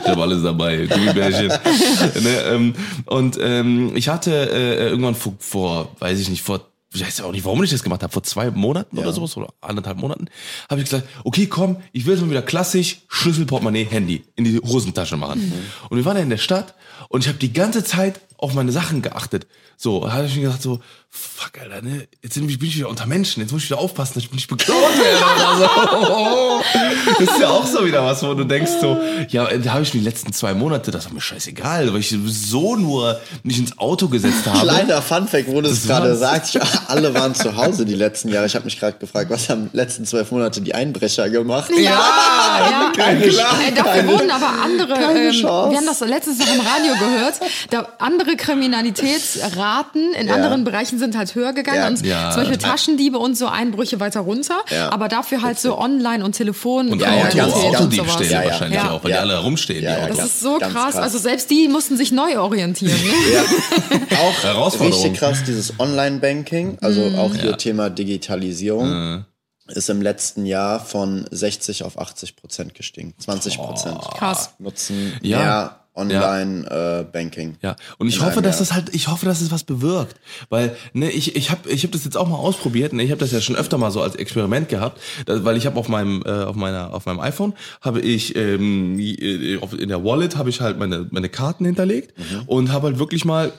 Ich 0.04 0.08
habe 0.08 0.22
alles 0.24 0.42
dabei, 0.42 0.88
Gummibärchen. 0.88 1.48
ne, 1.50 2.42
ähm, 2.52 2.74
und 3.06 3.38
ähm, 3.42 3.92
ich 3.96 4.10
hatte 4.10 4.32
äh, 4.52 4.88
irgendwann 4.90 5.14
vor, 5.16 5.34
vor, 5.38 5.90
weiß 6.00 6.20
ich 6.20 6.30
nicht, 6.30 6.42
vor 6.42 6.62
ich 6.94 7.06
weiß 7.06 7.22
auch 7.22 7.32
nicht, 7.32 7.46
warum 7.46 7.64
ich 7.64 7.70
das 7.70 7.84
gemacht 7.84 8.04
habe, 8.04 8.12
vor 8.12 8.24
zwei 8.24 8.52
Monaten 8.52 8.98
oder 8.98 9.14
sowas 9.14 9.38
oder 9.38 9.54
anderthalb 9.62 9.98
Monaten, 9.98 10.26
habe 10.70 10.82
ich 10.82 10.90
gesagt, 10.90 11.08
okay, 11.24 11.48
komm, 11.48 11.78
ich 11.94 12.06
will 12.06 12.14
jetzt 12.14 12.22
mal 12.22 12.30
wieder 12.30 12.42
klassisch 12.42 13.02
Schlüssel, 13.08 13.46
Portemonnaie, 13.46 13.86
Handy 13.86 14.24
in 14.36 14.44
die 14.44 14.60
Hosentasche 14.60 15.16
machen. 15.16 15.54
Und 15.90 15.98
wir 15.98 16.04
waren 16.06 16.18
ja 16.18 16.24
in 16.24 16.30
der 16.30 16.38
Stadt 16.38 16.76
und 17.08 17.22
ich 17.22 17.28
habe 17.30 17.38
die 17.38 17.54
ganze 17.54 17.84
Zeit 17.84 18.20
auf 18.38 18.54
meine 18.54 18.72
Sachen 18.72 19.02
geachtet. 19.02 19.48
So, 19.78 20.02
da 20.06 20.14
habe 20.14 20.28
ich 20.28 20.36
mir 20.36 20.44
gedacht 20.44 20.62
so, 20.62 20.80
fuck, 21.14 21.52
Alter, 21.62 21.82
ne? 21.82 22.08
Jetzt 22.24 22.36
bin 22.36 22.48
ich 22.50 22.62
wieder 22.62 22.88
unter 22.88 23.06
Menschen, 23.06 23.42
jetzt 23.42 23.52
muss 23.52 23.64
ich 23.64 23.70
wieder 23.70 23.80
aufpassen, 23.80 24.14
dass 24.16 24.24
ich 24.24 24.32
nicht 24.32 24.48
beklaut 24.48 24.78
werde 24.78 25.26
oder 25.36 25.58
so. 25.58 26.62
Das 27.20 27.30
ist 27.30 27.40
ja 27.40 27.50
auch 27.50 27.66
so 27.66 27.84
wieder 27.86 28.06
was, 28.06 28.22
wo 28.24 28.34
du 28.36 28.44
denkst 28.44 28.72
so, 28.80 28.98
ja, 29.30 29.46
da 29.58 29.74
habe 29.74 29.84
ich 29.84 29.94
mir 29.94 30.00
die 30.02 30.06
letzten 30.06 30.32
zwei 30.34 30.54
Monate, 30.54 30.92
das 30.92 31.06
war 31.06 31.14
mir 31.14 31.20
scheißegal, 31.22 31.92
weil 31.92 32.00
ich 32.00 32.16
so 32.28 32.76
nur 32.76 33.20
nicht 33.44 33.60
ins 33.60 33.78
Auto 33.80 34.08
gesetzt 34.08 34.46
habe. 34.46 34.60
Kleiner 34.60 35.02
Funfact, 35.02 35.48
wo 35.48 35.62
du 35.62 35.70
es 35.70 35.88
gerade 35.88 36.16
sagst. 36.16 36.58
Alle 36.88 37.14
waren 37.14 37.34
zu 37.36 37.56
Hause 37.56 37.86
die 37.86 37.96
letzten 37.96 38.30
Jahre. 38.30 38.46
Ich 38.46 38.56
habe 38.56 38.66
mich 38.66 38.80
gerade 38.80 38.98
gefragt, 38.98 39.30
was 39.32 39.50
haben 39.50 39.70
die 39.72 39.78
letzten 39.78 40.06
zwölf 40.06 40.32
Monate 40.32 40.62
die 40.62 40.76
Einbrecher 40.76 41.30
gemacht? 41.30 41.72
Ja, 41.76 41.82
ja. 41.82 42.92
Keine 42.96 43.22
Chance. 43.30 43.46
Ey, 43.68 43.74
dafür 43.74 44.08
wurden 44.08 44.32
aber 44.32 44.50
andere, 44.64 44.94
ähm, 44.94 45.34
wir 45.34 45.78
haben 45.78 45.86
das 45.86 46.00
letztens 46.02 46.38
noch 46.40 46.54
im 46.54 46.62
Radio 46.62 46.94
gehört, 47.00 47.36
da 47.72 47.88
andere 48.00 48.36
Kriminalitätsraten 48.36 50.14
in 50.14 50.28
Ja. 50.28 50.36
anderen 50.36 50.64
Bereichen 50.64 51.00
sind 51.02 51.18
halt 51.18 51.36
höher 51.36 51.52
gegangen. 51.52 51.80
Ja. 51.82 51.88
Und 51.90 52.06
Ja. 52.06 52.32
Zum 52.32 52.42
Beispiel 52.44 52.58
Taschendiebe 52.58 53.18
und 53.18 53.38
so 53.38 53.48
Einbrüche 53.48 54.00
weiter 54.00 54.22
runter. 54.22 54.62
Ja. 54.70 54.90
Aber 54.94 55.10
dafür 55.10 55.42
halt 55.42 55.60
so 55.60 55.78
Online- 55.78 56.24
und 56.24 56.32
Telefon- 56.38 56.88
Und 56.88 57.02
Ja, 57.02 57.10
Auto, 57.26 57.42
Autodiebstähle 57.42 58.32
ja. 58.32 58.44
wahrscheinlich 58.46 58.80
Ja. 58.82 58.92
auch, 58.92 59.04
weil 59.04 59.12
Ja. 59.12 59.18
die 59.18 59.22
alle 59.24 59.34
herumstehen. 59.34 59.84
Ja, 59.84 59.96
die 59.96 59.98
ja, 60.00 60.04
Autos. 60.06 60.18
Das 60.18 60.26
ist 60.28 60.40
so 60.40 60.58
krass. 60.60 60.72
krass. 60.72 60.96
Also 60.96 61.18
selbst 61.18 61.50
die 61.52 61.68
mussten 61.68 61.98
sich 61.98 62.14
neu 62.14 62.40
orientieren. 62.40 62.94
Ne? 63.04 63.34
Ja. 63.34 63.42
Auch 64.22 64.44
Herausforderung. 64.44 65.02
richtig 65.04 65.20
krass, 65.20 65.40
dieses 65.46 65.80
Online-Banking, 65.80 66.78
also 66.82 67.02
Mhm. 67.02 67.20
auch 67.20 67.34
hier 67.36 67.58
Thema 67.58 67.90
Digitalisierung, 67.90 69.26
ist 69.68 69.90
im 69.90 70.02
letzten 70.02 70.46
Jahr 70.46 70.80
von 70.84 71.26
60 71.32 71.84
auf 71.84 71.98
80 71.98 72.36
Prozent 72.36 72.74
gestiegen. 72.76 73.14
20 73.20 73.58
Prozent 73.58 74.00
Krass. 74.18 74.52
nutzen 74.60 75.14
Ja. 75.22 75.38
mehr 75.40 75.81
Online-Banking. 75.94 77.58
Ja, 77.62 77.76
und 77.98 78.08
ich 78.08 78.22
hoffe, 78.22 78.42
dass 78.42 78.56
Jahr. 78.56 78.60
das 78.60 78.74
halt, 78.74 78.96
ich 78.96 79.08
hoffe, 79.08 79.26
dass 79.26 79.42
es 79.42 79.52
was 79.52 79.64
bewirkt, 79.64 80.16
weil 80.50 80.76
ne, 80.94 81.12
ich 81.12 81.36
ich 81.36 81.52
habe 81.52 81.70
ich 81.70 81.84
hab 81.84 81.92
das 81.92 82.04
jetzt 82.06 82.18
auch 82.18 82.28
mal 82.28 82.38
ausprobiert, 82.38 82.94
ne, 82.94 83.04
ich 83.04 83.12
habe 83.12 83.20
das 83.20 83.32
ja 83.32 83.42
schon 83.42 83.56
öfter 83.56 83.78
mal 83.78 83.92
so 83.92 84.02
als 84.02 84.16
Experiment 84.16 84.70
gehabt, 84.70 85.02
da, 85.26 85.44
weil 85.44 85.58
ich 85.58 85.66
habe 85.66 85.80
auf 85.80 85.88
meinem 85.90 86.24
äh, 86.26 86.30
auf 86.44 86.56
meiner 86.56 86.94
auf 86.94 87.06
meinem 87.06 87.20
iPhone 87.20 87.54
habe 87.82 88.00
ich 88.02 88.36
ähm, 88.36 88.98
äh, 89.00 89.56
in 89.56 89.90
der 89.90 90.04
Wallet 90.04 90.38
habe 90.38 90.50
ich 90.50 90.62
halt 90.62 90.78
meine 90.80 91.08
meine 91.12 91.30
Karten 91.30 91.66
hinterlegt 91.66 92.12
Mhm. 92.18 92.44
und 92.48 92.72
habe 92.72 92.88
halt 92.88 93.00
wirklich 93.00 93.26
mal 93.26 93.52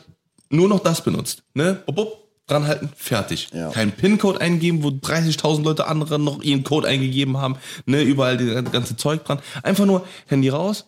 nur 0.51 0.69
noch 0.69 0.81
das 0.81 1.03
benutzt, 1.03 1.43
ne, 1.55 1.83
bup, 1.87 1.97
bup, 1.97 2.19
dran 2.47 2.67
halten, 2.67 2.91
fertig. 2.97 3.49
Ja. 3.55 3.71
Kein 3.71 3.93
PIN-Code 3.93 4.41
eingeben, 4.41 4.83
wo 4.83 4.89
30.000 4.89 5.63
Leute 5.63 5.87
andere 5.87 6.19
noch 6.19 6.43
ihren 6.43 6.63
Code 6.65 6.87
eingegeben 6.89 7.39
haben, 7.39 7.57
ne, 7.87 8.03
überall 8.03 8.37
das 8.37 8.71
ganze 8.73 8.97
Zeug 8.97 9.25
dran, 9.25 9.39
einfach 9.63 9.87
nur 9.87 10.05
Handy 10.27 10.49
raus, 10.51 10.87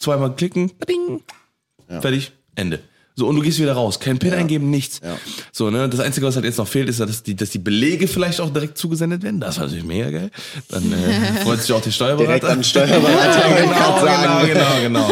zweimal 0.00 0.34
klicken, 0.34 0.72
bing, 0.86 1.22
fertig, 2.00 2.32
Ende. 2.56 2.80
So, 3.16 3.26
und 3.26 3.36
du 3.36 3.42
gehst 3.42 3.58
wieder 3.58 3.74
raus. 3.74 4.00
Kein 4.00 4.18
PIN 4.18 4.32
eingeben, 4.32 4.70
nichts. 4.70 5.00
Ja. 5.04 5.18
So, 5.52 5.68
ne, 5.68 5.88
das 5.90 6.00
Einzige, 6.00 6.26
was 6.26 6.36
halt 6.36 6.46
jetzt 6.46 6.56
noch 6.56 6.66
fehlt, 6.68 6.88
ist, 6.88 7.00
dass 7.00 7.22
die, 7.22 7.34
dass 7.36 7.50
die 7.50 7.58
Belege 7.58 8.08
vielleicht 8.08 8.40
auch 8.40 8.48
direkt 8.50 8.78
zugesendet 8.78 9.22
werden. 9.22 9.40
Das 9.40 9.58
war 9.58 9.64
natürlich 9.66 9.84
mega 9.84 10.08
geil. 10.10 10.30
Dann 10.68 10.90
äh, 10.90 11.42
freut 11.44 11.60
sich 11.60 11.72
auch 11.72 11.82
der 11.82 11.90
Steuerberater. 11.90 12.26
Direkt 12.38 12.44
an 12.46 12.58
den 12.58 12.64
Steuerberater, 12.64 13.42
genau, 13.62 14.46
genau, 14.46 14.46
genau, 14.46 14.80
genau. 14.80 15.10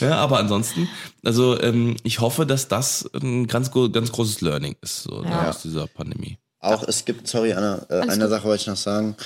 Ja, 0.00 0.16
aber 0.16 0.38
ansonsten, 0.38 0.88
also 1.22 1.60
ähm, 1.60 1.96
ich 2.02 2.20
hoffe, 2.20 2.46
dass 2.46 2.68
das 2.68 3.10
ein 3.20 3.46
ganz, 3.46 3.70
ganz 3.70 4.10
großes 4.12 4.40
Learning 4.40 4.76
ist, 4.80 5.02
so 5.02 5.22
Ja. 5.24 5.50
aus 5.50 5.60
dieser 5.60 5.86
Pandemie. 5.86 6.38
Auch 6.60 6.82
es 6.84 7.04
gibt, 7.04 7.28
sorry, 7.28 7.52
Anna, 7.52 7.84
äh, 7.90 8.00
eine 8.00 8.20
gut. 8.20 8.30
Sache 8.30 8.44
wollte 8.44 8.62
ich 8.62 8.66
noch 8.68 8.76
sagen. 8.76 9.16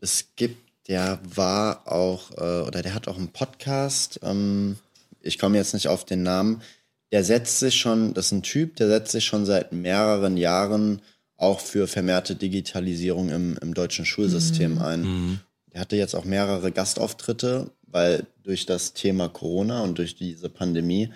Es 0.00 0.26
gibt, 0.36 0.65
der 0.88 1.20
war 1.24 1.90
auch, 1.90 2.30
äh, 2.32 2.66
oder 2.66 2.82
der 2.82 2.94
hat 2.94 3.08
auch 3.08 3.16
einen 3.16 3.32
Podcast, 3.32 4.20
ähm, 4.22 4.76
ich 5.20 5.38
komme 5.38 5.58
jetzt 5.58 5.74
nicht 5.74 5.88
auf 5.88 6.04
den 6.04 6.22
Namen, 6.22 6.62
der 7.12 7.24
setzt 7.24 7.58
sich 7.60 7.74
schon, 7.76 8.14
das 8.14 8.26
ist 8.26 8.32
ein 8.32 8.42
Typ, 8.42 8.76
der 8.76 8.88
setzt 8.88 9.12
sich 9.12 9.24
schon 9.24 9.46
seit 9.46 9.72
mehreren 9.72 10.36
Jahren 10.36 11.02
auch 11.36 11.60
für 11.60 11.86
vermehrte 11.86 12.34
Digitalisierung 12.34 13.30
im, 13.30 13.58
im 13.60 13.74
deutschen 13.74 14.06
Schulsystem 14.06 14.78
ein. 14.80 15.40
Der 15.72 15.80
hatte 15.80 15.96
jetzt 15.96 16.14
auch 16.14 16.24
mehrere 16.24 16.72
Gastauftritte, 16.72 17.70
weil 17.86 18.26
durch 18.42 18.66
das 18.66 18.94
Thema 18.94 19.28
Corona 19.28 19.82
und 19.82 19.98
durch 19.98 20.14
diese 20.16 20.48
Pandemie 20.48 21.12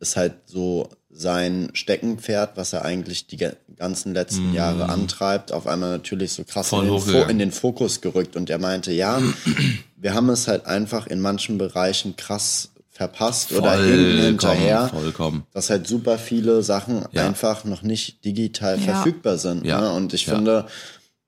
ist 0.00 0.16
halt 0.16 0.34
so 0.46 0.88
sein 1.16 1.70
Steckenpferd, 1.74 2.56
was 2.56 2.72
er 2.72 2.84
eigentlich 2.84 3.28
die 3.28 3.36
ganzen 3.76 4.14
letzten 4.14 4.52
Jahre 4.52 4.88
antreibt, 4.88 5.52
auf 5.52 5.68
einmal 5.68 5.90
natürlich 5.92 6.32
so 6.32 6.42
krass 6.42 6.72
in 6.72 6.80
den, 6.86 7.28
in 7.30 7.38
den 7.38 7.52
Fokus 7.52 8.00
gerückt. 8.00 8.34
Und 8.34 8.50
er 8.50 8.58
meinte, 8.58 8.90
ja, 8.92 9.22
wir 9.96 10.14
haben 10.14 10.28
es 10.30 10.48
halt 10.48 10.66
einfach 10.66 11.06
in 11.06 11.20
manchen 11.20 11.56
Bereichen 11.56 12.16
krass 12.16 12.70
verpasst 12.90 13.52
oder 13.52 13.72
hinten 13.82 14.18
hinterher 14.22 14.88
vollkommen. 14.88 15.46
dass 15.52 15.70
halt 15.70 15.86
super 15.86 16.18
viele 16.18 16.62
Sachen 16.62 17.04
Ja. 17.12 17.26
einfach 17.26 17.64
noch 17.64 17.82
nicht 17.82 18.24
digital 18.24 18.76
Ja. 18.78 18.94
verfügbar 18.94 19.38
sind. 19.38 19.64
Ja. 19.64 19.80
Ne? 19.80 19.90
Und 19.92 20.14
ich 20.14 20.26
Ja. 20.26 20.34
finde, 20.34 20.66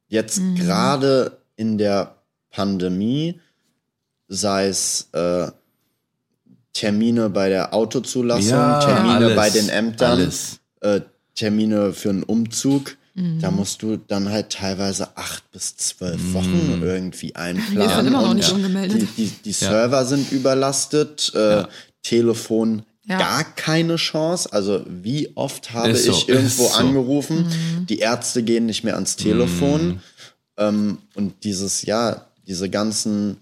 jetzt 0.08 0.40
gerade 0.56 1.38
in 1.56 1.78
der 1.78 2.16
Pandemie, 2.50 3.40
sei 4.28 4.66
es 4.68 5.08
äh, 5.12 5.48
Termine 6.80 7.30
bei 7.30 7.48
der 7.48 7.72
Autozulassung, 7.74 8.50
Ja, 8.50 8.80
Termine 8.80 9.14
alles, 9.26 9.36
bei 9.36 9.50
den 9.50 9.68
Ämtern, 9.68 10.32
äh, 10.80 11.00
Termine 11.34 11.92
für 11.92 12.10
einen 12.10 12.22
Umzug, 12.22 12.96
Mhm. 13.18 13.40
da 13.40 13.50
musst 13.50 13.80
du 13.82 13.96
dann 13.96 14.28
halt 14.28 14.50
teilweise 14.50 15.08
acht 15.16 15.50
bis 15.50 15.74
zwölf 15.76 16.34
Wochen 16.34 16.80
irgendwie 16.82 17.34
einplanen. 17.34 17.88
Wir 17.88 17.96
sind 17.96 18.06
immer 18.08 18.20
noch 18.22 18.34
nicht 18.34 18.52
umgemeldet. 18.52 19.08
Die, 19.16 19.24
die, 19.24 19.32
die 19.44 19.52
Server 19.52 20.04
sind 20.04 20.30
überlastet, 20.32 21.32
äh, 21.34 21.64
Telefon 22.02 22.82
Ja. 23.08 23.18
gar 23.18 23.44
keine 23.44 23.96
Chance. 23.96 24.52
Also 24.52 24.84
wie 24.86 25.30
oft 25.34 25.72
habe 25.72 25.94
so, 25.96 26.10
ich 26.12 26.28
irgendwo 26.28 26.64
so. 26.64 26.74
angerufen, 26.74 27.46
Mhm. 27.46 27.86
die 27.86 28.00
Ärzte 28.00 28.42
gehen 28.42 28.66
nicht 28.66 28.84
mehr 28.84 28.96
ans 28.96 29.16
Telefon. 29.16 30.00
Ähm, 30.58 30.98
und 31.14 31.42
dieses, 31.44 31.82
ja, 31.86 32.26
diese 32.46 32.68
ganzen 32.68 33.38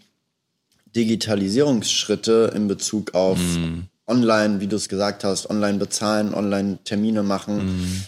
Digitalisierungsschritte 0.96 2.52
in 2.54 2.68
Bezug 2.68 3.14
auf 3.14 3.38
Mhm. 3.38 3.84
online, 4.06 4.60
wie 4.60 4.66
du 4.66 4.76
es 4.76 4.88
gesagt 4.88 5.24
hast, 5.24 5.48
online 5.50 5.78
bezahlen, 5.78 6.34
online 6.34 6.78
Termine 6.84 7.22
machen, 7.22 7.78
Mhm. 7.80 8.02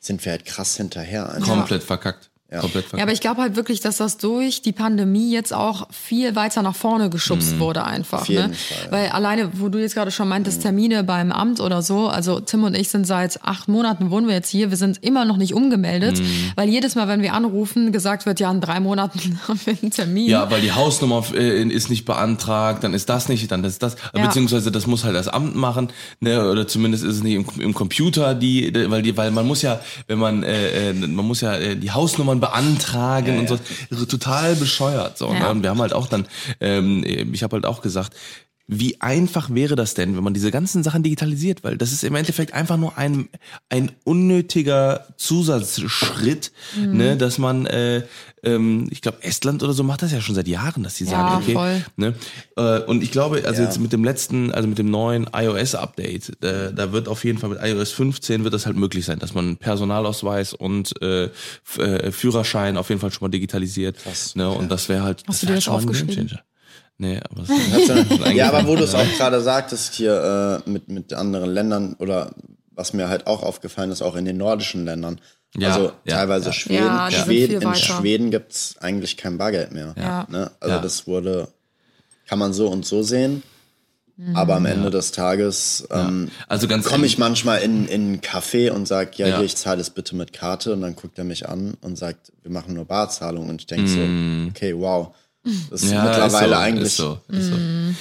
sind 0.00 0.24
wir 0.24 0.32
halt 0.32 0.44
krass 0.44 0.76
hinterher. 0.76 1.30
einfach. 1.32 1.48
Komplett 1.48 1.82
verkackt. 1.82 2.30
Verkackt. 2.50 2.94
Ja, 2.96 3.02
aber 3.02 3.12
ich 3.12 3.20
glaube 3.20 3.42
halt 3.42 3.56
wirklich, 3.56 3.80
dass 3.80 3.98
das 3.98 4.16
durch 4.16 4.62
die 4.62 4.72
Pandemie 4.72 5.30
jetzt 5.30 5.52
auch 5.52 5.86
viel 5.90 6.34
weiter 6.34 6.62
nach 6.62 6.74
vorne 6.74 7.10
geschubst 7.10 7.58
wurde 7.58 7.84
einfach. 7.84 8.26
Ne? 8.26 8.50
Fall, 8.54 8.86
ja. 8.86 8.90
Weil 8.90 9.08
alleine, 9.10 9.50
wo 9.52 9.68
du 9.68 9.78
jetzt 9.78 9.94
gerade 9.94 10.10
schon 10.10 10.28
meintest, 10.28 10.62
Termine 10.62 11.04
beim 11.04 11.30
Amt 11.30 11.60
oder 11.60 11.82
so, 11.82 12.08
also 12.08 12.40
Tim 12.40 12.64
und 12.64 12.74
ich 12.74 12.88
sind 12.88 13.06
seit 13.06 13.44
acht 13.44 13.68
Monaten 13.68 14.10
wohnen 14.10 14.28
wir 14.28 14.34
jetzt 14.34 14.48
hier, 14.48 14.70
wir 14.70 14.78
sind 14.78 15.04
immer 15.04 15.26
noch 15.26 15.36
nicht 15.36 15.52
umgemeldet, 15.52 16.22
weil 16.56 16.70
jedes 16.70 16.94
Mal, 16.94 17.06
wenn 17.06 17.20
wir 17.20 17.34
anrufen, 17.34 17.92
gesagt 17.92 18.24
wird, 18.24 18.40
ja, 18.40 18.50
in 18.50 18.62
drei 18.62 18.80
Monaten 18.80 19.38
haben 19.48 19.60
wir 19.66 19.76
einen 19.82 19.90
Termin. 19.90 20.28
Ja, 20.30 20.50
weil 20.50 20.62
die 20.62 20.72
Hausnummer 20.72 21.22
äh, 21.34 21.62
ist 21.64 21.90
nicht 21.90 22.06
beantragt, 22.06 22.82
dann 22.82 22.94
ist 22.94 23.10
das 23.10 23.28
nicht, 23.28 23.52
dann 23.52 23.62
ist 23.62 23.82
das, 23.82 23.96
Ja. 24.16 24.24
beziehungsweise 24.26 24.72
das 24.72 24.86
muss 24.86 25.04
halt 25.04 25.16
das 25.16 25.28
Amt 25.28 25.54
machen, 25.54 25.90
ne, 26.20 26.48
oder 26.50 26.66
zumindest 26.66 27.04
ist 27.04 27.16
es 27.16 27.22
nicht 27.22 27.34
im, 27.34 27.44
im 27.60 27.74
Computer, 27.74 28.34
die, 28.34 28.72
weil 28.88 29.02
die, 29.02 29.14
weil 29.18 29.32
man 29.32 29.46
muss 29.46 29.60
ja, 29.60 29.80
wenn 30.06 30.18
man, 30.18 30.42
äh, 30.44 30.90
äh, 30.90 30.92
man 30.94 31.26
muss 31.26 31.42
ja 31.42 31.54
äh, 31.54 31.76
die 31.76 31.90
Hausnummern 31.90 32.37
beantragen 32.40 33.38
und 33.38 33.48
so, 33.48 34.04
total 34.06 34.56
bescheuert, 34.56 35.18
so. 35.18 35.32
Ja. 35.32 35.40
Ne? 35.40 35.50
Und 35.50 35.62
wir 35.62 35.70
haben 35.70 35.80
halt 35.80 35.92
auch 35.92 36.06
dann, 36.06 36.26
ähm, 36.60 37.04
ich 37.04 37.42
habe 37.42 37.56
halt 37.56 37.66
auch 37.66 37.82
gesagt, 37.82 38.14
wie 38.70 39.00
einfach 39.00 39.48
wäre 39.48 39.76
das 39.76 39.94
denn, 39.94 40.14
wenn 40.14 40.22
man 40.22 40.34
diese 40.34 40.50
ganzen 40.50 40.82
Sachen 40.82 41.02
digitalisiert? 41.02 41.64
Weil 41.64 41.78
das 41.78 41.90
ist 41.90 42.04
im 42.04 42.14
Endeffekt 42.14 42.52
einfach 42.52 42.76
nur 42.76 42.98
ein, 42.98 43.28
ein 43.70 43.92
unnötiger 44.04 45.06
Zusatzschritt, 45.16 46.52
Mhm. 46.76 46.96
ne, 46.96 47.16
dass 47.16 47.38
man, 47.38 47.66
äh, 47.66 48.02
ähm, 48.42 48.86
ich 48.90 49.00
glaube, 49.00 49.22
Estland 49.22 49.62
oder 49.62 49.72
so 49.72 49.82
macht 49.82 50.02
das 50.02 50.12
ja 50.12 50.20
schon 50.20 50.34
seit 50.34 50.46
Jahren, 50.48 50.82
dass 50.82 50.96
sie 50.96 51.04
sagen, 51.06 51.34
okay, 51.34 51.54
voll. 51.54 51.84
ne? 51.96 52.14
Äh, 52.56 52.80
und 52.80 53.02
ich 53.02 53.10
glaube, 53.10 53.42
also 53.46 53.62
Ja. 53.62 53.68
jetzt 53.68 53.80
mit 53.80 53.92
dem 53.92 54.04
letzten, 54.04 54.52
also 54.52 54.68
mit 54.68 54.78
dem 54.78 54.90
neuen 54.90 55.28
iOS-Update, 55.32 56.42
äh, 56.44 56.72
da 56.74 56.92
wird 56.92 57.08
auf 57.08 57.24
jeden 57.24 57.38
Fall 57.38 57.50
mit 57.50 57.58
iOS 57.62 57.90
15 57.92 58.44
wird 58.44 58.52
das 58.54 58.66
halt 58.66 58.76
möglich 58.76 59.04
sein, 59.06 59.18
dass 59.18 59.32
man 59.34 59.56
Personalausweis 59.56 60.52
und 60.52 60.92
äh, 61.02 61.30
äh, 61.78 62.12
Führerschein 62.12 62.76
auf 62.76 62.90
jeden 62.90 63.00
Fall 63.00 63.10
schon 63.12 63.26
mal 63.26 63.30
digitalisiert. 63.30 63.96
Krass, 63.98 64.34
ne? 64.36 64.50
Und 64.50 64.70
das 64.70 64.88
wäre 64.88 65.02
halt, 65.02 65.20
Hast 65.26 65.28
das 65.28 65.40
du 65.40 65.46
dir 65.46 65.54
das 65.54 65.68
aufgeschrieben? 65.68 66.38
Nee, 66.98 67.20
aber 67.30 67.42
es 67.42 68.34
Ja, 68.34 68.48
aber 68.52 68.66
wo 68.66 68.74
du 68.76 68.82
es 68.84 68.94
auch 68.94 69.06
gerade 69.16 69.40
sagtest, 69.40 69.94
hier 69.94 70.62
äh, 70.66 70.68
mit, 70.70 70.88
mit 70.88 71.12
anderen 71.14 71.50
Ländern 71.50 71.94
oder 71.98 72.32
was 72.72 72.92
mir 72.92 73.08
halt 73.08 73.26
auch 73.26 73.42
aufgefallen 73.42 73.90
ist, 73.90 74.02
auch 74.02 74.16
in 74.16 74.24
den 74.24 74.36
nordischen 74.36 74.84
Ländern. 74.84 75.20
Ja, 75.56 75.70
also 75.74 75.92
ja, 76.04 76.16
teilweise 76.16 76.46
ja. 76.46 76.52
Schweden. 76.52 76.84
Ja, 76.84 77.10
Schweden 77.10 77.62
in. 77.62 77.74
Schweden 77.74 78.30
gibt's 78.30 78.76
eigentlich 78.80 79.16
kein 79.16 79.38
Bargeld 79.38 79.72
mehr. 79.72 79.94
Ja. 79.96 80.26
Ne? 80.28 80.50
Also 80.60 80.74
Ja. 80.76 80.80
das 80.82 81.06
wurde, 81.06 81.48
kann 82.26 82.38
man 82.38 82.52
so 82.52 82.68
und 82.68 82.84
so 82.84 83.02
sehen. 83.02 83.42
Aber 84.34 84.56
am 84.56 84.66
Ende 84.66 84.90
des 84.90 85.12
Tages 85.12 85.86
ähm, 85.92 86.32
Also 86.48 86.66
ganz 86.66 86.86
komme 86.86 87.06
ich 87.06 87.18
manchmal 87.18 87.60
in, 87.62 87.86
in 87.86 88.02
einen 88.02 88.20
Café 88.20 88.72
und 88.72 88.88
sage, 88.88 89.12
ja, 89.14 89.28
Ja. 89.28 89.36
hier, 89.36 89.44
ich 89.46 89.54
zahle 89.54 89.80
es 89.80 89.90
bitte 89.90 90.16
mit 90.16 90.32
Karte. 90.32 90.72
Und 90.72 90.80
dann 90.80 90.96
guckt 90.96 91.16
er 91.18 91.24
mich 91.24 91.48
an 91.48 91.74
und 91.82 91.96
sagt, 91.96 92.32
wir 92.42 92.50
machen 92.50 92.74
nur 92.74 92.84
Barzahlung. 92.84 93.48
Und 93.48 93.60
ich 93.60 93.68
denke 93.68 93.86
so, 93.86 94.00
okay, 94.50 94.74
wow. 94.76 95.14
Das 95.70 95.82
ist 95.82 95.92
ja, 95.92 96.04
mittlerweile 96.04 96.46
ist 96.46 96.50
so, 96.52 96.58
eigentlich 96.60 96.86
Ist 96.86 96.96
so, 96.96 97.18
ist 97.28 97.48
so. 97.48 97.56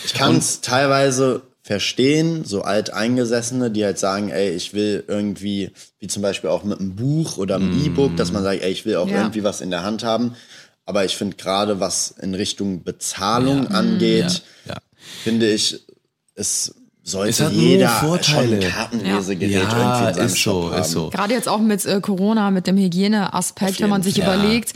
ich 0.06 0.14
kann 0.14 0.38
es 0.38 0.62
teilweise 0.62 1.42
verstehen, 1.64 2.46
so 2.46 2.62
alteingesessene, 2.62 3.72
die 3.72 3.84
halt 3.84 4.00
sagen, 4.00 4.30
ey, 4.30 4.52
ich 4.52 4.74
will 4.74 5.04
irgendwie, 5.08 5.72
wie 6.00 6.08
zum 6.08 6.22
Beispiel 6.22 6.50
auch 6.50 6.64
mit 6.64 6.80
einem 6.80 6.96
Buch 6.96 7.38
oder 7.38 7.56
einem 7.56 7.74
E-Book, 7.74 8.16
dass 8.16 8.32
man 8.32 8.44
sagt, 8.44 8.62
ey, 8.62 8.72
ich 8.72 8.86
will 8.86 8.96
auch 8.96 9.08
Ja. 9.10 9.18
irgendwie 9.18 9.44
was 9.44 9.60
in 9.62 9.70
der 9.70 9.84
Hand 9.84 10.04
haben. 10.04 10.36
Aber 10.86 11.04
ich 11.04 11.18
finde 11.18 11.36
gerade, 11.36 11.82
was 11.82 12.12
in 12.22 12.34
Richtung 12.34 12.84
Bezahlung 12.84 13.68
angeht, 13.68 14.44
Ja, 14.66 14.74
ja. 14.74 14.78
finde 15.24 15.50
ich, 15.52 15.82
es 16.36 16.74
sollte 17.04 17.30
Es 17.32 17.40
hat 17.42 17.52
nur 17.54 17.62
jeder 17.62 17.90
Vorteile. 17.90 18.62
schon 18.62 18.70
ein 18.70 18.74
Kartenlesegerät 18.74 19.52
Ja, 19.54 19.62
irgendwie 19.78 20.08
in 20.10 20.14
seinem 20.16 20.26
ist 20.28 20.38
Shop 20.40 20.64
so, 20.64 20.72
haben. 20.72 20.82
ist 20.82 20.92
so. 20.92 21.10
Gerade 21.10 21.34
jetzt 21.34 21.48
auch 21.50 21.60
mit 21.60 21.86
äh, 21.86 22.00
Corona, 22.00 22.52
mit 22.52 22.68
dem 22.68 22.78
Hygieneaspekt, 22.78 23.82
wenn 23.82 23.90
man 23.90 24.04
sich 24.04 24.16
Fall. 24.22 24.40
überlegt, 24.40 24.74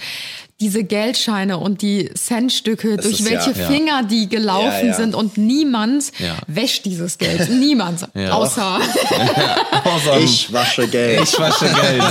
diese 0.61 0.83
Geldscheine 0.83 1.57
und 1.57 1.81
die 1.81 2.09
Centstücke, 2.13 2.95
durch 2.97 3.19
ist 3.19 3.25
welche 3.29 3.51
ja- 3.51 3.57
ja. 3.57 3.67
Finger 3.67 4.03
die 4.03 4.29
gelaufen 4.29 4.67
Ja, 4.81 4.85
ja. 4.87 4.93
sind 4.93 5.15
und 5.15 5.37
niemand 5.37 6.11
Ja. 6.19 6.37
wäscht 6.47 6.85
dieses 6.85 7.17
Geld. 7.17 7.49
Niemand. 7.49 8.07
Ja. 8.15 8.31
Außer 8.33 8.79
Außer 9.83 10.19
Ich 10.19 10.51
wasche 10.53 10.87
Geld. 10.87 11.23
ich 11.23 11.39
wasche 11.39 11.65
Geld. 11.65 12.03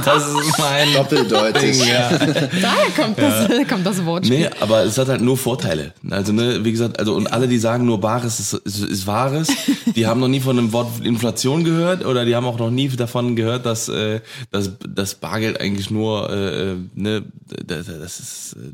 Das 0.04 0.26
ist 0.28 0.58
mein 0.58 0.92
Doppeldeutig. 0.94 1.78
Ding, 1.78 1.88
ja. 1.88 2.08
daher 2.10 2.90
kommt 2.96 3.18
das, 3.18 3.68
kommt 3.68 3.84
das 3.86 4.04
Wort. 4.04 4.24
Nee, 4.26 4.48
aber 4.60 4.84
es 4.84 4.96
hat 4.98 5.08
halt 5.08 5.20
nur 5.20 5.36
Vorteile. 5.36 5.92
Also, 6.10 6.32
ne, 6.32 6.64
wie 6.64 6.70
gesagt, 6.72 6.98
also, 6.98 7.14
und 7.14 7.26
alle, 7.32 7.48
die 7.48 7.58
sagen 7.58 7.84
nur 7.84 8.00
Bares 8.00 8.38
ist, 8.40 8.52
ist, 8.54 8.84
ist 8.84 9.06
Wahres, 9.06 9.48
die 9.96 10.06
haben 10.06 10.20
noch 10.20 10.28
nie 10.28 10.40
von 10.40 10.56
dem 10.56 10.72
Wort 10.72 11.04
Inflation 11.04 11.64
gehört 11.64 12.04
oder 12.04 12.24
die 12.24 12.36
haben 12.36 12.46
auch 12.46 12.58
noch 12.58 12.70
nie 12.70 12.88
davon 12.88 13.34
gehört, 13.36 13.66
dass, 13.66 13.88
äh, 13.88 14.20
dass, 14.50 14.70
dass 14.88 15.14
Bargeld 15.16 15.60
eigentlich 15.60 15.90
nur, 15.90 16.30
äh, 16.30 16.70
äh, 16.72 16.76
ne, 16.94 17.24
das, 17.66 17.86
das 17.96 18.20
ist, 18.20 18.52
äh, 18.54 18.72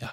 ja. 0.00 0.12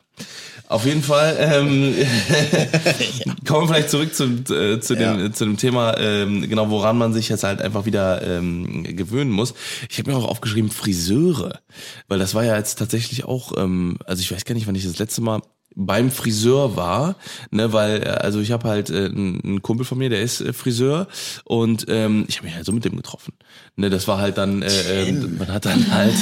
Auf 0.67 0.86
jeden 0.86 1.04
Fall, 1.04 1.38
ähm, 1.39 1.93
kommen 3.47 3.63
wir 3.63 3.67
vielleicht 3.67 3.89
zurück 3.89 4.15
zu, 4.15 4.23
äh, 4.54 4.80
zu, 4.80 4.95
dem, 4.95 5.19
Ja. 5.19 5.32
zu 5.32 5.45
dem 5.45 5.58
Thema, 5.58 5.97
ähm, 5.99 6.49
genau, 6.49 6.69
woran 6.69 6.97
man 6.97 7.13
sich 7.13 7.30
jetzt 7.30 7.43
halt 7.43 7.62
einfach 7.62 7.86
wieder 7.86 8.21
ähm, 8.25 8.84
gewöhnen 8.95 9.32
muss. 9.32 9.54
Ich 9.89 9.99
habe 9.99 10.12
mir 10.12 10.17
auch 10.17 10.27
aufgeschrieben, 10.27 10.71
Friseure, 10.71 11.60
weil 12.08 12.19
das 12.19 12.34
war 12.34 12.43
ja 12.43 12.58
jetzt 12.58 12.80
tatsächlich 12.80 13.25
auch, 13.25 13.54
ähm, 13.58 13.97
also 14.06 14.21
ich 14.21 14.32
weiß 14.32 14.45
gar 14.45 14.56
nicht, 14.56 14.67
wann 14.67 14.75
ich 14.75 14.86
das 14.86 14.97
letzte 14.97 15.21
Mal 15.21 15.41
beim 15.75 16.12
Friseur 16.12 16.75
war, 16.75 17.15
ne, 17.49 17.73
weil 17.73 18.03
äh, 18.03 18.10
also 18.10 18.39
ich 18.39 18.51
habe 18.51 18.67
halt 18.67 18.89
äh, 18.89 19.05
einen 19.05 19.62
Kumpel 19.62 19.86
von 19.86 19.97
mir, 19.97 20.10
der 20.10 20.21
ist 20.21 20.41
äh, 20.41 20.53
Friseur 20.53 21.07
und 21.45 21.86
ähm, 21.88 22.25
ich 22.27 22.38
habe 22.38 22.47
mich 22.47 22.55
halt 22.55 22.65
so 22.65 22.71
mit 22.71 22.86
dem 22.86 22.95
getroffen. 22.95 23.34
Ne, 23.77 23.89
das 23.89 24.07
war 24.07 24.19
halt 24.19 24.38
dann, 24.38 24.62
äh, 24.62 25.07
äh, 25.07 25.12
man 25.12 25.47
hat 25.47 25.65
dann 25.65 25.89
halt, 25.91 26.13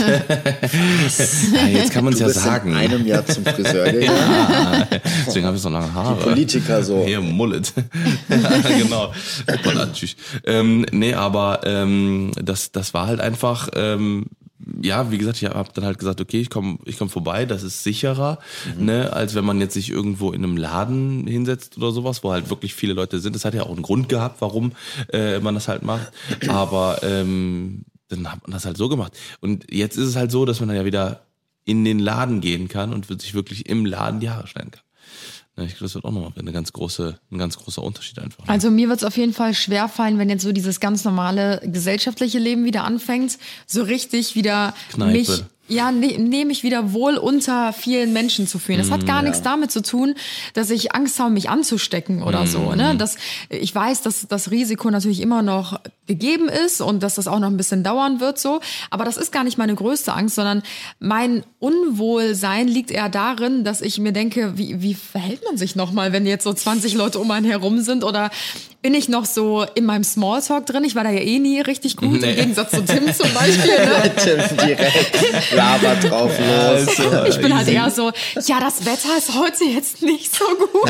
ja, 1.53 1.67
jetzt 1.67 1.91
kann 1.91 2.03
man 2.03 2.13
es 2.13 2.19
ja 2.19 2.29
sagen. 2.29 2.71
in 2.71 2.77
einem 2.77 3.05
Jahr 3.07 3.25
zum 3.25 3.43
Friseur 3.43 3.85
gegangen. 3.91 4.87
Deswegen 5.25 5.45
habe 5.45 5.55
ich 5.55 5.61
so 5.61 5.69
lange 5.69 5.91
Haare. 5.93 6.21
Politiker 6.21 6.83
so. 6.83 7.03
Hier, 7.05 7.21
Mullet. 7.21 7.73
genau. 8.77 9.11
Tschüss. 9.93 10.15
ähm, 10.45 10.85
nee, 10.91 11.13
aber 11.13 11.61
ähm, 11.63 12.31
das, 12.35 12.71
das 12.71 12.93
war 12.93 13.07
halt 13.07 13.19
einfach, 13.19 13.69
ähm, 13.75 14.27
ja, 14.81 15.11
wie 15.11 15.17
gesagt, 15.17 15.41
ich 15.41 15.49
habe 15.49 15.69
dann 15.73 15.85
halt 15.85 15.99
gesagt, 15.99 16.21
okay, 16.21 16.39
ich 16.39 16.49
komme 16.49 16.79
ich 16.85 16.97
komm 16.97 17.09
vorbei, 17.09 17.45
das 17.45 17.63
ist 17.63 17.83
sicherer, 17.83 18.39
ne, 18.77 19.13
als 19.13 19.35
wenn 19.35 19.45
man 19.45 19.59
jetzt 19.59 19.73
sich 19.73 19.89
irgendwo 19.89 20.31
in 20.31 20.43
einem 20.43 20.57
Laden 20.57 21.27
hinsetzt 21.27 21.77
oder 21.77 21.91
sowas, 21.91 22.23
wo 22.23 22.31
halt 22.31 22.49
wirklich 22.49 22.73
viele 22.73 22.93
Leute 22.93 23.19
sind. 23.19 23.35
Das 23.35 23.45
hat 23.45 23.53
ja 23.53 23.63
auch 23.63 23.71
einen 23.71 23.81
Grund 23.81 24.09
gehabt, 24.09 24.41
warum 24.41 24.73
äh, 25.11 25.39
man 25.39 25.55
das 25.55 25.67
halt 25.67 25.83
macht. 25.83 26.11
Aber 26.47 26.99
ähm, 27.03 27.85
dann 28.09 28.31
hat 28.31 28.41
man 28.41 28.51
das 28.51 28.65
halt 28.65 28.77
so 28.77 28.89
gemacht. 28.89 29.17
Und 29.39 29.71
jetzt 29.71 29.97
ist 29.97 30.07
es 30.07 30.15
halt 30.15 30.31
so, 30.31 30.45
dass 30.45 30.59
man 30.59 30.69
dann 30.69 30.77
ja 30.77 30.85
wieder 30.85 31.21
in 31.65 31.85
den 31.85 31.99
Laden 31.99 32.41
gehen 32.41 32.67
kann 32.67 32.93
und 32.93 33.07
sich 33.21 33.33
wirklich 33.33 33.69
im 33.69 33.85
Laden 33.85 34.19
die 34.19 34.29
Haare 34.29 34.47
schneiden 34.47 34.71
kann. 34.71 34.83
Ich 35.65 35.71
glaube, 35.71 35.85
das 35.85 35.95
wird 35.95 36.05
auch 36.05 36.11
nochmal 36.11 36.31
eine 36.37 36.51
ganz 36.51 36.73
große, 36.73 37.19
ein 37.31 37.37
ganz 37.37 37.57
großer 37.57 37.81
Unterschied 37.81 38.19
einfach. 38.19 38.45
ne? 38.45 38.49
Also 38.49 38.71
mir 38.71 38.89
wird 38.89 38.99
es 38.99 39.03
auf 39.03 39.17
jeden 39.17 39.33
Fall 39.33 39.53
schwerfallen, 39.53 40.17
wenn 40.17 40.29
jetzt 40.29 40.43
so 40.43 40.51
dieses 40.51 40.79
ganz 40.79 41.03
normale 41.03 41.61
gesellschaftliche 41.63 42.39
Leben 42.39 42.65
wieder 42.65 42.83
anfängt, 42.83 43.37
so 43.65 43.83
richtig 43.83 44.35
wieder 44.35 44.73
Kneipe. 44.91 45.17
mich 45.17 45.43
ja, 45.69 45.91
ne, 45.91 46.17
ne, 46.17 46.45
mich 46.45 46.63
wieder 46.63 46.93
wohl 46.93 47.15
unter 47.17 47.71
vielen 47.73 48.11
Menschen 48.11 48.47
zu 48.47 48.59
fühlen. 48.59 48.79
Das 48.79 48.91
hat 48.91 49.05
gar 49.05 49.21
nichts 49.21 49.41
damit 49.41 49.71
zu 49.71 49.81
tun, 49.81 50.15
dass 50.53 50.69
ich 50.69 50.93
Angst 50.93 51.19
habe, 51.19 51.29
mich 51.31 51.49
anzustecken 51.49 52.23
oder 52.23 52.45
so. 52.47 52.73
Ne? 52.75 52.95
Das, 52.97 53.15
ich 53.49 53.73
weiß, 53.73 54.01
dass 54.01 54.27
das 54.27 54.51
Risiko 54.51 54.89
natürlich 54.89 55.21
immer 55.21 55.41
noch 55.41 55.79
gegeben 56.07 56.49
ist 56.49 56.81
und 56.81 57.03
dass 57.03 57.15
das 57.15 57.27
auch 57.27 57.39
noch 57.39 57.47
ein 57.49 57.57
bisschen 57.57 57.83
dauern 57.83 58.19
wird 58.19 58.39
so. 58.39 58.59
Aber 58.89 59.05
das 59.05 59.15
ist 59.17 59.31
gar 59.31 59.43
nicht 59.43 59.57
meine 59.59 59.75
größte 59.75 60.11
Angst, 60.13 60.35
sondern 60.35 60.63
mein 60.99 61.43
Unwohlsein 61.59 62.67
liegt 62.67 62.91
eher 62.91 63.09
darin, 63.09 63.63
dass 63.63 63.81
ich 63.81 63.99
mir 63.99 64.11
denke, 64.11 64.57
wie, 64.57 64.81
wie 64.81 64.95
verhält 64.95 65.43
man 65.45 65.57
sich 65.57 65.75
nochmal, 65.75 66.11
wenn 66.11 66.25
jetzt 66.25 66.43
so 66.43 66.53
20 66.53 66.95
Leute 66.95 67.19
um 67.19 67.29
einen 67.31 67.45
herum 67.45 67.81
sind 67.81 68.03
oder 68.03 68.31
bin 68.81 68.93
ich 68.93 69.09
noch 69.09 69.25
so 69.25 69.65
in 69.75 69.85
meinem 69.85 70.03
Smalltalk 70.05 70.65
drin? 70.65 70.83
Ich 70.85 70.95
war 70.95 71.03
da 71.03 71.09
ja 71.11 71.19
eh 71.19 71.37
nie 71.39 71.59
richtig 71.61 71.97
gut, 71.97 72.21
Nee. 72.21 72.29
im 72.31 72.35
Gegensatz 72.37 72.71
zu 72.71 72.81
Tim 72.85 73.13
zum 73.13 73.31
Beispiel. 73.33 73.69
Ne? 73.79 74.11
Tim 74.15 74.57
direkt 74.67 75.51
labert 75.59 76.03
drauf 76.09 76.31
los. 76.39 76.99
Also, 76.99 77.25
Ich 77.25 77.37
bin 77.41 77.53
halt 77.55 77.67
easy. 77.67 77.75
eher 77.75 77.89
so, 77.91 78.11
ja, 78.45 78.59
das 78.59 78.85
Wetter 78.85 79.17
ist 79.17 79.35
heute 79.35 79.63
jetzt 79.65 80.01
nicht 80.01 80.35
so 80.35 80.45
gut. 80.45 80.89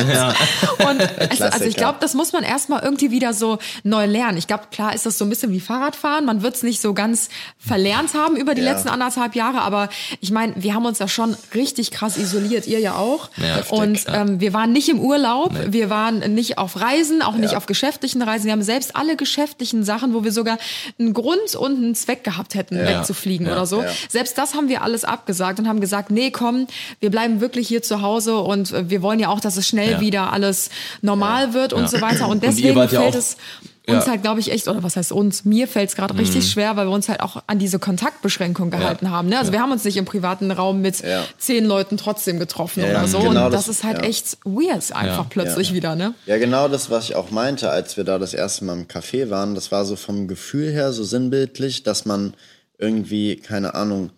Und 0.86 1.00
also, 1.30 1.44
also 1.44 1.64
ich 1.64 1.76
glaube, 1.76 1.98
das 2.00 2.14
muss 2.14 2.32
man 2.32 2.42
erstmal 2.42 2.82
irgendwie 2.82 3.10
wieder 3.10 3.32
so 3.34 3.58
neu 3.84 4.06
lernen. 4.06 4.38
Ich 4.38 4.46
glaube, 4.46 4.64
klar 4.70 4.94
ist 4.94 5.06
das 5.06 5.18
so 5.18 5.24
ein 5.24 5.28
bisschen 5.30 5.52
wie 5.52 5.60
Fahrradfahren. 5.60 6.24
Man 6.24 6.42
wird 6.42 6.54
es 6.56 6.62
nicht 6.62 6.80
so 6.80 6.94
ganz 6.94 7.28
verlernt 7.58 8.14
haben 8.14 8.36
über 8.36 8.54
die 8.54 8.62
Ja. 8.62 8.72
letzten 8.72 8.88
anderthalb 8.88 9.34
Jahre, 9.34 9.62
aber 9.62 9.88
ich 10.20 10.30
meine, 10.30 10.54
wir 10.56 10.74
haben 10.74 10.86
uns 10.86 10.98
ja 10.98 11.08
schon 11.08 11.36
richtig 11.54 11.90
krass 11.90 12.16
isoliert, 12.16 12.66
ihr 12.66 12.78
ja 12.80 12.94
auch. 12.96 13.30
Ja, 13.36 13.56
heftig, 13.56 13.72
Und 13.78 14.04
ja. 14.04 14.14
ähm, 14.22 14.40
wir 14.40 14.52
waren 14.52 14.72
nicht 14.72 14.88
im 14.88 15.00
Urlaub, 15.00 15.52
wir 15.66 15.90
waren 15.90 16.18
nicht 16.34 16.58
auf 16.58 16.80
Reisen, 16.80 17.22
auch 17.22 17.34
nicht 17.34 17.56
auf 17.56 17.66
geschäftlichen 17.66 18.22
Reisen. 18.22 18.46
Wir 18.46 18.52
haben 18.52 18.62
selbst 18.62 18.96
alle 18.96 19.16
geschäftlichen 19.16 19.84
Sachen, 19.84 20.14
wo 20.14 20.24
wir 20.24 20.32
sogar 20.32 20.58
einen 20.98 21.12
Grund 21.14 21.54
und 21.56 21.76
einen 21.76 21.94
Zweck 21.94 22.24
gehabt 22.24 22.54
hätten, 22.54 22.78
wegzufliegen 22.78 23.46
Ja. 23.46 23.52
oder 23.52 23.66
so. 23.66 23.82
Ja. 23.82 23.88
Selbst 24.08 24.36
das 24.38 24.54
haben 24.60 24.68
wir 24.68 24.82
alles 24.82 25.04
abgesagt 25.04 25.58
und 25.58 25.66
haben 25.68 25.80
gesagt, 25.80 26.10
nee, 26.10 26.30
komm, 26.30 26.66
wir 27.00 27.10
bleiben 27.10 27.40
wirklich 27.40 27.66
hier 27.66 27.82
zu 27.82 28.02
Hause 28.02 28.36
und 28.38 28.72
äh, 28.72 28.88
wir 28.90 29.02
wollen 29.02 29.18
ja 29.18 29.28
auch, 29.28 29.40
dass 29.40 29.56
es 29.56 29.66
schnell 29.66 29.92
Ja. 29.92 30.00
wieder 30.00 30.32
alles 30.32 30.70
normal 31.02 31.54
wird 31.54 31.72
und 31.72 31.82
Ja. 31.82 31.88
so 31.88 32.00
weiter. 32.00 32.26
Und 32.26 32.32
Und 32.32 32.42
deswegen 32.44 32.76
ja 32.78 32.86
fällt 32.88 33.14
es 33.14 33.36
uns 33.88 34.04
Ja. 34.04 34.10
halt, 34.12 34.22
glaube 34.22 34.38
ich, 34.38 34.52
echt, 34.52 34.68
oder 34.68 34.82
was 34.84 34.94
heißt 34.96 35.10
uns, 35.10 35.44
mir 35.44 35.66
fällt 35.66 35.88
es 35.88 35.96
gerade 35.96 36.16
richtig 36.16 36.48
schwer, 36.48 36.76
weil 36.76 36.86
wir 36.86 36.92
uns 36.92 37.08
halt 37.08 37.20
auch 37.22 37.42
an 37.48 37.58
diese 37.58 37.78
Kontaktbeschränkung 37.80 38.70
gehalten 38.70 39.10
haben. 39.10 39.28
Ne? 39.28 39.38
Also 39.38 39.50
wir 39.52 39.60
haben 39.60 39.72
uns 39.72 39.82
nicht 39.84 39.96
im 39.96 40.04
privaten 40.04 40.50
Raum 40.52 40.80
mit 40.80 41.00
Ja. 41.00 41.24
zehn 41.38 41.64
Leuten 41.64 41.96
trotzdem 41.96 42.38
getroffen 42.38 42.84
Ja, 42.84 42.90
oder 42.90 43.08
so. 43.08 43.18
genau 43.20 43.46
und 43.46 43.52
das, 43.52 43.64
das- 43.66 43.78
ist 43.78 43.84
halt 43.84 43.98
ja. 44.02 44.04
echt 44.04 44.38
weird 44.44 44.92
einfach 44.94 45.28
plötzlich 45.28 45.70
Ja. 45.70 45.74
wieder, 45.74 45.96
ne? 45.96 46.14
Ja, 46.26 46.36
genau 46.38 46.68
das, 46.68 46.90
was 46.90 47.04
ich 47.08 47.16
auch 47.16 47.30
meinte, 47.30 47.70
als 47.70 47.96
wir 47.96 48.04
da 48.04 48.18
das 48.18 48.32
erste 48.34 48.64
Mal 48.64 48.74
im 48.74 48.86
Café 48.86 49.30
waren. 49.30 49.54
Das 49.56 49.72
war 49.72 49.84
so 49.84 49.96
vom 49.96 50.28
Gefühl 50.28 50.70
her 50.70 50.92
so 50.92 51.02
sinnbildlich, 51.02 51.82
dass 51.82 52.04
man 52.04 52.34
irgendwie, 52.78 53.36
keine 53.36 53.74
Ahnung, 53.74 54.10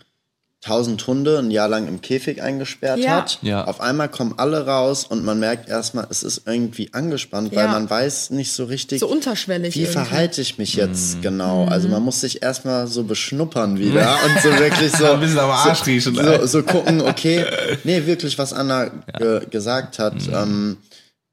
tausend 0.63 1.05
Hunde 1.09 1.39
ein 1.41 1.51
Jahr 1.51 1.69
lang 1.69 1.89
im 1.89 2.01
Käfig 2.01 2.41
eingesperrt 2.41 3.01
Ja. 3.01 3.11
hat. 3.17 3.39
Ja. 3.43 3.65
Auf 3.65 3.81
einmal 3.81 4.09
kommen 4.09 4.35
alle 4.37 4.65
raus 4.65 5.05
und 5.05 5.25
man 5.25 5.41
merkt 5.41 5.69
erstmal, 5.69 6.07
es 6.09 6.23
ist 6.23 6.43
irgendwie 6.47 6.89
angespannt, 6.95 7.51
weil 7.55 7.65
Ja. 7.65 7.73
man 7.73 7.91
weiß 7.91 8.31
nicht 8.31 8.53
so 8.53 8.65
richtig, 8.65 9.01
So 9.01 9.09
unterschwellig 9.09 9.75
wie 9.75 9.81
irgendwie. 9.81 9.93
verhalte 9.93 10.41
ich 10.41 10.59
mich 10.59 10.75
jetzt 10.75 11.17
Mhm. 11.17 11.23
genau. 11.23 11.65
Also 11.67 11.89
man 11.89 12.03
muss 12.03 12.21
sich 12.21 12.43
erstmal 12.43 12.87
so 12.87 13.03
beschnuppern 13.03 13.77
wieder 13.79 14.17
und 14.25 14.41
so 14.41 14.57
wirklich 14.59 14.93
so, 14.93 15.05
Ein 15.13 15.21
bisschen 15.21 15.41
am 15.41 15.51
Arsch 15.51 15.81
so, 15.81 15.85
riechen. 15.85 16.15
so, 16.15 16.47
so 16.47 16.63
gucken, 16.63 17.01
okay, 17.03 17.45
nee, 17.83 18.07
wirklich, 18.07 18.39
was 18.39 18.53
Anna 18.53 18.85
ge 19.19 19.45
gesagt 19.51 19.99
hat. 19.99 20.15
Mhm. 20.15 20.33
Ähm, 20.35 20.77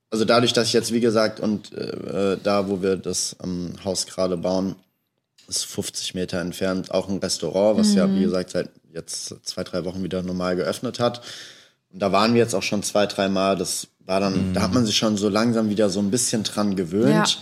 also 0.09 0.25
dadurch, 0.25 0.53
dass 0.53 0.65
ich 0.67 0.73
jetzt, 0.73 0.91
wie 0.91 1.01
gesagt, 1.01 1.39
und 1.39 1.71
äh, 1.77 2.37
da, 2.41 2.67
wo 2.67 2.81
wir 2.81 2.95
das 2.97 3.35
ähm, 3.43 3.73
Haus 3.85 4.07
gerade 4.07 4.37
bauen, 4.37 4.75
ist 5.47 5.65
50 5.65 6.15
Meter 6.15 6.39
entfernt 6.39 6.89
auch 6.91 7.07
ein 7.09 7.17
Restaurant, 7.19 7.77
was 7.79 7.93
ja, 7.93 8.11
wie 8.11 8.21
gesagt, 8.21 8.49
seit 8.49 8.69
jetzt 8.93 9.33
zwei, 9.43 9.63
drei 9.63 9.85
Wochen 9.85 10.03
wieder 10.03 10.21
normal 10.23 10.55
geöffnet 10.55 10.99
hat. 10.99 11.21
Und 11.91 11.99
da 12.01 12.11
waren 12.11 12.33
wir 12.33 12.41
jetzt 12.41 12.53
auch 12.53 12.63
schon 12.63 12.83
zwei, 12.83 13.05
drei 13.07 13.29
Mal. 13.29 13.55
Das 13.57 13.87
war 14.05 14.19
dann, 14.19 14.53
da 14.53 14.61
hat 14.61 14.73
man 14.73 14.85
sich 14.85 14.97
schon 14.97 15.17
so 15.17 15.29
langsam 15.29 15.69
wieder 15.69 15.89
so 15.89 15.99
ein 15.99 16.11
bisschen 16.11 16.43
dran 16.43 16.75
gewöhnt. 16.75 17.41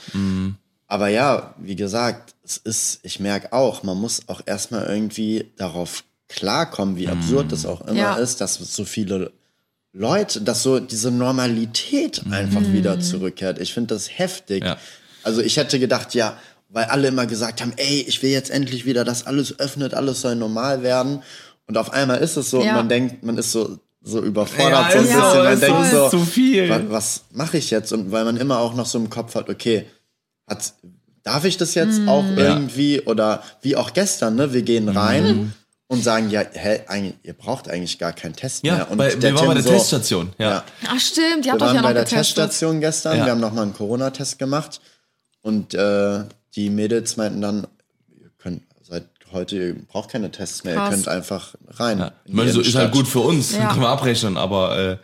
Aber 0.88 1.08
ja, 1.10 1.54
wie 1.58 1.76
gesagt, 1.76 2.34
es 2.44 2.58
ist, 2.58 3.00
ich 3.04 3.20
merke 3.20 3.52
auch, 3.54 3.84
man 3.84 3.98
muss 3.98 4.22
auch 4.28 4.42
erstmal 4.46 4.86
irgendwie 4.86 5.52
darauf 5.58 6.04
klarkommen, 6.30 6.96
wie 6.98 7.08
absurd 7.10 7.52
das 7.52 7.66
auch 7.66 7.82
immer 7.82 8.00
Ja. 8.00 8.16
ist, 8.16 8.40
dass 8.42 8.56
so 8.56 8.86
viele 8.86 9.32
Leute, 9.94 10.42
dass 10.42 10.64
so 10.64 10.80
diese 10.80 11.12
Normalität 11.12 12.22
einfach 12.30 12.62
wieder 12.62 13.00
zurückkehrt. 13.00 13.60
Ich 13.60 13.74
finde 13.74 13.96
das 13.96 14.10
heftig. 14.18 14.64
Ja. 14.64 14.78
Also 15.24 15.42
ich 15.42 15.58
hätte 15.58 15.80
gedacht, 15.80 16.14
ja, 16.14 16.38
weil 16.70 16.86
alle 16.86 17.08
immer 17.10 17.26
gesagt 17.26 17.62
haben, 17.62 17.74
ey, 17.78 18.02
ich 18.08 18.22
will 18.24 18.30
jetzt 18.32 18.50
endlich 18.52 18.86
wieder, 18.86 19.04
dass 19.04 19.26
alles 19.26 19.60
öffnet, 19.60 19.94
alles 19.94 20.22
soll 20.22 20.36
normal 20.36 20.84
werden. 20.84 21.24
Und 21.68 21.78
auf 21.78 21.92
einmal 21.94 22.20
ist 22.20 22.38
es 22.38 22.50
so 22.50 22.60
und 22.60 22.66
Ja. 22.66 22.74
man 22.76 22.90
denkt, 22.90 23.24
man 23.24 23.38
ist 23.38 23.52
so, 23.52 23.80
so 24.02 24.22
überfordert 24.22 24.92
so 24.92 24.98
ein 25.00 25.04
bisschen. 25.06 25.20
man 25.44 25.60
denkt 25.60 25.92
so, 25.92 26.10
zu 26.10 26.20
viel. 26.20 26.70
wa- 26.70 26.82
was 26.90 27.22
mache 27.32 27.58
ich 27.58 27.70
jetzt? 27.72 27.92
Und 27.94 28.12
weil 28.12 28.24
man 28.26 28.38
immer 28.38 28.60
auch 28.60 28.74
noch 28.74 28.86
so 28.86 28.98
im 28.98 29.10
Kopf 29.10 29.36
hat, 29.36 29.50
okay, 29.50 29.86
hat, 30.50 30.74
darf 31.24 31.44
ich 31.46 31.58
das 31.58 31.74
jetzt 31.76 32.00
Mhm. 32.00 32.10
auch 32.10 32.24
irgendwie 32.38 33.02
oder 33.02 33.44
wie 33.62 33.76
auch 33.76 33.94
gestern, 33.94 34.36
ne? 34.36 34.54
Wir 34.54 34.62
gehen 34.62 34.88
rein 34.88 35.54
und 35.88 36.04
sagen, 36.04 36.30
ja, 36.30 36.42
hä, 36.54 36.82
eigentlich, 36.88 37.16
ihr 37.24 37.34
braucht 37.34 37.70
eigentlich 37.70 37.98
gar 38.00 38.14
keinen 38.14 38.34
Test 38.36 38.64
Ja, 38.64 38.76
mehr. 38.76 38.92
Und 38.92 38.98
bei- 38.98 39.22
wir 39.22 39.34
waren 39.36 39.48
bei 39.48 39.54
der 39.56 39.64
so, 39.64 39.70
Teststation, 39.72 40.30
ja. 40.38 40.64
Ach 40.88 41.00
stimmt, 41.00 41.40
ihr 41.40 41.44
Wir 41.46 41.52
habt 41.52 41.62
doch 41.62 41.66
waren 41.68 41.76
ja 41.76 41.82
noch 41.82 41.90
bei 41.90 41.94
der 41.94 42.04
getestet. 42.04 42.36
Teststation 42.38 42.80
gestern, 42.80 43.18
Ja. 43.18 43.26
wir 43.26 43.32
haben 43.34 43.42
nochmal 43.42 43.64
einen 43.64 43.74
Corona-Test 43.74 44.40
gemacht 44.40 44.80
und 45.42 45.74
äh, 45.74 46.20
die 46.58 46.70
Mädels 46.70 47.16
meinten 47.18 47.40
dann, 47.42 47.68
ihr 48.20 48.30
könnt 48.40 48.64
seit 48.82 49.08
heute, 49.32 49.56
ihr 49.58 49.76
braucht 49.88 50.10
keine 50.10 50.32
Tests 50.32 50.64
mehr, 50.64 50.74
Krass. 50.76 50.90
ihr 50.90 50.96
könnt 50.96 51.08
einfach 51.08 51.56
rein. 51.70 52.00
Ja. 52.00 52.12
meine, 52.28 52.52
so 52.52 52.60
ist 52.60 52.76
halt 52.76 52.86
Innenstadt. 52.86 52.92
gut 52.94 53.08
für 53.08 53.20
uns, 53.20 53.56
Ja. 53.56 53.70
können 53.70 53.82
wir 53.82 53.90
abrechnen, 53.90 54.38
aber 54.38 54.78
äh, 54.78 54.98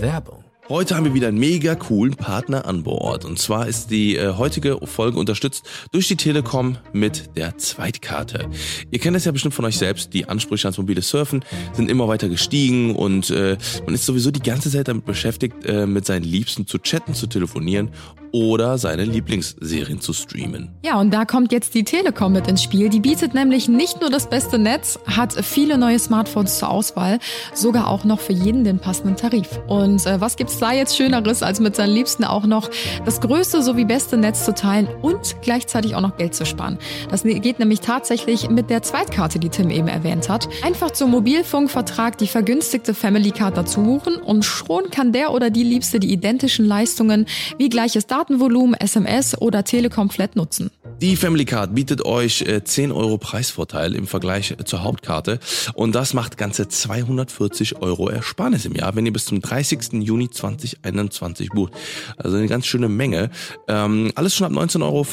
Werbung. 0.00 0.44
Heute 0.68 0.96
haben 0.96 1.04
wir 1.04 1.14
wieder 1.14 1.28
einen 1.28 1.38
mega 1.38 1.76
coolen 1.76 2.16
Partner 2.16 2.66
an 2.66 2.82
Bord. 2.82 3.24
Und 3.24 3.38
zwar 3.38 3.68
ist 3.68 3.92
die 3.92 4.16
äh, 4.16 4.32
heutige 4.34 4.78
Folge 4.84 5.16
unterstützt 5.16 5.64
durch 5.92 6.08
die 6.08 6.16
Telekom 6.16 6.76
mit 6.92 7.36
der 7.36 7.56
Zweitkarte. 7.56 8.48
Ihr 8.90 8.98
kennt 8.98 9.16
es 9.16 9.24
ja 9.26 9.30
bestimmt 9.30 9.54
von 9.54 9.64
euch 9.64 9.78
selbst, 9.78 10.12
die 10.12 10.28
Ansprüche 10.28 10.66
ans 10.66 10.76
mobile 10.78 11.02
Surfen 11.02 11.44
sind 11.72 11.88
immer 11.88 12.08
weiter 12.08 12.28
gestiegen 12.28 12.96
und 12.96 13.30
äh, 13.30 13.56
man 13.84 13.94
ist 13.94 14.06
sowieso 14.06 14.32
die 14.32 14.42
ganze 14.42 14.68
Zeit 14.72 14.88
damit 14.88 15.04
beschäftigt, 15.04 15.64
äh, 15.66 15.86
mit 15.86 16.04
seinen 16.04 16.24
Liebsten 16.24 16.66
zu 16.66 16.78
chatten, 16.78 17.14
zu 17.14 17.28
telefonieren 17.28 17.90
oder 18.36 18.76
seine 18.76 19.04
Lieblingsserien 19.04 20.02
zu 20.02 20.12
streamen. 20.12 20.68
Ja, 20.84 21.00
und 21.00 21.10
da 21.10 21.24
kommt 21.24 21.52
jetzt 21.52 21.74
die 21.74 21.84
Telekom 21.84 22.34
mit 22.34 22.46
ins 22.48 22.62
Spiel. 22.62 22.90
Die 22.90 23.00
bietet 23.00 23.32
nämlich 23.32 23.66
nicht 23.66 24.02
nur 24.02 24.10
das 24.10 24.28
beste 24.28 24.58
Netz, 24.58 24.98
hat 25.06 25.32
viele 25.32 25.78
neue 25.78 25.98
Smartphones 25.98 26.58
zur 26.58 26.68
Auswahl, 26.68 27.18
sogar 27.54 27.88
auch 27.88 28.04
noch 28.04 28.20
für 28.20 28.34
jeden 28.34 28.62
den 28.62 28.78
passenden 28.78 29.16
Tarif. 29.16 29.58
Und 29.68 30.04
äh, 30.04 30.20
was 30.20 30.36
gibt's 30.36 30.58
da 30.58 30.74
jetzt 30.74 30.98
Schöneres, 30.98 31.42
als 31.42 31.60
mit 31.60 31.76
seinen 31.76 31.94
Liebsten 31.94 32.24
auch 32.24 32.44
noch 32.44 32.68
das 33.06 33.22
größte 33.22 33.62
sowie 33.62 33.86
beste 33.86 34.18
Netz 34.18 34.44
zu 34.44 34.52
teilen 34.52 34.86
und 35.00 35.36
gleichzeitig 35.40 35.94
auch 35.94 36.02
noch 36.02 36.18
Geld 36.18 36.34
zu 36.34 36.44
sparen? 36.44 36.76
Das 37.10 37.24
ne- 37.24 37.40
geht 37.40 37.58
nämlich 37.58 37.80
tatsächlich 37.80 38.50
mit 38.50 38.68
der 38.68 38.82
Zweitkarte, 38.82 39.38
die 39.38 39.48
Tim 39.48 39.70
eben 39.70 39.88
erwähnt 39.88 40.28
hat. 40.28 40.46
Einfach 40.62 40.90
zum 40.90 41.10
Mobilfunkvertrag 41.10 42.18
die 42.18 42.26
vergünstigte 42.26 42.92
Family 42.92 43.30
Card 43.30 43.56
dazu 43.56 43.82
buchen 43.82 44.16
und 44.16 44.44
schon 44.44 44.90
kann 44.90 45.12
der 45.12 45.32
oder 45.32 45.48
die 45.48 45.64
Liebste 45.64 46.00
die 46.00 46.12
identischen 46.12 46.66
Leistungen 46.66 47.24
wie 47.56 47.70
gleiches 47.70 48.06
Datenvolumen, 48.26 48.74
SMS 48.74 49.40
oder 49.40 49.62
Telekom 49.62 50.10
Flat 50.10 50.34
nutzen. 50.34 50.72
Die 51.00 51.14
Family 51.16 51.44
Card 51.44 51.74
bietet 51.74 52.04
euch 52.04 52.42
äh, 52.42 52.62
10 52.64 52.90
Euro 52.90 53.18
Preisvorteil 53.18 53.94
im 53.94 54.06
Vergleich 54.06 54.52
äh, 54.52 54.64
zur 54.64 54.82
Hauptkarte 54.82 55.38
und 55.74 55.94
das 55.94 56.14
macht 56.14 56.38
ganze 56.38 56.68
240 56.68 57.82
Euro 57.82 58.08
Ersparnis 58.08 58.64
im 58.64 58.74
Jahr, 58.74 58.96
wenn 58.96 59.04
ihr 59.06 59.12
bis 59.12 59.26
zum 59.26 59.42
30. 59.42 60.02
Juni 60.02 60.30
2021 60.30 61.50
bucht. 61.50 61.74
Also 62.16 62.38
eine 62.38 62.48
ganz 62.48 62.66
schöne 62.66 62.88
Menge. 62.88 63.30
Ähm, 63.68 64.10
alles 64.14 64.34
schon 64.34 64.46
ab 64.46 64.52
19,95 64.52 64.82
Euro 64.82 65.06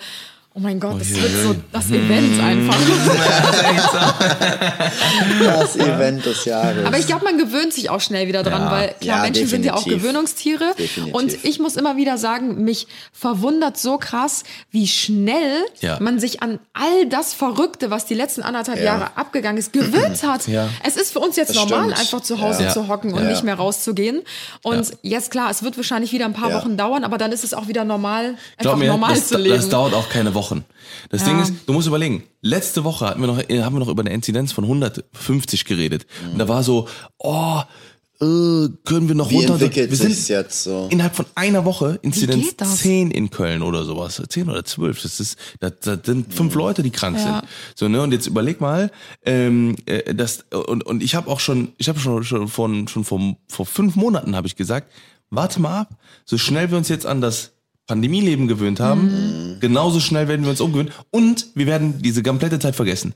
oh 0.55 0.59
mein 0.61 0.79
Gott, 0.79 0.99
das 0.99 1.09
wird 1.09 1.31
so 1.43 1.55
das 1.71 1.87
Event 1.91 2.41
einfach. 2.41 2.75
Das 5.39 5.75
Event 5.75 6.25
des 6.25 6.45
Jahres. 6.45 6.85
Aber 6.85 6.97
ich 6.97 7.07
glaube, 7.07 7.23
man 7.25 7.37
gewöhnt 7.37 7.73
sich 7.73 7.89
auch 7.89 8.01
schnell 8.01 8.27
wieder 8.27 8.43
dran, 8.43 8.63
Ja. 8.63 8.71
weil 8.71 8.87
klar, 8.99 9.17
Ja, 9.17 9.23
Menschen 9.23 9.47
sind 9.47 9.65
ja 9.65 9.73
auch 9.73 9.77
definitiv. 9.83 10.03
Gewöhnungstiere. 10.03 10.73
Definitiv. 10.77 11.13
Und 11.13 11.43
ich 11.43 11.59
muss 11.59 11.75
immer 11.75 11.97
wieder 11.97 12.17
sagen, 12.17 12.63
mich 12.63 12.87
verwundert 13.11 13.77
so 13.77 13.97
krass, 13.97 14.43
wie 14.71 14.87
schnell 14.87 15.57
Ja. 15.81 15.97
man 15.99 16.19
sich 16.19 16.41
an 16.41 16.59
all 16.73 17.05
das 17.07 17.33
Verrückte, 17.33 17.89
was 17.91 18.05
die 18.05 18.13
letzten 18.13 18.41
anderthalb 18.41 18.77
Ja. 18.79 18.85
Jahre 18.85 19.17
abgegangen 19.17 19.57
ist, 19.57 19.73
gewöhnt 19.73 20.23
hat. 20.23 20.47
Ja. 20.47 20.69
Es 20.83 20.95
ist 20.97 21.11
für 21.13 21.19
uns 21.19 21.35
jetzt 21.35 21.49
Das 21.49 21.55
normal, 21.57 21.83
stimmt. 21.91 21.99
einfach 21.99 22.21
zu 22.21 22.41
Hause 22.41 22.63
Ja. 22.63 22.69
zu 22.73 22.87
hocken 22.87 23.13
und 23.13 23.23
Ja. 23.23 23.29
nicht 23.29 23.43
mehr 23.43 23.55
rauszugehen. 23.55 24.21
Und 24.63 24.93
jetzt 25.01 25.31
klar, 25.31 25.49
es 25.51 25.63
wird 25.63 25.77
wahrscheinlich 25.77 26.11
wieder 26.11 26.25
ein 26.25 26.33
paar 26.33 26.49
Ja. 26.49 26.57
Wochen 26.57 26.77
dauern, 26.77 27.03
aber 27.03 27.17
dann 27.17 27.31
ist 27.31 27.43
es 27.43 27.53
auch 27.53 27.67
wieder 27.67 27.83
normal, 27.83 28.35
Glaub 28.57 28.73
einfach 28.73 28.77
mir, 28.77 28.87
normal 28.91 29.13
das, 29.15 29.27
zu 29.27 29.37
leben. 29.37 29.55
das 29.55 29.69
dauert 29.69 29.93
auch 29.93 30.09
keine 30.09 30.33
Wochen. 30.45 30.65
Das 31.09 31.21
Ja. 31.21 31.27
Ding 31.29 31.39
ist, 31.41 31.53
du 31.65 31.73
musst 31.73 31.87
überlegen, 31.87 32.23
letzte 32.41 32.83
Woche 32.83 33.07
hatten 33.07 33.19
wir 33.21 33.27
noch, 33.27 33.39
äh, 33.49 33.61
haben 33.63 33.75
wir 33.75 33.79
noch 33.79 33.87
über 33.87 34.01
eine 34.01 34.13
Inzidenz 34.13 34.51
von 34.51 34.63
150 34.65 35.65
geredet. 35.65 36.05
Und 36.31 36.37
da 36.39 36.47
war 36.47 36.61
so, 36.63 36.87
oh, 37.17 37.61
äh, 38.21 38.69
können 38.85 39.07
wir 39.09 39.15
noch 39.15 39.29
Wie 39.29 39.37
runter? 39.39 39.53
entwickelt 39.53 39.89
wir 39.89 39.97
sind 39.97 40.29
jetzt 40.29 40.63
so? 40.63 40.87
innerhalb 40.89 41.15
von 41.15 41.25
einer 41.35 41.65
Woche 41.65 41.99
Inzidenz 42.01 42.45
geht 42.45 42.61
das? 42.61 42.77
10 42.77 43.11
in 43.11 43.29
Köln 43.29 43.61
oder 43.61 43.83
sowas. 43.83 44.21
10 44.29 44.49
oder 44.49 44.63
12. 44.63 45.01
Das 45.01 45.19
ist, 45.19 45.37
das, 45.59 45.73
das 45.81 45.99
sind 46.05 46.33
fünf 46.33 46.53
Leute, 46.55 46.81
die 46.81 46.91
krank 46.91 47.17
Ja. 47.17 47.23
sind. 47.41 47.41
So, 47.75 47.87
ne? 47.89 48.01
Und 48.01 48.13
jetzt 48.13 48.27
überleg 48.27 48.61
mal, 48.61 48.89
ähm, 49.25 49.75
äh, 49.85 50.13
das, 50.15 50.45
und, 50.51 50.85
und 50.85 51.03
ich 51.03 51.15
habe 51.15 51.29
auch 51.29 51.39
schon, 51.41 51.73
ich 51.77 51.89
habe 51.89 51.99
schon, 51.99 52.23
schon 52.23 52.47
von, 52.47 52.87
schon 52.87 53.03
vor, 53.03 53.19
vor 53.49 53.65
fünf 53.65 53.95
Monaten 53.97 54.35
habe 54.35 54.47
ich 54.47 54.55
gesagt, 54.55 54.91
warte 55.29 55.59
mal 55.59 55.81
ab, 55.81 55.89
so 56.23 56.37
schnell 56.37 56.71
wir 56.71 56.77
uns 56.77 56.87
jetzt 56.87 57.05
an 57.05 57.19
das 57.19 57.51
Pandemieleben 57.87 58.47
gewöhnt 58.47 58.79
haben, 58.79 59.57
genauso 59.59 59.99
schnell 59.99 60.27
werden 60.27 60.43
wir 60.43 60.49
uns 60.49 60.61
umgewöhnen 60.61 60.91
und 61.11 61.47
wir 61.53 61.67
werden 61.67 62.01
diese 62.01 62.23
komplette 62.23 62.59
Zeit 62.59 62.75
vergessen. 62.75 63.13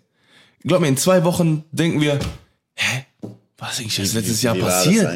Glaub 0.63 0.81
mir, 0.81 0.87
in 0.87 0.97
zwei 0.97 1.23
Wochen 1.23 1.63
denken 1.71 2.01
wir, 2.01 2.19
hä, 2.75 3.05
was 3.59 3.71
ist 3.73 3.79
eigentlich 3.81 3.95
das 3.97 4.13
letztes 4.13 4.41
Jahr 4.41 4.55
wie 4.55 4.61
passiert? 4.61 5.11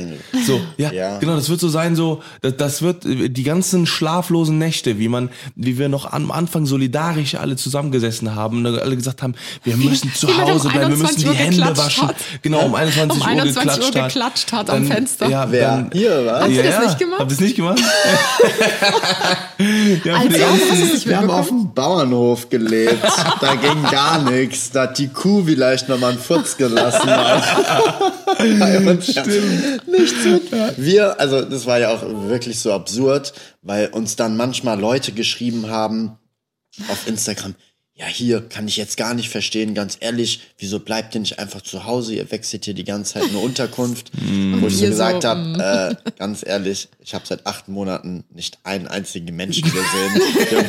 So, 0.46 0.60
ja, 0.78 0.92
Ja. 0.92 1.18
genau, 1.20 1.36
das 1.36 1.50
wird 1.50 1.60
so 1.60 1.70
sein, 1.70 1.96
so, 1.96 2.22
das, 2.42 2.58
das 2.58 2.82
wird 2.82 3.06
äh, 3.06 3.30
die 3.30 3.44
ganzen 3.44 3.86
schlaflosen 3.86 4.58
Nächte, 4.58 5.00
wie 5.00 5.08
man, 5.08 5.30
wie 5.56 5.78
wir 5.78 5.88
noch 5.90 6.12
am 6.12 6.30
Anfang 6.32 6.66
solidarisch 6.66 7.36
alle 7.36 7.56
zusammengesessen 7.56 8.36
haben, 8.36 8.62
ne, 8.62 8.80
alle 8.82 8.96
gesagt 8.96 9.22
haben, 9.22 9.36
wir 9.64 9.78
müssen 9.78 10.14
zu 10.14 10.28
wie 10.28 10.32
man 10.34 10.44
um 10.46 10.52
Hause 10.52 10.70
bleiben, 10.70 10.92
wir 10.92 10.98
müssen 10.98 11.06
21 11.06 11.24
die 11.24 11.30
Uhr 11.30 11.36
Hände 11.36 11.78
waschen. 11.78 12.08
hat. 12.08 12.16
Genau, 12.42 12.66
um 12.66 12.76
21 12.76 13.12
Um 13.16 13.22
Uhr 13.22 13.28
21 13.28 13.72
Uhr 13.72 13.86
geklatscht, 13.92 14.14
geklatscht 14.14 14.52
hat 14.52 14.70
am 14.70 14.86
Fenster. 14.88 15.30
Ja, 15.30 15.50
Wer? 15.52 15.68
dann, 15.68 15.92
Ihr, 15.94 16.26
was? 16.26 16.42
Habt 16.42 16.52
ihr 16.52 16.64
das 16.64 16.80
nicht 16.86 17.00
gemacht? 17.00 17.20
Habt 17.20 17.32
ihr 17.32 17.36
das 17.38 17.40
nicht 17.46 17.56
gemacht? 17.56 17.80
ja, 20.04 20.04
für 20.04 20.16
Als 20.16 20.28
die 20.34 20.42
ob, 20.44 20.50
ganzen- 20.80 21.10
Wir 21.10 21.18
haben 21.18 21.30
auf 21.30 21.48
dem 21.48 21.74
Bauernhof 21.74 22.50
gelebt. 22.50 23.04
Da 23.42 23.56
ging 23.56 23.84
gar 23.92 24.22
nichts. 24.30 24.72
Da 24.72 24.84
hat 24.84 24.98
die 24.98 25.08
Kuh 25.08 25.44
vielleicht 25.46 25.90
noch 25.90 26.00
mal 26.00 26.12
einen 26.12 26.20
Furz 26.20 26.58
gelassen. 26.58 27.10
Stimmt. 29.04 29.88
Nichts 29.88 30.26
mit. 30.26 30.52
Wir, 30.78 31.20
also 31.20 31.42
das 31.42 31.66
war 31.66 31.80
ja 31.80 31.90
auch 31.90 32.02
wirklich 32.30 32.60
so 32.60 32.74
absurd, 32.74 33.34
weil 33.62 33.88
uns 33.88 34.16
dann 34.16 34.38
manchmal 34.38 34.80
Leute 34.80 35.12
geschrieben 35.12 35.70
haben 35.70 36.18
auf 36.90 37.08
Instagram, 37.08 37.56
ja, 37.96 38.08
hier 38.08 38.42
kann 38.42 38.68
ich 38.68 38.76
jetzt 38.76 38.98
gar 38.98 39.14
nicht 39.14 39.30
verstehen, 39.30 39.76
ganz 39.76 39.98
ehrlich, 40.00 40.42
wieso 40.58 40.80
bleibt 40.80 41.14
ihr 41.14 41.22
nicht 41.22 41.38
einfach 41.38 41.62
zu 41.62 41.86
Hause? 41.86 42.16
Ihr 42.16 42.32
wechselt 42.32 42.66
hier 42.66 42.74
die 42.74 42.86
ganze 42.86 43.14
Zeit 43.14 43.30
eine 43.30 43.38
Unterkunft. 43.38 44.10
Wo 44.60 44.66
ich 44.66 44.78
so 44.78 44.86
gesagt 44.88 45.24
habe, 45.26 45.96
äh, 46.04 46.10
ganz 46.18 46.44
ehrlich, 46.44 46.90
ich 47.00 47.14
habe 47.14 47.24
seit 47.28 47.46
acht 47.46 47.68
Monaten 47.68 48.24
nicht 48.34 48.58
einen 48.64 48.88
einzigen 48.88 49.36
Menschen 49.36 49.66
gesehen. 49.66 50.22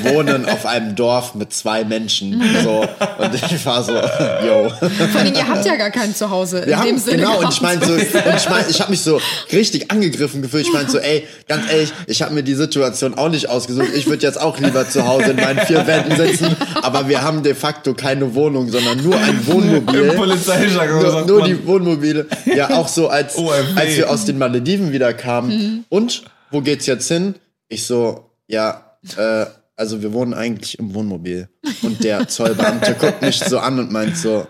Wir 0.03 0.13
wohnen 0.13 0.45
auf 0.45 0.67
einem 0.67 0.97
Dorf 0.97 1.35
mit 1.35 1.55
zwei 1.55 1.85
Menschen. 1.85 2.43
So. 2.63 2.87
Und 3.19 3.35
ich 3.35 3.65
war 3.65 3.83
so, 3.83 3.95
yo. 3.95 4.69
Vor 4.69 5.21
allem, 5.21 5.35
ihr 5.35 5.49
habt 5.49 5.65
ja 5.65 5.77
gar 5.77 5.91
kein 5.91 6.15
Zuhause 6.15 6.59
in 6.59 6.67
Wir 6.67 6.77
dem 6.77 6.81
haben, 6.81 6.99
Sinne. 6.99 7.17
genau, 7.19 7.39
und 7.41 7.55
ich 7.55 7.61
meine 7.63 7.87
so, 7.87 7.95
und 7.95 8.03
ich 8.03 8.49
mein, 8.51 8.65
ich 8.69 8.81
habe 8.83 8.91
mich 8.91 9.01
so 9.01 9.19
richtig 9.51 9.91
angegriffen 9.91 10.43
gefühlt. 10.43 10.67
Ich 10.67 10.73
meine 10.75 10.91
so, 10.91 10.99
ey, 10.99 11.27
ganz 11.49 11.71
ehrlich, 11.71 11.91
ich 12.07 12.21
habe 12.21 12.35
mir 12.35 12.43
die 12.43 12.55
Situation 12.55 13.15
auch 13.15 13.31
nicht 13.31 13.49
ausgesucht. 13.49 13.89
Ich 13.95 14.07
würde 14.07 14.23
jetzt 14.23 14.39
auch 14.39 14.59
lieber 14.59 14.87
zu 14.91 15.07
Hause 15.07 15.31
in 15.31 15.37
meinen 15.37 15.61
vier 15.61 15.87
Wänden 15.87 16.17
sitzen, 16.17 16.55
aber 16.83 17.09
wir 17.09 17.14
haben 17.23 17.43
de 17.43 17.55
facto 17.55 17.95
keine 17.95 18.35
Wohnung, 18.35 18.71
sondern 18.71 19.03
nur 19.03 19.17
ein 19.17 19.47
Wohnmobil. 19.47 20.01
Im 20.01 20.17
Polizeijargon 20.17 21.03
Nur, 21.03 21.27
nur 21.27 21.43
die 21.45 21.67
Wohnmobile. 21.67 22.27
Ja, 22.47 22.71
auch 22.71 22.89
so, 22.89 23.09
als, 23.09 23.37
als 23.77 23.97
wir 23.97 24.11
aus 24.11 24.25
den 24.25 24.39
Malediven 24.39 24.93
wieder 24.93 25.13
kamen. 25.15 25.51
Mhm. 25.51 25.85
Und, 25.89 26.25
wo 26.51 26.61
geht's 26.61 26.87
jetzt 26.87 27.09
hin? 27.09 27.35
Ich 27.69 27.85
so, 27.85 28.31
ja, 28.47 28.97
äh, 29.17 29.47
also 29.77 30.03
wir 30.03 30.13
wohnen 30.13 30.35
eigentlich 30.35 30.79
im 30.79 30.95
Wohnmobil. 30.95 31.49
Und 31.83 32.03
der 32.05 32.29
Zollbeamte 32.29 32.95
guckt 32.95 33.23
mich 33.23 33.39
so 33.41 33.59
an 33.59 33.79
und 33.79 33.91
meint 33.91 34.17
so, 34.17 34.47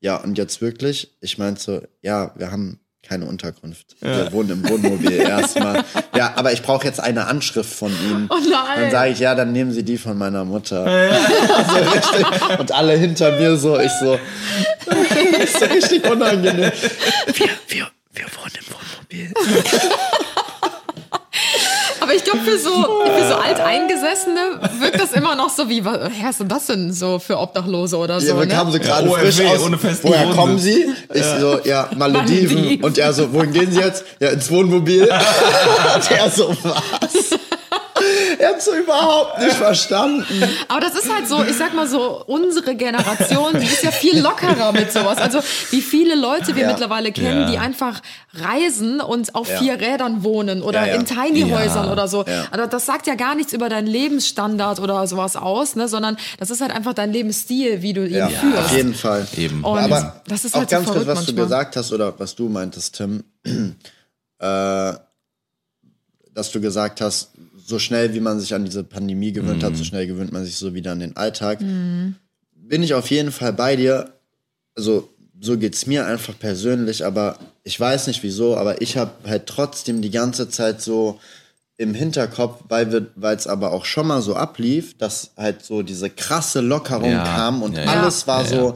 ja, 0.00 0.16
und 0.16 0.38
jetzt 0.38 0.60
wirklich? 0.60 1.16
Ich 1.20 1.38
meinte 1.38 1.60
so, 1.60 1.82
ja, 2.02 2.32
wir 2.36 2.52
haben 2.52 2.80
keine 3.06 3.26
Unterkunft. 3.26 3.96
Wir 4.00 4.32
wohnen 4.32 4.50
im 4.50 4.68
Wohnmobil 4.68 5.12
erstmal. 5.12 5.84
Ja, 6.14 6.32
aber 6.36 6.52
ich 6.52 6.62
brauche 6.62 6.86
jetzt 6.86 7.00
eine 7.00 7.26
Anschrift 7.26 7.72
von 7.72 7.90
Ihnen. 7.90 8.28
Oh 8.30 8.36
nein. 8.50 8.80
Dann 8.80 8.90
sage 8.90 9.12
ich, 9.12 9.18
ja, 9.18 9.34
dann 9.34 9.52
nehmen 9.52 9.72
Sie 9.72 9.82
die 9.82 9.98
von 9.98 10.18
meiner 10.18 10.44
Mutter. 10.44 10.84
so 11.68 11.76
richtig. 11.76 12.58
Und 12.58 12.72
alle 12.72 12.94
hinter 12.94 13.32
mir 13.32 13.56
so, 13.56 13.78
ich 13.78 13.92
so, 14.00 14.14
ist 15.42 15.58
so 15.58 15.64
richtig 15.66 16.08
unangenehm. 16.10 16.72
Wir, 17.34 17.48
wir, 17.68 17.86
wir 18.12 18.26
wohnen 18.36 18.54
im 18.58 18.66
Wohnmobil. 18.72 19.32
Aber 22.06 22.14
ich 22.14 22.22
glaube, 22.22 22.38
für 22.38 22.56
so, 22.56 22.70
für 22.70 23.28
so 23.28 23.34
Alteingesessene 23.34 24.60
wirkt 24.78 25.00
das 25.00 25.12
immer 25.12 25.34
noch 25.34 25.50
so 25.50 25.68
wie, 25.68 25.84
was 25.84 25.98
was 25.98 26.30
ist 26.30 26.38
denn 26.38 26.48
das 26.48 26.66
denn 26.66 26.92
so 26.92 27.18
für 27.18 27.36
Obdachlose 27.36 27.96
oder 27.96 28.20
so? 28.20 28.28
Ja, 28.28 28.38
wir 28.38 28.46
ne? 28.46 28.54
kamen 28.54 28.70
so 28.70 28.78
gerade 28.78 29.08
OMW, 29.08 29.18
frisch 29.18 29.40
aus. 29.44 29.60
ohne 29.64 29.76
festen 29.76 30.06
Woher 30.06 30.20
Wohnsitz. 30.20 30.36
kommen 30.36 30.58
Sie? 30.60 30.86
Ich 31.12 31.24
so, 31.24 31.58
ja, 31.64 31.90
Malediven. 31.96 32.54
Malediven. 32.58 32.84
Und 32.84 32.98
er 32.98 33.12
so, 33.12 33.32
wohin 33.32 33.52
gehen 33.52 33.72
Sie 33.72 33.80
jetzt? 33.80 34.04
Ja, 34.20 34.28
ins 34.28 34.48
Wohnmobil. 34.52 35.02
Und 35.96 36.10
er 36.12 36.30
so, 36.30 36.56
was? 36.62 37.35
Er 38.38 38.48
hat 38.50 38.62
so 38.62 38.74
überhaupt 38.74 39.38
nicht 39.40 39.54
verstanden. 39.54 40.42
Aber 40.68 40.80
das 40.80 40.94
ist 40.94 41.12
halt 41.12 41.26
so, 41.28 41.42
ich 41.42 41.56
sag 41.56 41.74
mal 41.74 41.86
so, 41.88 42.22
unsere 42.26 42.74
Generation, 42.74 43.58
die 43.60 43.66
ist 43.66 43.82
ja 43.82 43.90
viel 43.90 44.20
lockerer 44.20 44.72
mit 44.72 44.92
sowas. 44.92 45.18
Also 45.18 45.40
wie 45.70 45.80
viele 45.80 46.14
Leute 46.14 46.54
wir 46.54 46.62
Ja. 46.64 46.68
mittlerweile 46.70 47.12
kennen, 47.12 47.42
Ja. 47.42 47.50
die 47.50 47.58
einfach 47.58 48.00
reisen 48.34 49.00
und 49.00 49.34
auf 49.34 49.48
Ja. 49.48 49.58
vier 49.58 49.80
Rädern 49.80 50.22
wohnen 50.24 50.62
oder 50.62 50.80
Ja, 50.86 50.86
ja. 50.88 50.94
in 51.00 51.06
Tiny 51.06 51.42
Häusern 51.50 51.86
Ja. 51.86 51.92
oder 51.92 52.08
so. 52.08 52.24
Ja. 52.24 52.44
Also 52.50 52.66
das 52.66 52.84
sagt 52.86 53.06
ja 53.06 53.14
gar 53.14 53.34
nichts 53.34 53.52
über 53.52 53.68
deinen 53.68 53.86
Lebensstandard 53.86 54.80
oder 54.80 55.06
sowas 55.06 55.36
aus, 55.36 55.74
ne? 55.76 55.88
sondern 55.88 56.16
das 56.38 56.50
ist 56.50 56.60
halt 56.60 56.72
einfach 56.72 56.92
dein 56.94 57.12
Lebensstil, 57.12 57.80
wie 57.82 57.92
du 57.92 58.06
ihn 58.06 58.14
Ja, 58.14 58.28
führst. 58.28 58.58
auf 58.58 58.76
jeden 58.76 58.94
Fall. 58.94 59.26
Eben. 59.36 59.64
Und 59.64 59.78
Aber 59.78 60.20
das 60.28 60.44
ist 60.44 60.54
auch 60.54 60.58
halt 60.60 60.70
so 60.70 60.76
ganz 60.76 60.86
kurz, 60.88 61.06
was 61.06 61.20
du 61.26 61.32
manchmal. 61.32 61.44
gesagt 61.44 61.76
hast 61.76 61.92
oder 61.92 62.12
was 62.18 62.34
du 62.34 62.48
meintest, 62.48 62.96
Tim, 62.96 63.24
äh, 64.38 64.92
dass 66.32 66.52
du 66.52 66.60
gesagt 66.60 67.00
hast, 67.00 67.30
so 67.66 67.78
schnell 67.78 68.14
wie 68.14 68.20
man 68.20 68.38
sich 68.38 68.54
an 68.54 68.64
diese 68.64 68.84
Pandemie 68.84 69.32
gewöhnt 69.32 69.64
hat, 69.64 69.76
so 69.76 69.82
schnell 69.84 70.06
gewöhnt 70.06 70.32
man 70.32 70.44
sich 70.44 70.56
so 70.56 70.72
wieder 70.74 70.92
an 70.92 71.00
den 71.00 71.16
Alltag. 71.16 71.58
Bin 71.58 72.82
ich 72.82 72.94
auf 72.94 73.10
jeden 73.10 73.32
Fall 73.32 73.52
bei 73.52 73.74
dir. 73.76 74.12
Also 74.76 75.08
so 75.40 75.58
geht's 75.58 75.86
mir 75.86 76.06
einfach 76.06 76.38
persönlich, 76.38 77.04
aber 77.04 77.38
ich 77.64 77.78
weiß 77.78 78.06
nicht 78.06 78.22
wieso, 78.22 78.56
aber 78.56 78.80
ich 78.80 78.96
habe 78.96 79.10
halt 79.26 79.46
trotzdem 79.46 80.00
die 80.00 80.10
ganze 80.10 80.48
Zeit 80.48 80.80
so 80.80 81.18
im 81.76 81.92
Hinterkopf, 81.92 82.62
weil 82.68 83.34
es 83.36 83.46
aber 83.46 83.72
auch 83.72 83.84
schon 83.84 84.06
mal 84.06 84.22
so 84.22 84.34
ablief, 84.34 84.96
dass 84.96 85.32
halt 85.36 85.62
so 85.64 85.82
diese 85.82 86.08
krasse 86.08 86.60
Lockerung 86.60 87.10
Ja, 87.10 87.24
kam 87.24 87.62
und 87.62 87.76
ja, 87.76 87.84
ja. 87.84 87.90
alles 87.90 88.26
war 88.26 88.42
Ja, 88.44 88.48
so 88.48 88.74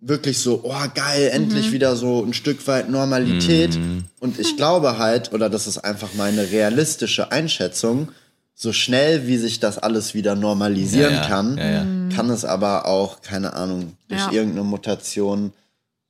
wirklich 0.00 0.38
so, 0.38 0.60
oh 0.64 0.74
geil, 0.94 1.30
endlich 1.32 1.72
wieder 1.72 1.96
so 1.96 2.24
ein 2.24 2.32
Stück 2.32 2.66
weit 2.68 2.88
Normalität. 2.88 3.76
Mhm. 3.76 4.04
Und 4.20 4.38
ich 4.38 4.56
glaube 4.56 4.98
halt, 4.98 5.32
oder 5.32 5.50
das 5.50 5.66
ist 5.66 5.78
einfach 5.78 6.10
meine 6.14 6.50
realistische 6.50 7.32
Einschätzung, 7.32 8.10
so 8.54 8.72
schnell 8.72 9.26
wie 9.26 9.36
sich 9.38 9.60
das 9.60 9.78
alles 9.78 10.14
wieder 10.14 10.34
normalisieren 10.34 11.14
Ja, 11.14 11.22
ja, 11.22 11.28
kann, 11.28 11.58
ja, 11.58 11.70
ja. 11.70 11.86
kann 12.14 12.30
es 12.30 12.44
aber 12.44 12.86
auch, 12.86 13.20
keine 13.22 13.54
Ahnung, 13.54 13.92
durch 14.08 14.20
Ja. 14.20 14.32
irgendeine 14.32 14.64
Mutation 14.64 15.52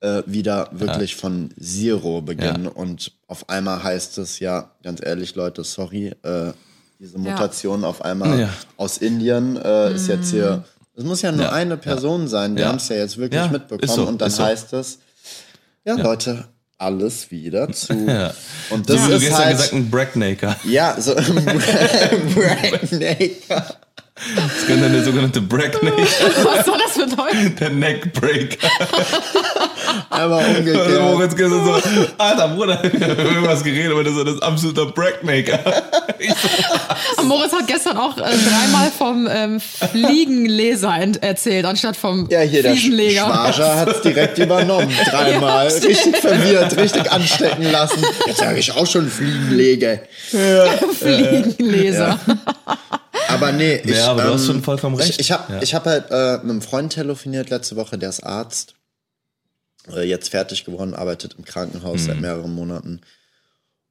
äh, 0.01 0.23
wieder 0.27 0.69
wirklich 0.73 1.17
von 1.17 1.51
Zero 1.61 2.21
beginnen. 2.23 2.65
Ja. 2.65 2.71
Und 2.71 3.13
auf 3.27 3.49
einmal 3.49 3.83
heißt 3.83 4.17
es 4.19 4.39
ja, 4.39 4.71
ganz 4.83 5.01
ehrlich, 5.05 5.35
Leute, 5.35 5.65
sorry, 5.65 6.15
äh, 6.23 6.53
diese 7.01 7.19
Mutation 7.19 7.85
auf 7.85 8.03
einmal 8.05 8.39
Ja. 8.41 8.49
aus 8.77 8.99
Indien 8.99 9.57
äh, 9.57 9.95
ist 9.95 10.09
jetzt 10.09 10.31
hier. 10.31 10.65
Es 10.99 11.05
muss 11.05 11.23
ja 11.23 11.31
nur 11.33 11.45
Ja. 11.47 11.53
eine 11.53 11.77
Person 11.77 12.27
sein. 12.29 12.57
Wir 12.57 12.63
Ja. 12.65 12.69
haben 12.71 12.77
es 12.79 12.89
ja 12.89 12.97
jetzt 12.97 13.17
wirklich 13.19 13.41
Ja, 13.41 13.47
mitbekommen. 13.49 13.89
so, 13.95 14.07
und 14.07 14.21
dann 14.21 14.31
so. 14.31 14.43
heißt 14.43 14.73
es, 14.73 14.99
ja, 15.85 15.95
Leute, 15.95 16.45
alles 16.77 17.31
wieder 17.31 17.71
zu. 17.73 17.95
Ja. 18.07 18.35
Und 18.71 18.87
So 18.89 18.95
das 18.95 19.07
du 19.07 19.13
ist 19.15 19.21
gestern 19.21 19.39
halt, 19.45 19.57
gesagt, 19.57 19.73
ein 19.75 19.91
Bracknaker. 19.91 20.57
ja, 20.65 21.01
so 21.01 21.15
Bracknaker. 22.35 23.65
Das 24.37 24.67
könnte 24.67 24.91
der 24.91 25.05
sogenannte 25.05 25.41
Bracknaker, 25.41 25.97
Was 26.45 26.67
soll 26.67 26.79
das 26.79 26.95
bedeuten? 27.09 27.57
der 27.59 27.71
Neckbreaker. 27.71 28.69
Aber 30.11 30.39
Also 30.39 30.59
umgekehrt. 30.59 31.01
Moritz 31.03 31.37
gestern 31.37 31.65
so, 31.65 31.81
alter 32.19 32.49
Bruder, 32.49 32.81
wir 32.93 33.09
haben 33.09 33.19
irgendwas 33.19 33.63
geredet, 33.65 33.93
aber 33.93 34.05
das 34.05 34.15
ist 34.17 34.27
ein 34.27 34.43
absoluter 34.43 34.87
Bracknaker. 34.87 35.59
Ich 36.21 36.35
so, 37.17 37.23
Moritz 37.23 37.53
hat 37.53 37.69
gestern 37.69 37.97
auch 37.97 38.19
äh, 38.19 38.23
dreimal 38.23 38.91
vom 38.91 39.29
ähm, 39.31 39.61
Fliegenleser 39.61 40.93
ent 40.99 41.23
erzählt, 41.23 41.65
anstatt 41.65 41.97
vom 41.97 42.27
Ja, 42.29 42.41
hier 42.41 42.63
der 42.65 42.73
Fliegenleger. 42.73 43.25
Schwager 43.27 43.77
hat 43.77 43.89
es 43.89 44.01
direkt 44.01 44.37
übernommen. 44.39 44.93
Dreimal. 45.09 45.69
Ja, 45.69 45.75
richtig 45.75 46.17
verwirrt, 46.17 46.77
richtig 46.77 47.13
anstecken 47.13 47.71
lassen. 47.71 48.05
Jetzt 48.27 48.39
sage 48.39 48.59
ich 48.59 48.73
auch 48.73 48.87
schon 48.87 49.09
Fliegenlege. 49.09 50.01
Fliegenleser. 50.99 52.19
Aber 53.29 53.53
nee, 53.53 53.77
ich, 53.85 53.97
Ja, 53.97 54.09
aber 54.13 54.23
du 54.25 54.33
hast 54.35 54.43
ähm, 54.43 54.47
schon 54.47 54.63
vollkommen 54.63 54.97
recht. 54.97 55.11
Ich, 55.11 55.19
ich 55.21 55.33
habe 55.33 55.53
Ja. 55.55 55.63
ich 55.63 55.75
hab 55.75 55.85
halt 55.87 56.07
äh, 56.11 56.33
mit 56.39 56.43
einem 56.51 56.63
Freund 56.63 56.93
telefoniert 56.93 57.51
letzte 57.51 57.77
Woche, 57.77 57.99
der 57.99 58.09
ist 58.09 58.21
Arzt. 58.25 58.75
Äh, 59.93 60.03
jetzt 60.09 60.31
fertig 60.31 60.65
geworden, 60.65 60.95
arbeitet 60.95 61.35
im 61.39 61.45
Krankenhaus 61.45 62.03
Mhm. 62.03 62.07
seit 62.07 62.21
mehreren 62.21 62.55
Monaten. 62.55 63.01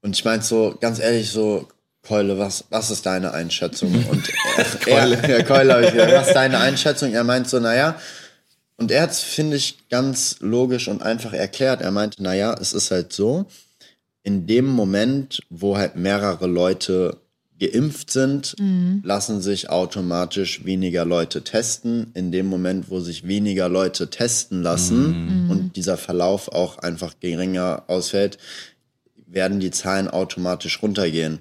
Und 0.02 0.16
ich 0.16 0.24
meinte 0.26 0.46
so, 0.46 0.76
ganz 0.80 1.00
ehrlich, 1.00 1.30
so, 1.32 1.68
Keule, 2.04 2.38
was, 2.40 2.66
was 2.70 2.90
ist 2.92 3.06
deine 3.06 3.34
Einschätzung? 3.34 3.94
Und 4.10 4.30
er, 4.30 4.64
Keule. 4.80 5.16
Er, 5.18 5.30
ja, 5.40 5.44
Keule, 5.44 5.86
ich 5.86 5.94
gesagt, 5.94 6.14
was 6.14 6.28
ist 6.28 6.34
deine 6.36 6.60
Einschätzung? 6.60 7.14
Er 7.14 7.24
meint 7.24 7.50
so, 7.50 7.60
naja, 7.60 8.00
und 8.80 8.92
er 8.92 9.02
hat 9.02 9.12
es, 9.12 9.22
finde 9.22 9.58
ich, 9.58 9.90
ganz 9.90 10.36
logisch 10.40 10.88
und 10.88 11.02
einfach 11.02 11.34
erklärt. 11.34 11.82
Er 11.82 11.90
meinte, 11.90 12.22
naja, 12.22 12.54
es 12.62 12.74
ist 12.74 12.92
halt 12.92 13.12
so, 13.12 13.48
in 14.22 14.46
dem 14.46 14.66
Moment, 14.68 15.42
wo 15.50 15.78
halt 15.78 15.96
mehrere 15.96 16.46
Leute 16.46 17.18
geimpft 17.60 18.12
sind, 18.12 18.56
lassen 19.04 19.42
sich 19.42 19.70
automatisch 19.70 20.64
weniger 20.66 21.06
Leute 21.06 21.44
testen. 21.44 22.12
In 22.14 22.32
dem 22.32 22.48
Moment, 22.48 22.90
wo 22.90 23.00
sich 23.00 23.28
weniger 23.28 23.70
Leute 23.70 24.10
testen 24.10 24.62
lassen 24.62 25.48
und 25.50 25.76
dieser 25.76 25.98
Verlauf 25.98 26.50
auch 26.50 26.78
einfach 26.78 27.16
geringer 27.20 27.84
ausfällt, 27.88 28.38
werden 29.26 29.60
die 29.60 29.72
Zahlen 29.72 30.08
automatisch 30.08 30.82
runtergehen. 30.82 31.40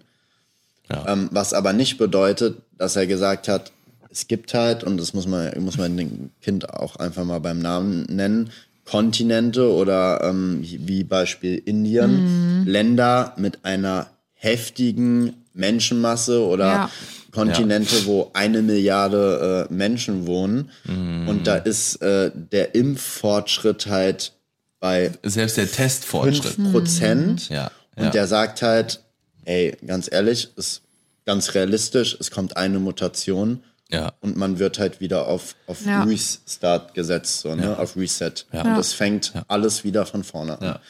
Ja. 0.91 1.13
Ähm, 1.13 1.29
was 1.33 1.53
aber 1.53 1.73
nicht 1.73 1.99
bedeutet, 1.99 2.63
dass 2.79 2.97
er 2.97 3.07
gesagt 3.07 3.49
hat, 3.49 3.73
es 4.11 4.29
gibt 4.29 4.55
halt, 4.55 4.85
und 4.85 4.99
das 4.99 5.15
muss 5.15 5.27
man, 5.27 5.53
muss 5.63 5.77
man 5.77 5.97
dem 5.97 6.31
Kind 6.41 6.71
auch 6.73 6.97
einfach 6.97 7.25
mal 7.25 7.41
beim 7.41 7.59
Namen 7.59 8.05
nennen, 8.05 8.51
Kontinente 8.85 9.73
oder 9.73 10.23
ähm, 10.23 10.61
wie 10.63 11.03
Beispiel 11.05 11.61
Indien, 11.65 12.65
Länder 12.67 13.35
mit 13.37 13.65
einer 13.65 14.07
heftigen 14.33 15.35
Menschenmasse 15.57 16.41
oder 16.47 16.65
Ja. 16.67 16.91
Kontinente, 17.33 18.07
wo 18.07 18.31
eine 18.33 18.63
Milliarde 18.63 19.67
äh, 19.69 19.73
Menschen 19.73 20.27
wohnen. 20.27 20.71
Und 20.87 21.43
da 21.47 21.57
ist 21.57 21.97
äh, 22.01 22.31
der 22.35 22.75
Impffortschritt 22.75 23.87
halt 23.89 24.33
bei 24.81 25.13
Selbst 25.23 25.57
der 25.59 25.71
Testfortschritt. 25.71 26.55
5 26.55 26.73
Prozent. 26.73 27.49
Ja, 27.51 27.71
Und 27.97 28.05
ja. 28.05 28.11
der 28.11 28.27
sagt 28.27 28.63
halt, 28.63 29.01
ey, 29.45 29.77
ganz 29.87 30.09
ehrlich, 30.11 30.49
ist 30.57 30.83
ganz 31.27 31.55
realistisch, 31.55 32.17
es 32.21 32.31
kommt 32.31 32.57
eine 32.57 32.79
Mutation 32.79 33.63
Ja. 33.91 34.13
und 34.21 34.37
man 34.37 34.59
wird 34.59 34.79
halt 34.79 35.01
wieder 35.01 35.27
auf, 35.27 35.57
auf 35.67 35.85
Ja. 35.85 36.05
Restart 36.05 36.95
gesetzt, 36.95 37.41
so, 37.41 37.55
ne? 37.55 37.79
auf 37.79 37.97
Reset. 37.97 38.33
Ja. 38.53 38.63
Und 38.63 38.79
es 38.79 38.93
fängt 38.95 39.33
alles 39.49 39.85
wieder 39.85 40.07
von 40.07 40.25
vorne 40.25 40.59
an. 40.59 40.65
Ja. 40.65 40.81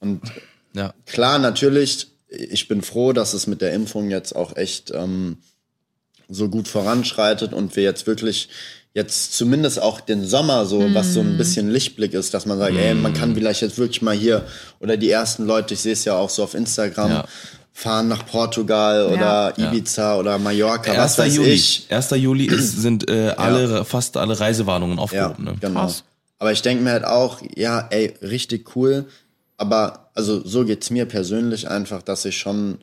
Und 0.00 0.22
Ja. 0.74 0.92
klar, 1.06 1.38
natürlich, 1.38 2.08
ich 2.28 2.68
bin 2.68 2.82
froh, 2.82 3.12
dass 3.12 3.34
es 3.34 3.46
mit 3.46 3.60
der 3.60 3.72
Impfung 3.72 4.10
jetzt 4.10 4.34
auch 4.36 4.56
echt 4.56 4.90
ähm, 4.94 5.38
so 6.28 6.48
gut 6.48 6.68
voranschreitet 6.68 7.52
und 7.54 7.74
wir 7.76 7.82
jetzt 7.82 8.06
wirklich 8.06 8.48
jetzt 8.94 9.34
zumindest 9.34 9.80
auch 9.80 10.00
den 10.00 10.26
Sommer 10.26 10.66
so, 10.66 10.92
was 10.94 11.14
so 11.14 11.20
ein 11.20 11.36
bisschen 11.38 11.70
Lichtblick 11.70 12.14
ist, 12.14 12.34
dass 12.34 12.46
man 12.46 12.58
sagt, 12.58 12.74
ey, 12.76 12.94
man 12.94 13.12
kann 13.14 13.34
vielleicht 13.34 13.60
jetzt 13.62 13.78
wirklich 13.78 14.02
mal 14.02 14.14
hier 14.14 14.44
oder 14.80 14.96
die 14.96 15.10
ersten 15.10 15.44
Leute, 15.46 15.74
ich 15.74 15.80
sehe 15.80 15.92
es 15.92 16.04
ja 16.04 16.16
auch 16.16 16.30
so 16.30 16.42
auf 16.42 16.54
Instagram, 16.54 17.10
Ja. 17.12 17.24
fahren 17.72 18.08
nach 18.08 18.26
Portugal 18.26 19.06
oder 19.06 19.54
Ja. 19.56 19.68
Ibiza 19.70 20.16
oder 20.16 20.38
Mallorca, 20.38 20.90
1. 20.90 20.98
was 21.00 21.18
weiß 21.18 21.36
Juli. 21.36 21.50
ich. 21.50 21.86
1. 21.90 22.10
Juli 22.12 22.46
ist, 22.46 22.72
sind 22.82 23.08
äh, 23.08 23.34
alle, 23.36 23.84
fast 23.84 24.16
alle 24.16 24.38
Reisewarnungen 24.40 24.96
Ja, 24.96 25.02
aufgehoben. 25.04 25.44
ne? 25.44 25.54
genau. 25.60 25.80
Krass. 25.82 26.02
Aber 26.40 26.50
ich 26.52 26.62
denke 26.62 26.82
mir 26.82 26.90
halt 26.90 27.04
auch, 27.04 27.40
ja, 27.56 27.86
ey, 27.90 28.14
richtig 28.22 28.74
cool. 28.74 29.06
Aber 29.58 30.07
also 30.18 30.44
so 30.44 30.64
geht's 30.64 30.90
mir 30.90 31.06
persönlich 31.06 31.68
einfach, 31.70 32.02
dass 32.02 32.24
ich 32.24 32.36
schon, 32.36 32.78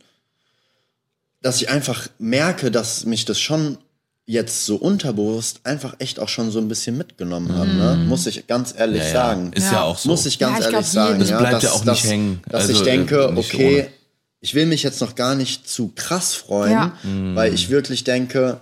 dass 1.42 1.62
ich 1.62 1.70
einfach 1.70 2.08
merke, 2.18 2.72
dass 2.72 3.06
mich 3.06 3.26
das 3.26 3.40
schon 3.42 3.78
jetzt 4.26 4.66
so 4.66 4.78
unterbewusst 4.78 5.60
einfach 5.66 5.96
echt 6.00 6.20
auch 6.20 6.30
schon 6.30 6.50
so 6.50 6.60
ein 6.60 6.70
bisschen 6.70 6.98
mitgenommen 6.98 7.56
hat, 7.58 7.68
ne? 7.68 8.06
Muss 8.08 8.26
ich 8.26 8.48
ganz 8.48 8.74
ehrlich 8.76 9.02
Ja, 9.02 9.06
ja. 9.08 9.12
sagen. 9.14 9.52
Ist 9.54 9.66
ja, 9.66 9.72
Ja. 9.74 9.82
auch 9.84 9.98
so. 9.98 10.10
Muss 10.10 10.26
ich 10.26 10.40
ganz 10.40 10.54
Ja, 10.54 10.60
ich 10.60 10.74
ehrlich 10.74 10.92
glaub, 10.92 11.06
sagen. 11.06 11.20
Das 11.20 11.30
ja, 11.30 11.38
bleibt 11.40 11.54
dass, 11.56 11.64
ja 11.64 11.72
auch 11.74 11.86
nicht 11.86 12.04
dass, 12.04 12.10
hängen. 12.12 12.42
Dass 12.48 12.62
Also, 12.62 12.74
ich 12.74 12.82
denke, 12.84 13.26
äh, 13.26 13.32
nicht 13.34 13.54
okay, 13.54 13.80
ohne. 13.82 13.88
ich 14.40 14.56
will 14.56 14.66
mich 14.66 14.82
jetzt 14.82 15.02
noch 15.02 15.14
gar 15.16 15.36
nicht 15.36 15.68
zu 15.70 15.92
krass 15.94 16.34
freuen, 16.34 16.72
Ja. 16.72 16.98
weil 17.36 17.54
ich 17.54 17.70
wirklich 17.70 18.04
denke, 18.06 18.62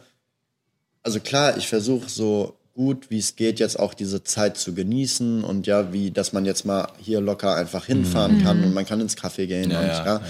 also 1.04 1.20
klar, 1.20 1.58
ich 1.58 1.68
versuche 1.68 2.10
so 2.10 2.58
gut 2.74 3.10
wie 3.10 3.20
es 3.20 3.36
geht 3.36 3.60
jetzt 3.60 3.78
auch 3.80 3.94
diese 3.94 4.24
Zeit 4.24 4.58
zu 4.58 4.74
genießen 4.74 5.44
und 5.44 5.68
ja, 5.68 5.94
wie, 5.94 6.10
dass 6.12 6.34
man 6.34 6.46
jetzt 6.46 6.66
mal 6.66 6.88
hier 7.00 7.22
locker 7.22 7.56
einfach 7.56 7.86
hinfahren 7.86 8.42
kann 8.44 8.64
und 8.64 8.74
man 8.74 8.86
kann 8.86 9.00
ins 9.00 9.16
Café 9.16 9.46
gehen 9.46 9.70
Ja, 9.72 9.80
und 9.80 9.88
ja, 9.88 10.06
ja. 10.06 10.22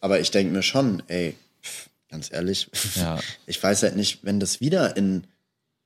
Aber 0.00 0.18
ich 0.20 0.30
denke 0.30 0.52
mir 0.52 0.62
schon, 0.62 1.02
ey, 1.08 1.36
pff, 1.62 1.88
ganz 2.10 2.32
ehrlich, 2.32 2.68
Ja. 2.96 3.18
ich 3.46 3.62
weiß 3.62 3.82
halt 3.84 3.96
nicht, 3.96 4.20
wenn 4.24 4.40
das 4.40 4.60
wieder 4.60 4.96
in 4.96 5.24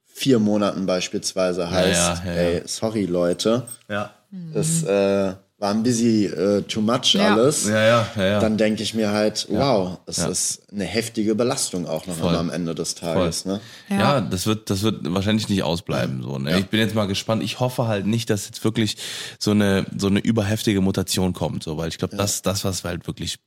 vier 0.06 0.38
Monaten 0.38 0.86
beispielsweise 0.86 1.70
heißt, 1.70 2.24
ja, 2.24 2.24
ja, 2.24 2.32
ja. 2.34 2.40
ey, 2.40 2.62
sorry 2.66 3.04
Leute, 3.04 3.66
Ja. 3.88 4.14
das 4.54 4.82
äh, 4.84 5.34
war 5.64 5.70
ein 5.72 5.82
bisschen 5.82 6.30
äh, 6.34 6.62
too 6.62 6.82
much 6.82 7.14
Ja. 7.14 7.32
alles. 7.32 7.66
Ja, 7.66 7.82
ja, 7.82 8.06
ja, 8.16 8.24
ja. 8.26 8.38
Dann 8.40 8.58
denke 8.58 8.82
ich 8.82 8.92
mir 8.92 9.12
halt, 9.12 9.46
wow, 9.48 9.98
es 10.04 10.18
Ja. 10.18 10.26
ist 10.28 10.62
eine 10.70 10.84
heftige 10.84 11.34
Belastung 11.34 11.86
auch 11.86 12.06
noch 12.06 12.18
immer 12.18 12.38
am 12.38 12.50
Ende 12.50 12.74
des 12.74 12.94
Tages. 12.94 13.46
Ne? 13.46 13.60
Ja, 13.88 13.96
Ja. 13.98 14.20
das 14.20 14.46
wird, 14.46 14.68
das 14.68 14.82
wird 14.82 15.00
wahrscheinlich 15.14 15.48
nicht 15.48 15.62
ausbleiben. 15.62 16.22
So, 16.22 16.36
ne? 16.38 16.58
Ich 16.58 16.66
bin 16.66 16.80
jetzt 16.80 16.94
mal 16.94 17.06
gespannt. 17.06 17.42
Ich 17.42 17.60
hoffe 17.60 17.86
halt 17.86 18.04
nicht, 18.06 18.28
dass 18.28 18.44
jetzt 18.44 18.62
wirklich 18.62 18.98
so 19.38 19.52
eine 19.52 19.86
so 19.96 20.08
eine 20.08 20.20
überheftige 20.20 20.82
Mutation 20.82 21.32
kommt, 21.32 21.62
so, 21.62 21.78
weil 21.78 21.88
ich 21.88 21.96
glaube, 21.96 22.14
das 22.14 22.42
das 22.42 22.62
was 22.66 22.84
halt 22.84 23.06
wirklich 23.06 23.38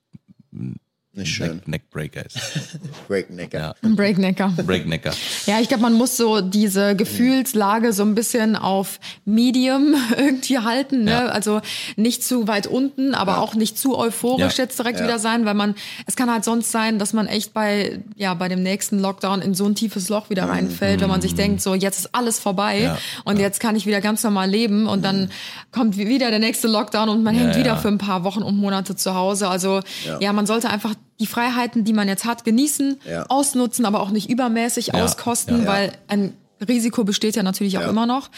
Nicht 1.17 1.33
schön. 1.33 1.55
Neck, 1.65 1.67
Neckbreaker 1.67 2.25
ist. 2.25 2.37
Breaknecker. 3.07 3.59
Ja. 3.59 3.75
Ein 3.81 3.95
Breaknecker. 3.95 4.49
Breaknecker. 4.65 5.11
Ja, 5.45 5.59
ich 5.59 5.67
glaube, 5.67 5.81
man 5.83 5.93
muss 5.93 6.15
so 6.17 6.41
diese 6.41 6.95
Gefühlslage 6.95 7.91
so 7.93 8.03
ein 8.03 8.15
bisschen 8.15 8.55
auf 8.55 8.99
Medium 9.25 9.95
irgendwie 10.17 10.59
halten. 10.59 11.03
Ne? 11.05 11.11
Ja. 11.11 11.25
Also 11.27 11.61
nicht 11.95 12.23
zu 12.23 12.47
weit 12.47 12.67
unten, 12.67 13.13
aber 13.15 13.39
auch 13.39 13.55
nicht 13.55 13.77
zu 13.77 13.97
euphorisch 13.97 14.57
Ja. 14.57 14.63
jetzt 14.65 14.77
direkt 14.79 14.99
Ja. 14.99 15.05
wieder 15.05 15.19
sein, 15.19 15.45
weil 15.45 15.53
man, 15.55 15.75
es 16.05 16.15
kann 16.15 16.31
halt 16.31 16.43
sonst 16.43 16.71
sein, 16.71 16.99
dass 16.99 17.13
man 17.13 17.27
echt 17.27 17.53
bei, 17.53 17.99
ja, 18.15 18.33
bei 18.33 18.47
dem 18.47 18.61
nächsten 18.63 18.99
Lockdown 18.99 19.41
in 19.41 19.53
so 19.55 19.65
ein 19.65 19.75
tiefes 19.75 20.09
Loch 20.09 20.29
wieder 20.29 20.47
reinfällt, 20.47 21.01
wenn 21.01 21.09
man 21.09 21.21
sich 21.21 21.35
denkt, 21.35 21.61
so 21.61 21.73
jetzt 21.73 21.99
ist 21.99 22.15
alles 22.15 22.39
vorbei 22.39 22.77
Mhm. 22.77 22.83
Ja. 22.83 22.97
und 23.23 23.39
jetzt 23.39 23.59
kann 23.59 23.75
ich 23.75 23.85
wieder 23.85 24.01
ganz 24.01 24.23
normal 24.23 24.49
leben 24.49 24.87
und 24.87 25.03
dann 25.03 25.29
kommt 25.71 25.97
wieder 25.97 26.29
der 26.29 26.39
nächste 26.39 26.67
Lockdown 26.67 27.09
und 27.09 27.23
man 27.23 27.33
hängt 27.35 27.55
ja. 27.55 27.59
wieder 27.61 27.77
für 27.77 27.87
ein 27.87 27.97
paar 27.97 28.23
Wochen 28.23 28.43
und 28.43 28.57
Monate 28.57 28.95
zu 28.95 29.15
Hause. 29.15 29.47
Also 29.47 29.81
Ja. 30.05 30.19
ja, 30.19 30.33
man 30.33 30.45
sollte 30.45 30.69
einfach 30.69 30.93
die 31.19 31.27
Freiheiten, 31.27 31.83
die 31.83 31.93
man 31.93 32.07
jetzt 32.07 32.25
hat, 32.25 32.43
genießen, 32.45 32.99
Ja. 33.09 33.25
ausnutzen, 33.27 33.85
aber 33.85 34.01
auch 34.01 34.11
nicht 34.11 34.29
übermäßig 34.29 34.87
Ja, 34.87 34.93
auskosten, 35.03 35.57
ja, 35.59 35.63
ja. 35.63 35.67
weil 35.67 35.91
ein 36.07 36.33
Risiko 36.67 37.03
besteht 37.03 37.35
ja 37.35 37.43
natürlich 37.43 37.77
auch 37.77 37.81
Ja. 37.83 37.89
immer 37.89 38.05
noch. 38.07 38.29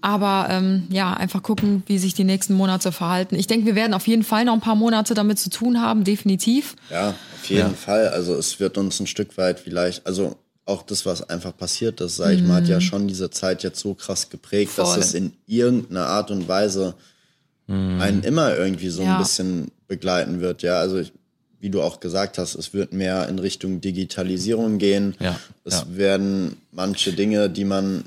Aber 0.00 0.48
ähm, 0.50 0.88
ja, 0.90 1.12
einfach 1.14 1.42
gucken, 1.42 1.82
wie 1.86 1.98
sich 1.98 2.14
die 2.14 2.24
nächsten 2.24 2.54
Monate 2.54 2.90
verhalten. 2.90 3.36
Ich 3.36 3.46
denke, 3.46 3.66
wir 3.66 3.74
werden 3.76 3.94
auf 3.94 4.06
jeden 4.08 4.24
Fall 4.24 4.44
noch 4.44 4.54
ein 4.54 4.60
paar 4.60 4.74
Monate 4.74 5.14
damit 5.14 5.38
zu 5.38 5.50
tun 5.50 5.80
haben, 5.80 6.02
definitiv. 6.04 6.74
Ja, 6.90 7.10
auf 7.34 7.48
jeden 7.48 7.76
Fall. 7.76 8.08
Also 8.08 8.34
es 8.34 8.58
wird 8.58 8.76
uns 8.78 8.98
ein 8.98 9.06
Stück 9.06 9.36
weit 9.38 9.60
vielleicht, 9.60 10.06
also 10.06 10.36
auch 10.66 10.82
das, 10.82 11.06
was 11.06 11.28
einfach 11.28 11.56
passiert 11.56 12.00
ist, 12.00 12.16
sage 12.16 12.34
ich 12.34 12.42
mal, 12.42 12.56
hat 12.56 12.68
ja 12.68 12.80
schon 12.80 13.08
diese 13.08 13.30
Zeit 13.30 13.62
jetzt 13.62 13.80
so 13.80 13.94
krass 13.94 14.30
geprägt, 14.30 14.72
dass 14.76 14.90
Voll. 14.90 14.98
es 15.00 15.14
in 15.14 15.32
irgendeiner 15.46 16.06
Art 16.06 16.30
und 16.30 16.46
Weise 16.48 16.94
einen 17.68 18.22
immer 18.24 18.56
irgendwie 18.56 18.88
so 18.88 19.02
Ja. 19.02 19.12
ein 19.12 19.18
bisschen 19.18 19.70
begleiten 19.86 20.40
wird. 20.40 20.62
Ja, 20.62 20.80
also 20.80 20.98
ich, 20.98 21.12
wie 21.60 21.70
du 21.70 21.82
auch 21.82 22.00
gesagt 22.00 22.38
hast, 22.38 22.54
es 22.54 22.72
wird 22.72 22.92
mehr 22.92 23.28
in 23.28 23.38
Richtung 23.38 23.80
Digitalisierung 23.80 24.78
gehen. 24.78 25.14
Ja, 25.20 25.38
Es 25.64 25.74
ja. 25.74 25.86
werden 25.90 26.56
manche 26.72 27.12
Dinge, 27.12 27.50
die 27.50 27.64
man, 27.64 28.04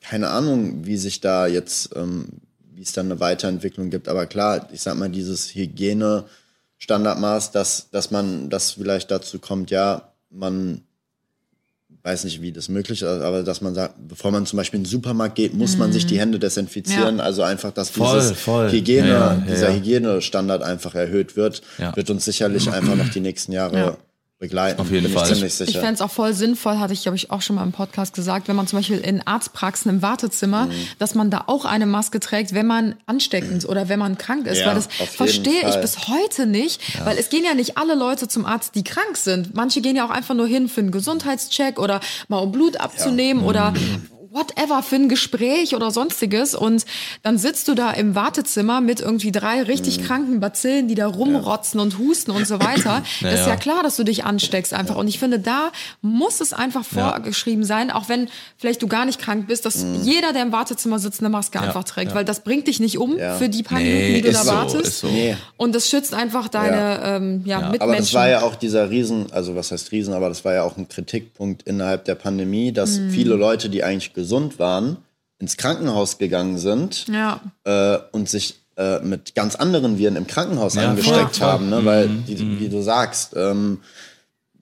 keine 0.00 0.28
Ahnung, 0.28 0.86
wie 0.86 0.96
sich 0.96 1.20
da 1.20 1.46
jetzt, 1.46 1.90
ähm, 1.96 2.28
wie 2.74 2.82
es 2.82 2.92
dann 2.92 3.06
eine 3.06 3.20
Weiterentwicklung 3.20 3.90
gibt. 3.90 4.08
Aber 4.08 4.26
klar, 4.26 4.68
ich 4.72 4.82
sag 4.82 4.96
mal, 4.96 5.10
dieses 5.10 5.54
Hygiene, 5.54 6.24
Standardmaß, 6.78 7.52
dass, 7.52 7.90
dass 7.90 8.10
man, 8.10 8.50
das 8.50 8.72
vielleicht 8.72 9.10
dazu 9.10 9.38
kommt, 9.38 9.70
ja, 9.70 10.12
man 10.30 10.82
weiß 12.04 12.24
nicht, 12.24 12.42
wie 12.42 12.50
das 12.52 12.68
möglich 12.68 13.00
ist, 13.02 13.08
aber 13.08 13.42
dass 13.44 13.60
man 13.60 13.74
sagt, 13.74 13.94
bevor 14.08 14.32
man 14.32 14.44
zum 14.44 14.56
Beispiel 14.56 14.78
in 14.78 14.84
den 14.84 14.90
Supermarkt 14.90 15.36
geht, 15.36 15.54
muss 15.54 15.76
man 15.76 15.92
sich 15.92 16.04
die 16.04 16.18
Hände 16.18 16.38
desinfizieren. 16.40 17.18
Ja. 17.18 17.22
Also 17.24 17.42
einfach, 17.42 17.70
dass 17.70 17.90
Voll, 17.90 18.18
dieses 18.18 18.32
voll. 18.32 18.70
Hygiene, 18.72 19.08
Ja, 19.08 19.14
ja, 19.14 19.34
ja, 19.34 19.44
dieser 19.48 19.68
ja. 19.70 19.76
Hygienestandard 19.76 20.62
einfach 20.62 20.94
erhöht 20.96 21.36
wird, 21.36 21.62
Ja. 21.78 21.94
wird 21.94 22.10
uns 22.10 22.24
sicherlich 22.24 22.70
einfach 22.72 22.96
noch 22.96 23.08
die 23.10 23.20
nächsten 23.20 23.52
Jahre 23.52 23.76
Ja. 23.76 23.96
Begleiten. 24.42 24.80
Auf 24.80 24.90
jeden 24.90 25.10
Fall. 25.10 25.32
Ich 25.32 25.42
Ich 25.60 25.72
fände 25.78 25.94
es 25.94 26.00
auch 26.02 26.10
voll 26.10 26.34
sinnvoll, 26.34 26.78
hatte 26.78 26.92
ich, 26.92 27.02
glaube 27.02 27.16
ich, 27.16 27.30
auch 27.30 27.40
schon 27.40 27.56
mal 27.56 27.62
im 27.62 27.72
Podcast 27.72 28.12
gesagt, 28.14 28.48
wenn 28.48 28.56
man 28.56 28.66
zum 28.66 28.80
Beispiel 28.80 28.98
in 28.98 29.24
Arztpraxen 29.26 29.88
im 29.90 30.02
Wartezimmer, 30.02 30.66
Mhm. 30.66 30.72
dass 30.98 31.14
man 31.14 31.30
da 31.30 31.44
auch 31.46 31.64
eine 31.64 31.86
Maske 31.86 32.20
trägt, 32.20 32.52
wenn 32.52 32.66
man 32.66 32.96
ansteckend 33.06 33.64
oder 33.66 33.88
wenn 33.88 33.98
man 34.00 34.18
krank 34.18 34.46
ist. 34.46 34.58
Ja, 34.58 34.66
weil 34.66 34.74
das 34.74 34.88
verstehe 35.16 35.60
ich 35.60 35.72
Fall. 35.74 35.80
bis 35.80 36.08
heute 36.08 36.46
nicht, 36.46 36.80
weil 37.06 37.16
es 37.16 37.30
gehen 37.30 37.44
ja 37.44 37.54
nicht 37.54 37.78
alle 37.78 37.94
Leute 37.94 38.26
zum 38.28 38.44
Arzt, 38.44 38.74
die 38.74 38.82
krank 38.84 39.16
sind. 39.16 39.54
Manche 39.54 39.80
gehen 39.80 39.94
ja 39.96 40.04
auch 40.04 40.10
einfach 40.10 40.34
nur 40.34 40.46
hin 40.48 40.68
für 40.68 40.80
einen 40.80 40.90
Gesundheitscheck 40.90 41.78
oder 41.78 42.00
mal 42.28 42.38
um 42.38 42.50
Blut 42.52 42.76
abzunehmen 42.78 43.44
oder 43.44 43.72
whatever 44.32 44.82
für 44.82 44.96
ein 44.96 45.08
Gespräch 45.08 45.74
oder 45.74 45.90
sonstiges 45.90 46.54
und 46.54 46.84
dann 47.22 47.38
sitzt 47.38 47.68
du 47.68 47.74
da 47.74 47.90
im 47.90 48.14
Wartezimmer 48.14 48.80
mit 48.80 49.00
irgendwie 49.00 49.32
drei 49.32 49.62
richtig 49.62 50.00
Mhm. 50.00 50.04
kranken 50.04 50.40
Bazillen, 50.40 50.88
die 50.88 50.94
da 50.94 51.06
rumrotzen 51.06 51.78
und 51.80 51.98
husten 51.98 52.30
und 52.30 52.46
so 52.46 52.58
weiter. 52.60 53.02
Das 53.20 53.34
ist 53.34 53.40
Ja. 53.40 53.48
ja 53.48 53.56
klar, 53.56 53.82
dass 53.82 53.96
du 53.96 54.04
dich 54.04 54.24
ansteckst 54.24 54.72
einfach. 54.74 54.96
Und 54.96 55.08
ich 55.08 55.18
finde, 55.18 55.38
da 55.38 55.70
muss 56.00 56.40
es 56.40 56.52
einfach 56.52 56.84
vorgeschrieben 56.84 57.64
sein, 57.64 57.90
auch 57.90 58.08
wenn 58.08 58.28
vielleicht 58.56 58.80
du 58.82 58.86
gar 58.88 59.04
nicht 59.04 59.20
krank 59.20 59.46
bist, 59.46 59.66
dass 59.66 59.84
jeder, 60.02 60.32
der 60.32 60.42
im 60.42 60.52
Wartezimmer 60.52 60.98
sitzt, 60.98 61.20
eine 61.20 61.28
Maske 61.28 61.60
einfach 61.60 61.84
trägt, 61.84 62.14
weil 62.14 62.24
das 62.24 62.40
bringt 62.40 62.66
dich 62.68 62.80
nicht 62.80 62.98
um 62.98 63.18
Ja. 63.18 63.34
für 63.36 63.48
die 63.48 63.62
paar 63.62 63.78
Nee, 63.78 63.92
Minuten, 63.94 64.14
die 64.14 64.22
du 64.22 64.32
da 64.32 64.44
so, 64.44 64.50
wartest. 64.52 64.98
so. 65.00 65.06
Nee. 65.08 65.36
Und 65.56 65.74
das 65.74 65.88
schützt 65.88 66.14
einfach 66.14 66.48
deine 66.48 67.00
ähm, 67.04 67.42
ja, 67.44 67.58
Mitmenschen. 67.58 67.82
Aber 67.82 67.96
das 67.96 68.14
war 68.14 68.28
ja 68.28 68.42
auch 68.42 68.54
dieser 68.54 68.90
Riesen, 68.90 69.26
also 69.32 69.54
was 69.56 69.70
heißt 69.72 69.92
Riesen, 69.92 70.14
aber 70.14 70.28
das 70.28 70.44
war 70.44 70.54
ja 70.54 70.62
auch 70.62 70.76
ein 70.76 70.88
Kritikpunkt 70.88 71.62
innerhalb 71.64 72.04
der 72.06 72.14
Pandemie, 72.14 72.72
dass 72.72 72.98
Mhm. 72.98 73.10
viele 73.10 73.34
Leute, 73.34 73.68
die 73.68 73.84
eigentlich 73.84 74.12
gesund 74.22 74.58
waren, 74.60 74.98
ins 75.40 75.56
Krankenhaus 75.56 76.18
gegangen 76.18 76.58
sind 76.58 77.08
ja. 77.08 77.40
äh, 77.64 77.98
und 78.12 78.28
sich 78.28 78.60
äh, 78.76 79.00
mit 79.00 79.34
ganz 79.34 79.56
anderen 79.56 79.98
Viren 79.98 80.14
im 80.16 80.28
Krankenhaus 80.28 80.76
Ja, 80.76 80.90
angesteckt 80.90 81.16
voll, 81.18 81.28
voll. 81.34 81.46
haben, 81.46 81.70
ne? 81.70 81.84
weil, 81.84 82.08
die, 82.08 82.60
wie 82.60 82.68
du 82.68 82.80
sagst, 82.82 83.34
ähm, 83.36 83.80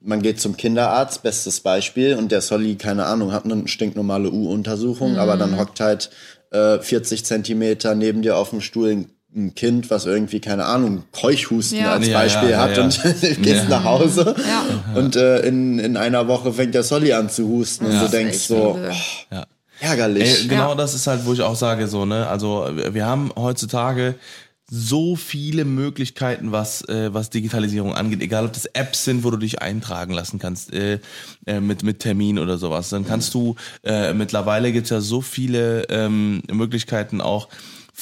man 0.01 0.23
geht 0.23 0.41
zum 0.41 0.57
Kinderarzt, 0.57 1.21
bestes 1.21 1.59
Beispiel, 1.59 2.15
und 2.15 2.31
der 2.31 2.41
Solly, 2.41 2.75
keine 2.75 3.05
Ahnung, 3.05 3.31
hat 3.31 3.45
eine 3.45 3.67
stinknormale 3.67 4.31
U-Untersuchung, 4.31 5.17
aber 5.17 5.37
dann 5.37 5.59
hockt 5.59 5.79
halt 5.79 6.09
äh, 6.49 6.79
40 6.79 7.23
Zentimeter 7.23 7.93
neben 7.93 8.23
dir 8.23 8.35
auf 8.35 8.49
dem 8.49 8.61
Stuhl 8.61 8.89
ein, 8.89 9.09
ein 9.35 9.55
Kind, 9.55 9.89
was 9.89 10.05
irgendwie, 10.05 10.39
keine 10.41 10.65
Ahnung, 10.65 11.03
Keuchhusten 11.13 11.79
Ja. 11.79 11.93
als 11.93 12.09
Beispiel 12.11 12.49
ja, 12.49 12.61
hat 12.61 12.75
ja, 12.77 12.83
und 12.83 12.97
ja. 13.03 13.11
gehst 13.41 13.63
Ja. 13.63 13.69
nach 13.69 13.83
Hause 13.85 14.35
Ja. 14.37 14.99
und 14.99 15.15
äh, 15.15 15.39
in, 15.47 15.79
in 15.79 15.95
einer 15.97 16.27
Woche 16.27 16.51
fängt 16.51 16.73
der 16.75 16.83
Solly 16.83 17.13
an 17.13 17.29
zu 17.29 17.47
husten 17.47 17.85
und 17.85 17.99
du 18.01 18.07
denkst 18.09 18.39
so, 18.39 18.77
oh, 18.77 18.79
Ja. 19.33 19.45
ärgerlich. 19.79 20.41
Ey, 20.41 20.47
genau 20.47 20.69
Ja. 20.71 20.75
das 20.75 20.93
ist 20.93 21.07
halt, 21.07 21.25
wo 21.25 21.33
ich 21.33 21.41
auch 21.41 21.55
sage, 21.55 21.87
so, 21.87 22.05
ne, 22.05 22.27
also 22.27 22.67
wir 22.91 23.05
haben 23.05 23.31
heutzutage 23.37 24.15
so 24.73 25.17
viele 25.17 25.65
Möglichkeiten, 25.65 26.53
was, 26.53 26.81
äh, 26.87 27.13
was 27.13 27.29
Digitalisierung 27.29 27.93
angeht, 27.93 28.21
egal 28.21 28.45
ob 28.45 28.53
das 28.53 28.65
Apps 28.67 29.03
sind, 29.03 29.25
wo 29.25 29.29
du 29.31 29.35
dich 29.35 29.61
eintragen 29.61 30.13
lassen 30.13 30.39
kannst, 30.39 30.73
äh, 30.73 30.99
äh, 31.45 31.59
mit, 31.59 31.83
mit 31.83 31.99
Termin 31.99 32.39
oder 32.39 32.57
sowas. 32.57 32.87
Dann 32.89 33.05
kannst 33.05 33.33
du, 33.33 33.55
äh, 33.83 34.13
mittlerweile 34.13 34.71
gibt's 34.71 34.89
ja 34.89 35.01
so 35.01 35.19
viele 35.19 35.83
ähm, 35.89 36.41
Möglichkeiten 36.49 37.19
auch, 37.19 37.49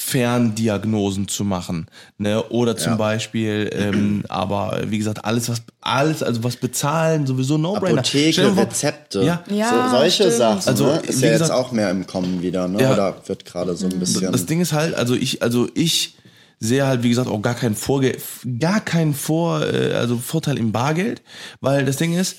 Ferndiagnosen 0.02 1.28
zu 1.28 1.44
machen, 1.44 1.86
ne? 2.18 2.42
Oder 2.44 2.76
zum 2.76 2.92
Ja. 2.92 2.96
Beispiel, 2.96 3.70
ähm, 3.72 4.24
aber 4.28 4.80
wie 4.86 4.98
gesagt, 4.98 5.24
alles 5.24 5.48
was 5.48 5.62
alles, 5.82 6.22
also 6.22 6.42
was 6.42 6.56
bezahlen 6.56 7.26
sowieso 7.26 7.58
No-Brainer. 7.58 7.98
Apotheke, 8.00 8.52
vor- 8.52 8.62
Rezepte, 8.64 9.22
Ja, 9.22 9.44
Ja, 9.50 9.88
so, 9.90 9.96
solche 9.98 10.22
stimmt. 10.24 10.32
Sachen. 10.34 10.68
Also, 10.68 10.86
ne? 10.86 10.98
Ist 11.06 11.20
ja 11.22 11.28
jetzt 11.30 11.40
gesagt- 11.40 11.58
auch 11.58 11.72
mehr 11.72 11.90
im 11.90 12.06
Kommen 12.06 12.42
wieder, 12.42 12.66
ne? 12.68 12.80
Ja. 12.82 12.92
Oder 12.94 13.16
wird 13.26 13.44
gerade 13.44 13.74
so 13.76 13.86
ein 13.86 13.98
bisschen. 13.98 14.32
Das 14.32 14.46
Ding 14.46 14.60
ist 14.60 14.72
halt, 14.72 14.94
also 14.94 15.14
ich, 15.14 15.42
also 15.42 15.68
ich 15.74 16.16
sehe 16.58 16.86
halt, 16.86 17.02
wie 17.02 17.08
gesagt, 17.10 17.28
auch 17.28 17.40
gar 17.42 17.54
keinen 17.54 17.74
Vorge 17.74 18.16
gar 18.58 18.80
keinen 18.80 19.14
Vor, 19.14 19.62
äh, 19.66 19.92
also 19.94 20.16
Vorteil 20.18 20.58
im 20.58 20.72
Bargeld, 20.72 21.22
weil 21.60 21.84
das 21.84 21.96
Ding 21.96 22.14
ist, 22.18 22.36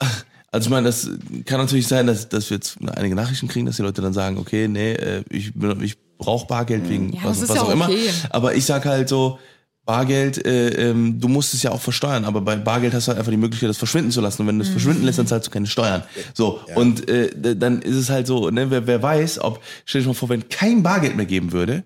Also 0.52 0.64
ich 0.66 0.70
meine, 0.70 0.88
das 0.88 1.08
kann 1.44 1.60
natürlich 1.60 1.86
sein, 1.86 2.08
dass, 2.08 2.28
dass 2.28 2.50
wir 2.50 2.56
jetzt 2.56 2.76
einige 2.96 3.14
Nachrichten 3.14 3.46
kriegen, 3.46 3.66
dass 3.66 3.76
die 3.76 3.82
Leute 3.82 4.02
dann 4.02 4.12
sagen, 4.12 4.36
okay, 4.36 4.66
nee, 4.66 4.94
äh, 4.94 5.22
ich, 5.30 5.54
bin- 5.54 5.80
ich 5.80 5.96
brauche 6.20 6.46
Bargeld 6.46 6.88
wegen 6.88 7.12
Ja, 7.12 7.20
was, 7.24 7.42
was 7.48 7.56
ja 7.56 7.62
auch 7.62 7.70
immer. 7.70 7.86
okay. 7.86 8.08
Aber 8.30 8.54
ich 8.54 8.64
sag 8.64 8.84
halt 8.84 9.08
so, 9.08 9.38
Bargeld, 9.86 10.46
äh, 10.46 10.90
ähm, 10.90 11.18
du 11.18 11.26
musst 11.26 11.52
es 11.52 11.64
ja 11.64 11.72
auch 11.72 11.80
versteuern, 11.80 12.24
aber 12.24 12.42
bei 12.42 12.54
Bargeld 12.54 12.94
hast 12.94 13.06
du 13.06 13.08
halt 13.08 13.18
einfach 13.18 13.32
die 13.32 13.36
Möglichkeit, 13.38 13.68
das 13.70 13.78
verschwinden 13.78 14.12
zu 14.12 14.20
lassen. 14.20 14.42
Und 14.42 14.48
wenn 14.48 14.58
du 14.58 14.64
es 14.64 14.70
verschwinden 14.70 15.04
lässt, 15.04 15.18
dann 15.18 15.26
zahlst 15.26 15.48
du 15.48 15.50
keine 15.50 15.66
Steuern. 15.66 16.04
So, 16.32 16.60
und 16.76 17.08
äh, 17.08 17.56
dann 17.56 17.82
ist 17.82 17.96
es 17.96 18.08
halt 18.08 18.28
so, 18.28 18.50
ne, 18.50 18.70
wer, 18.70 18.86
wer 18.86 19.02
weiß, 19.02 19.40
ob, 19.40 19.60
stell 19.86 20.02
dir 20.02 20.08
mal 20.08 20.14
vor, 20.14 20.28
wenn 20.28 20.48
kein 20.48 20.84
Bargeld 20.84 21.16
mehr 21.16 21.26
geben 21.26 21.50
würde, 21.50 21.82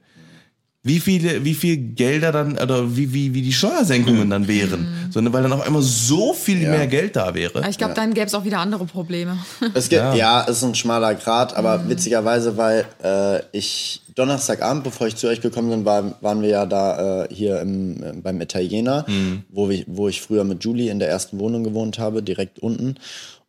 wie 0.87 1.01
viele, 1.01 1.45
wie 1.47 1.55
viel 1.55 1.78
Gelder 1.78 2.30
dann, 2.30 2.59
oder 2.59 2.95
wie, 2.95 3.12
wie, 3.14 3.32
wie 3.32 3.41
die 3.41 3.55
Steuersenkungen 3.55 4.28
dann 4.28 4.47
wären. 4.47 4.87
So, 5.11 5.22
ne, 5.22 5.32
weil 5.32 5.43
dann 5.43 5.53
auf 5.55 5.66
einmal 5.66 5.80
so 5.80 6.35
viel 6.35 6.59
mehr 6.59 6.87
Geld 6.87 7.16
da 7.16 7.35
wäre. 7.35 7.66
Ich 7.70 7.78
glaube, 7.78 7.95
dann 7.95 8.12
gäbe 8.12 8.26
es 8.26 8.35
auch 8.35 8.45
wieder 8.45 8.59
andere 8.59 8.85
Probleme. 8.85 9.39
Es 9.74 9.89
gibt, 9.89 10.03
Ja. 10.03 10.14
ja. 10.14 10.43
es 10.47 10.59
ist 10.59 10.64
ein 10.64 10.74
schmaler 10.74 11.14
Grat, 11.14 11.57
aber 11.57 11.89
witzigerweise, 11.89 12.59
weil 12.59 12.85
äh, 13.03 13.41
ich 13.53 14.03
Donnerstagabend, 14.14 14.85
bevor 14.85 15.07
ich 15.07 15.16
zu 15.16 15.26
euch 15.26 15.41
gekommen 15.41 15.70
bin, 15.70 15.85
war, 15.87 16.14
waren 16.20 16.43
wir 16.43 16.51
ja 16.51 16.66
da 16.66 17.24
äh, 17.24 17.35
hier 17.35 17.61
im, 17.61 18.03
äh, 18.03 18.12
beim 18.12 18.41
Italiener, 18.41 19.07
wo, 19.49 19.70
wir, 19.70 19.85
wo 19.89 20.09
ich 20.09 20.20
früher 20.20 20.45
mit 20.45 20.62
Julie 20.62 20.91
in 20.91 20.99
der 20.99 21.09
ersten 21.09 21.39
Wohnung 21.39 21.64
gewohnt 21.64 21.99
habe, 21.99 22.22
direkt 22.22 22.59
unten. 22.59 22.97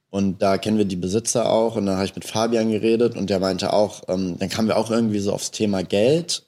Und 0.09 0.41
da 0.41 0.57
kennen 0.57 0.77
wir 0.77 0.85
die 0.85 0.95
Besitzer 0.95 1.51
auch. 1.51 1.75
Und 1.75 1.85
dann 1.85 1.95
habe 1.95 2.05
ich 2.05 2.15
mit 2.15 2.23
Fabian 2.23 2.71
geredet 2.71 3.17
und 3.17 3.29
der 3.29 3.39
meinte 3.41 3.73
auch, 3.73 4.03
ähm, 4.07 4.37
dann 4.39 4.47
kamen 4.47 4.69
wir 4.69 4.77
auch 4.77 4.89
irgendwie 4.89 5.19
so 5.19 5.33
aufs 5.33 5.51
Thema 5.51 5.83
Geld. 5.83 6.43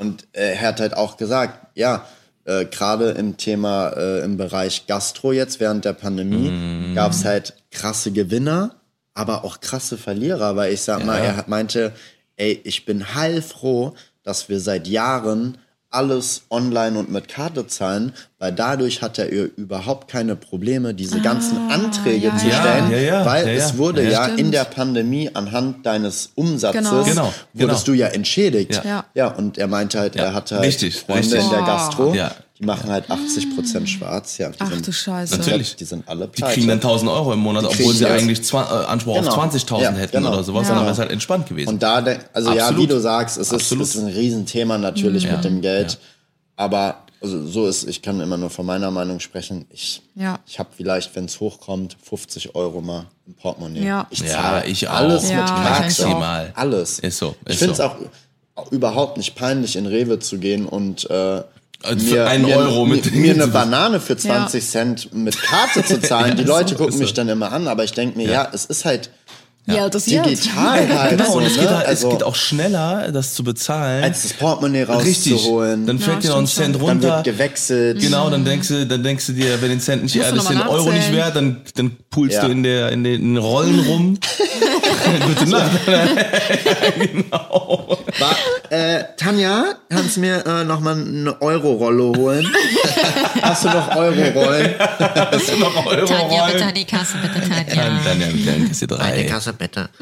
Und 0.00 0.26
äh, 0.32 0.54
er 0.54 0.68
hat 0.68 0.80
halt 0.80 0.96
auch 0.96 1.18
gesagt, 1.18 1.66
ja, 1.74 2.06
äh, 2.46 2.64
gerade 2.64 3.10
im 3.10 3.36
Thema, 3.36 3.90
äh, 3.90 4.24
im 4.24 4.38
Bereich 4.38 4.86
Gastro 4.86 5.30
jetzt 5.30 5.60
während 5.60 5.84
der 5.84 5.92
Pandemie 5.92 6.94
gab 6.94 7.12
es 7.12 7.26
halt 7.26 7.54
krasse 7.70 8.10
Gewinner, 8.10 8.76
aber 9.12 9.44
auch 9.44 9.60
krasse 9.60 9.98
Verlierer, 9.98 10.56
weil 10.56 10.72
ich 10.72 10.80
sag 10.80 11.04
mal, 11.04 11.18
er 11.18 11.44
meinte, 11.48 11.92
ey, 12.36 12.58
ich 12.64 12.86
bin 12.86 13.14
heilfroh, 13.14 13.94
dass 14.22 14.48
wir 14.48 14.58
seit 14.58 14.88
Jahren 14.88 15.58
alles 15.90 16.42
online 16.50 16.98
und 16.98 17.10
mit 17.10 17.28
Karte 17.28 17.66
zahlen, 17.66 18.12
weil 18.38 18.52
dadurch 18.52 19.02
hat 19.02 19.18
er 19.18 19.28
überhaupt 19.28 20.08
keine 20.08 20.36
Probleme, 20.36 20.94
diese 20.94 21.20
ganzen 21.20 21.70
Anträge 21.70 22.28
ja, 22.28 22.36
zu 22.36 22.46
ja. 22.46 22.60
stellen, 22.60 22.90
Ja, 22.92 22.98
ja, 22.98 23.26
weil 23.26 23.46
ja, 23.46 23.52
ja. 23.52 23.58
es 23.58 23.76
wurde 23.76 24.08
Ja, 24.08 24.26
in 24.26 24.52
der 24.52 24.64
Pandemie 24.64 25.30
anhand 25.34 25.84
deines 25.84 26.30
Umsatzes 26.36 26.80
Genau. 26.80 27.02
Genau, 27.04 27.34
wurdest 27.54 27.86
genau. 27.86 27.96
du 27.96 28.00
ja 28.00 28.06
entschädigt. 28.08 28.80
Ja. 29.14 29.28
Und 29.28 29.58
er 29.58 29.66
meinte 29.66 29.98
halt, 29.98 30.14
er 30.16 30.32
hatte 30.32 30.56
halt 30.56 30.66
richtig, 30.66 31.00
Freunde 31.00 31.22
richtig. 31.22 31.42
in 31.44 31.50
der. 31.50 31.60
Gastro, 31.62 32.14
Ja. 32.14 32.32
Die 32.60 32.66
machen 32.66 32.90
halt 32.90 33.10
80 33.10 33.56
Prozent 33.56 33.88
schwarz. 33.88 34.36
Ja, 34.38 34.50
die 34.50 34.56
Ach 34.60 34.70
sind, 34.70 34.86
du 34.86 34.92
Scheiße. 34.92 35.38
Natürlich. 35.38 35.76
Die 35.76 35.84
sind 35.84 36.06
alle 36.06 36.26
Die 36.26 36.32
pleite. 36.32 36.52
kriegen 36.54 36.68
dann 36.68 36.76
1000 36.78 37.10
Euro 37.10 37.32
im 37.32 37.38
Monat, 37.38 37.62
Die 37.62 37.66
obwohl 37.68 37.94
sie 37.94 38.06
eigentlich 38.06 38.52
äh, 38.52 38.56
Anspruch 38.58 39.16
Genau. 39.16 39.30
auf 39.34 39.38
20.000 39.54 39.80
Ja, 39.82 39.92
hätten 39.92 40.18
genau. 40.18 40.32
oder 40.34 40.44
sowas. 40.44 40.68
Ja. 40.68 40.74
Dann 40.74 40.82
wäre 40.84 40.92
es 40.92 40.98
halt 40.98 41.10
entspannt 41.10 41.46
gewesen. 41.48 41.70
Und 41.70 41.82
da, 41.82 42.04
also 42.34 42.52
ja, 42.52 42.66
Absolut. 42.66 42.82
wie 42.82 42.86
du 42.88 43.00
sagst, 43.00 43.38
es 43.38 43.50
ist, 43.50 43.72
ist 43.72 43.96
ein 43.96 44.06
Riesenthema 44.08 44.76
natürlich 44.78 45.24
Mhm. 45.24 45.32
mit 45.32 45.44
dem 45.44 45.60
Geld. 45.62 45.98
Aber 46.56 46.96
also 47.22 47.46
so 47.46 47.66
ist, 47.66 47.84
ich 47.88 48.02
kann 48.02 48.20
immer 48.20 48.36
nur 48.36 48.50
von 48.50 48.64
meiner 48.66 48.90
Meinung 48.90 49.20
sprechen. 49.20 49.64
Ich, 49.70 50.02
Ja. 50.14 50.38
ich 50.46 50.58
habe 50.58 50.68
vielleicht, 50.76 51.14
wenn 51.16 51.24
es 51.26 51.40
hochkommt, 51.40 51.96
50 52.02 52.54
Euro 52.54 52.80
mal 52.82 53.06
im 53.26 53.34
Portemonnaie. 53.34 53.84
Ja. 53.86 54.06
Ich 54.10 54.20
Ja, 54.20 54.26
zahle 54.26 54.66
ich 54.66 54.86
auch. 54.88 54.92
alles 54.94 55.30
Ja, 55.30 55.36
mit 55.36 55.46
Karte. 55.46 55.80
maximal. 55.82 56.52
Alles. 56.56 56.98
Ist 56.98 57.18
so, 57.18 57.34
ich 57.46 57.52
ist 57.52 57.58
finde 57.58 57.72
es 57.72 57.78
so. 57.78 57.84
auch 57.84 58.70
überhaupt 58.70 59.16
nicht 59.16 59.34
peinlich, 59.34 59.76
in 59.76 59.86
Rewe 59.86 60.18
zu 60.18 60.36
gehen 60.38 60.66
und 60.66 61.08
äh, 61.10 61.42
Also 61.82 62.06
für 62.06 62.26
einen 62.26 62.44
Euro 62.44 62.84
mir, 62.84 62.96
mit- 62.96 63.14
mir 63.14 63.32
eine 63.32 63.46
Banane 63.46 64.00
für 64.00 64.16
20 64.16 64.68
Cent 64.68 65.14
mit 65.14 65.40
Karte 65.40 65.84
zu 65.84 66.00
zahlen. 66.00 66.36
Die 66.38 66.44
Leute 66.44 66.70
so, 66.70 66.76
gucken 66.76 66.98
mich 66.98 67.14
dann 67.14 67.28
immer 67.28 67.52
an, 67.52 67.68
aber 67.68 67.84
ich 67.84 67.92
denke 67.92 68.18
mir, 68.18 68.28
ja. 68.30 68.48
es 68.52 68.66
ist 68.66 68.84
halt 68.84 69.10
Ja, 69.66 69.88
das 69.88 70.06
jetzt. 70.06 70.26
digital 70.26 70.88
halt. 70.98 71.10
Genau, 71.10 71.32
so, 71.32 71.38
und 71.38 71.44
es 71.44 71.56
ne? 71.56 71.62
geht, 71.62 71.70
halt, 71.70 71.86
also, 71.86 72.08
es 72.08 72.14
geht 72.14 72.22
auch 72.24 72.34
schneller, 72.34 73.12
das 73.12 73.34
zu 73.34 73.44
bezahlen. 73.44 74.02
als 74.02 74.22
das 74.22 74.32
Portemonnaie 74.32 74.82
Richtig. 74.82 75.34
rauszuholen. 75.34 75.86
Dann 75.86 75.98
fällt 75.98 76.24
dir 76.24 76.30
noch 76.30 76.38
ein 76.38 76.46
Cent 76.46 76.74
dann 76.76 76.82
runter. 76.82 77.08
wird 77.16 77.24
gewechselt. 77.24 78.00
Genau, 78.00 78.30
dann 78.30 78.44
denkst 78.44 78.68
du, 78.68 78.86
dann 78.86 79.02
denkst 79.02 79.26
du 79.26 79.32
dir, 79.32 79.60
wenn 79.62 79.68
den 79.70 79.80
Cent 79.80 80.02
nicht, 80.02 80.16
äh, 80.16 80.20
das 80.34 80.46
den 80.48 80.60
Euro 80.62 80.90
nicht 80.90 81.12
wert, 81.12 81.36
dann, 81.36 81.60
dann 81.76 81.96
pulst 82.10 82.36
Ja. 82.36 82.46
du 82.46 82.50
in 82.52 82.62
der, 82.62 82.90
in 82.90 83.04
den 83.04 83.36
Rollen 83.36 83.80
rum. 83.80 84.18
Gute 85.26 85.48
Nacht. 85.50 85.70
genau. 86.98 87.98
War, 88.18 88.36
äh, 88.70 89.04
Tanja, 89.16 89.64
kannst 89.88 90.16
du 90.16 90.20
mir 90.20 90.44
äh, 90.46 90.64
noch 90.64 90.80
mal 90.80 90.94
eine 90.94 91.40
Euro-Rolle 91.40 92.12
holen? 92.18 92.46
Hast 93.42 93.64
du 93.64 93.68
noch 93.68 93.94
Euro-Rollen? 93.96 94.74
Hast 94.78 95.48
du 95.52 95.56
noch 95.58 95.86
Euro 95.86 96.06
Tanja, 96.06 96.46
bitte 96.46 96.64
an 96.64 96.74
die 96.74 96.84
Kasse, 96.84 97.14
bitte 97.22 97.48
Tanja. 97.48 97.74
Dann, 97.74 98.04
dann, 98.04 98.20
dann, 98.20 98.46
dann 98.46 98.64
kriegst 98.66 98.82
du 98.82 98.86
drei. 98.86 99.24
Kasse 99.24 99.52
bitte. 99.60 99.88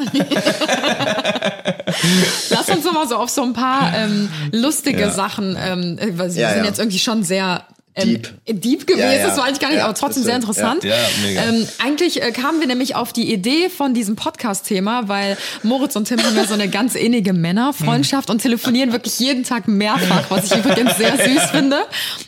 Lass 2.50 2.68
uns 2.68 2.84
noch 2.84 2.92
mal 2.94 3.08
so 3.08 3.16
auf 3.16 3.28
so 3.28 3.42
ein 3.42 3.52
paar 3.52 3.92
ähm, 3.94 4.28
lustige 4.52 5.00
Ja. 5.02 5.10
Sachen, 5.10 5.56
ähm, 5.60 5.98
äh, 5.98 6.16
weil 6.18 6.34
wir 6.34 6.40
Ja, 6.42 6.50
sind 6.50 6.58
ja. 6.60 6.64
jetzt 6.64 6.78
irgendwie 6.78 6.98
schon 6.98 7.22
sehr 7.24 7.64
ähm, 7.98 8.22
Deep. 8.46 8.62
deep 8.62 8.86
gewesen, 8.86 9.00
Ja, 9.06 9.12
ja. 9.12 9.26
das 9.26 9.36
war 9.36 9.44
eigentlich 9.44 9.60
gar 9.60 9.68
nicht, 9.68 9.78
Ja, 9.78 9.84
aber 9.84 9.94
trotzdem 9.94 10.22
sehr 10.22 10.36
interessant. 10.36 10.84
Ja, 10.84 10.94
mega. 11.22 11.42
Ähm, 11.44 11.68
eigentlich 11.84 12.22
äh, 12.22 12.30
kamen 12.32 12.60
wir 12.60 12.66
nämlich 12.66 12.94
auf 12.96 13.12
die 13.12 13.32
Idee 13.32 13.68
von 13.68 13.94
diesem 13.94 14.16
Podcast-Thema, 14.16 15.08
weil 15.08 15.36
Moritz 15.62 15.96
und 15.96 16.06
Tim 16.06 16.22
haben 16.22 16.36
ja 16.36 16.44
so 16.46 16.54
eine 16.54 16.68
ganz 16.68 16.94
innige 16.94 17.32
Männerfreundschaft 17.32 18.30
und 18.30 18.40
telefonieren 18.40 18.92
wirklich 18.92 19.18
jeden 19.18 19.44
Tag 19.44 19.68
mehrfach, 19.68 20.24
was 20.30 20.46
ich 20.46 20.58
übrigens 20.58 20.96
sehr 20.96 21.16
süß 21.16 21.50
finde. 21.50 21.78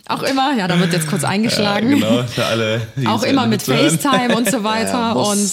Auch 0.09 0.23
immer, 0.23 0.55
ja, 0.57 0.69
da 0.69 0.79
wird 0.79 0.93
jetzt 0.93 1.09
kurz 1.09 1.25
eingeschlagen. 1.25 1.91
Genau, 1.91 2.25
für 2.25 2.45
alle. 2.45 2.81
Auch 3.07 3.23
immer 3.23 3.47
mit. 3.47 3.63
FaceTime 3.63 4.37
und 4.37 4.51
so 4.51 4.65
weiter. 4.65 5.17
Und 5.17 5.53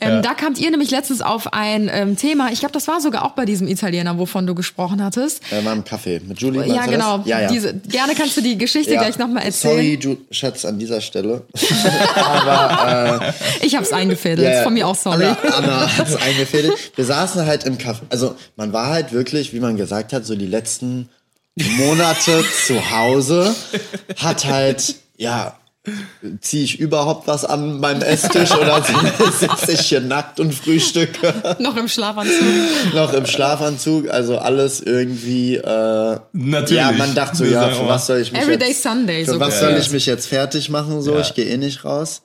ähm, 0.00 0.22
da 0.22 0.34
kamt 0.34 0.58
ihr 0.58 0.70
nämlich 0.70 0.90
letztens 0.90 1.20
auf 1.22 1.52
ein 1.52 1.90
ähm, 1.92 2.16
Thema, 2.16 2.50
ich 2.52 2.60
glaube, 2.60 2.72
das 2.72 2.88
war 2.88 3.00
sogar 3.00 3.24
auch 3.24 3.32
bei 3.32 3.44
diesem 3.44 3.68
Italiener, 3.68 4.18
wovon 4.18 4.46
du 4.46 4.54
gesprochen 4.54 5.02
hattest. 5.02 5.42
Äh, 5.52 5.64
war 5.64 5.72
im 5.72 5.84
Kaffee. 5.84 6.20
Mit 6.26 6.40
Julie 6.40 6.66
Ja, 6.66 6.86
genau. 6.86 7.18
Das? 7.18 7.26
Ja, 7.26 7.40
ja. 7.40 7.48
Diese, 7.48 7.74
gerne 7.74 8.14
kannst 8.14 8.36
du 8.36 8.40
die 8.40 8.58
Geschichte 8.58 8.92
gleich 8.92 9.18
nochmal 9.18 9.43
erzählen. 9.44 9.74
Sorry, 9.74 9.98
Ju 10.00 10.16
Schatz, 10.30 10.64
an 10.64 10.78
dieser 10.78 11.00
Stelle. 11.00 11.42
Ich 13.62 13.74
habe 13.74 13.84
es 13.84 13.92
eingefädelt. 13.92 14.46
Ja, 14.46 14.62
Von 14.62 14.74
mir 14.74 14.86
auch 14.86 14.94
sorry. 14.94 15.24
Anna, 15.24 15.56
Anna 15.56 15.96
hat's 15.98 16.16
eingefädelt. 16.16 16.74
Wir 16.96 17.04
saßen 17.04 17.46
halt 17.46 17.64
im 17.64 17.78
Kaffee. 17.78 18.04
Also 18.10 18.36
man 18.56 18.72
war 18.72 18.88
halt 18.88 19.12
wirklich, 19.12 19.52
wie 19.52 19.60
man 19.60 19.76
gesagt 19.76 20.12
hat, 20.12 20.26
so 20.26 20.34
die 20.34 20.46
letzten 20.46 21.08
Monate 21.56 22.44
zu 22.66 22.90
Hause. 22.90 23.54
Hat 24.16 24.44
halt, 24.44 24.96
ja, 25.16 25.56
ziehe 26.40 26.64
ich 26.64 26.80
überhaupt 26.80 27.26
was 27.28 27.44
an 27.44 27.78
meinem 27.78 28.00
Esstisch 28.02 28.52
oder 28.52 28.82
sitze 29.38 29.72
ich 29.72 29.80
hier 29.80 30.00
nackt 30.00 30.40
und 30.40 30.54
frühstücke 30.54 31.56
Noch 31.58 31.76
im 31.76 31.88
Schlafanzug. 31.88 32.94
noch 32.94 33.12
im 33.12 33.26
Schlafanzug? 33.26 34.08
Also 34.08 34.38
alles 34.38 34.80
irgendwie. 34.80 35.56
Äh, 35.56 36.18
Natürlich. 36.32 36.70
Ja, 36.82 36.92
man 36.92 37.14
dachte 37.14 37.36
so, 37.36 37.44
Wir 37.44 37.50
ja, 37.52 37.68
für 37.70 37.86
was 37.86 38.06
soll 38.06 38.20
ich 38.20 38.32
mich 38.32 38.40
Everyday 38.40 38.68
jetzt, 38.68 38.82
Sunday 38.82 39.24
für 39.26 39.32
sogar. 39.32 39.48
was 39.48 39.60
soll 39.60 39.72
ich 39.76 39.90
mich 39.90 40.06
jetzt 40.06 40.26
fertig 40.26 40.70
machen? 40.70 41.02
So, 41.02 41.14
Ja. 41.16 41.20
ich 41.20 41.34
gehe 41.34 41.44
eh 41.46 41.56
nicht 41.58 41.84
raus. 41.84 42.22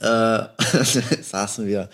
Äh, 0.00 0.40
saßen 1.22 1.66
wir. 1.66 1.88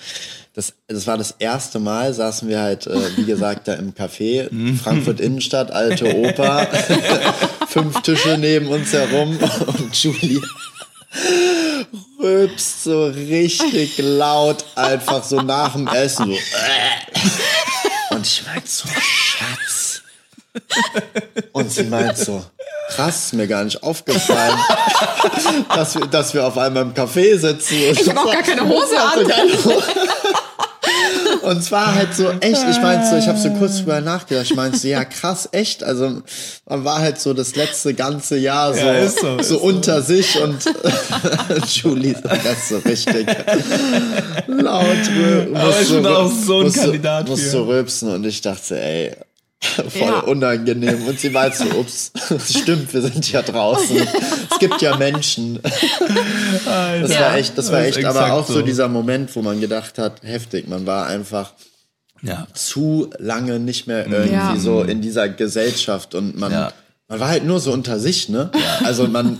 Das, 0.52 0.72
das 0.86 1.06
war 1.06 1.18
das 1.18 1.34
erste 1.38 1.78
Mal, 1.78 2.12
saßen 2.14 2.48
wir 2.48 2.60
halt, 2.60 2.86
äh, 2.86 2.98
wie 3.16 3.24
gesagt, 3.24 3.68
da 3.68 3.74
im 3.74 3.92
Café, 3.92 4.48
Frankfurt 4.82 5.20
Innenstadt, 5.20 5.70
alte 5.70 6.14
Oper, 6.16 6.66
fünf 7.68 8.00
Tische 8.02 8.36
neben 8.38 8.68
uns 8.68 8.92
herum 8.92 9.38
und 9.66 10.02
Julie 10.02 10.40
rülpst 12.20 12.84
so 12.84 13.06
richtig 13.06 13.98
laut, 13.98 14.64
einfach 14.74 15.22
so 15.22 15.40
nach 15.40 15.72
dem 15.72 15.86
Essen. 15.88 16.26
So. 16.26 18.14
Und 18.14 18.26
ich 18.26 18.44
meinte 18.46 18.68
so, 18.68 18.88
Schatz. 19.00 20.02
Und 21.52 21.70
sie 21.70 21.84
meint 21.84 22.16
so, 22.16 22.44
krass, 22.90 23.26
ist 23.26 23.34
mir 23.34 23.46
gar 23.46 23.64
nicht 23.64 23.82
aufgefallen, 23.82 24.58
dass 25.74 25.94
wir, 25.96 26.06
dass 26.06 26.32
wir 26.34 26.46
auf 26.46 26.56
einmal 26.56 26.82
im 26.84 26.94
Café 26.94 27.38
sitzen. 27.38 27.74
Ich 27.74 28.08
habe 28.08 28.20
auch 28.20 28.32
gar 28.32 28.42
keine 28.42 28.66
Hose 28.66 28.98
an. 29.00 29.30
Und 31.46 31.58
es 31.58 31.70
war 31.70 31.94
halt 31.94 32.14
so 32.14 32.28
echt, 32.40 32.64
ich 32.70 32.80
meinte 32.80 33.08
so, 33.08 33.16
ich 33.16 33.28
habe 33.28 33.38
so 33.38 33.50
kurz 33.50 33.78
drüber 33.78 34.00
nachgedacht, 34.00 34.46
ich 34.50 34.56
meinte 34.56 34.78
so, 34.78 34.88
ja 34.88 35.04
krass, 35.04 35.48
echt, 35.52 35.84
also 35.84 36.22
man 36.68 36.84
war 36.84 36.98
halt 37.00 37.20
so 37.20 37.32
das 37.34 37.54
letzte 37.56 37.94
ganze 37.94 38.36
Jahr 38.36 38.74
so, 38.74 38.80
Ja, 38.80 39.08
so, 39.08 39.16
so, 39.20 39.36
ist 39.38 39.48
so. 39.48 39.58
unter 39.60 40.02
sich 40.02 40.40
und 40.42 40.56
Julie, 41.68 42.14
das 42.22 42.68
so 42.68 42.78
richtig 42.78 43.26
laut 44.46 44.86
Aber 45.54 45.70
ich 45.80 45.88
musste 45.90 45.94
bin 46.02 46.06
auch 46.06 46.30
so 46.30 46.58
ein 46.58 46.64
musste- 46.64 46.80
Kandidat 46.80 47.28
musste 47.28 47.66
rülpsen 47.66 48.10
und 48.10 48.24
ich 48.26 48.40
dachte, 48.40 48.80
ey, 48.80 49.12
voll 49.88 50.08
Ja. 50.08 50.20
unangenehm. 50.20 51.06
Und 51.06 51.18
sie 51.18 51.32
war 51.34 51.42
halt 51.42 51.54
so, 51.56 51.64
ups, 51.64 52.12
stimmt, 52.60 52.92
wir 52.92 53.02
sind 53.02 53.30
ja 53.32 53.42
draußen. 53.42 53.96
Es 54.50 54.58
gibt 54.58 54.80
ja 54.82 54.96
Menschen. 54.96 55.60
Das 57.00 57.10
Ja. 57.12 57.20
war 57.20 57.36
echt, 57.36 57.56
das 57.58 57.70
war 57.72 57.80
echt, 57.82 58.04
aber 58.04 58.32
auch 58.32 58.46
so 58.46 58.54
so. 58.54 58.62
dieser 58.62 58.88
Moment, 58.88 59.34
wo 59.36 59.42
man 59.42 59.60
gedacht 59.60 59.98
hat, 59.98 60.22
heftig, 60.22 60.68
man 60.68 60.86
war 60.86 61.06
einfach 61.06 61.52
Ja. 62.22 62.46
zu 62.54 63.10
lange 63.18 63.58
nicht 63.58 63.86
mehr 63.86 64.06
irgendwie 64.06 64.32
Ja. 64.32 64.56
so 64.58 64.82
in 64.82 65.00
dieser 65.00 65.28
Gesellschaft 65.28 66.14
und 66.14 66.36
man, 66.38 66.52
Ja. 66.52 66.72
man 67.08 67.20
war 67.20 67.28
halt 67.28 67.44
nur 67.44 67.60
so 67.60 67.72
unter 67.72 67.98
sich, 68.00 68.28
ne? 68.28 68.50
Also 68.84 69.06
man, 69.06 69.38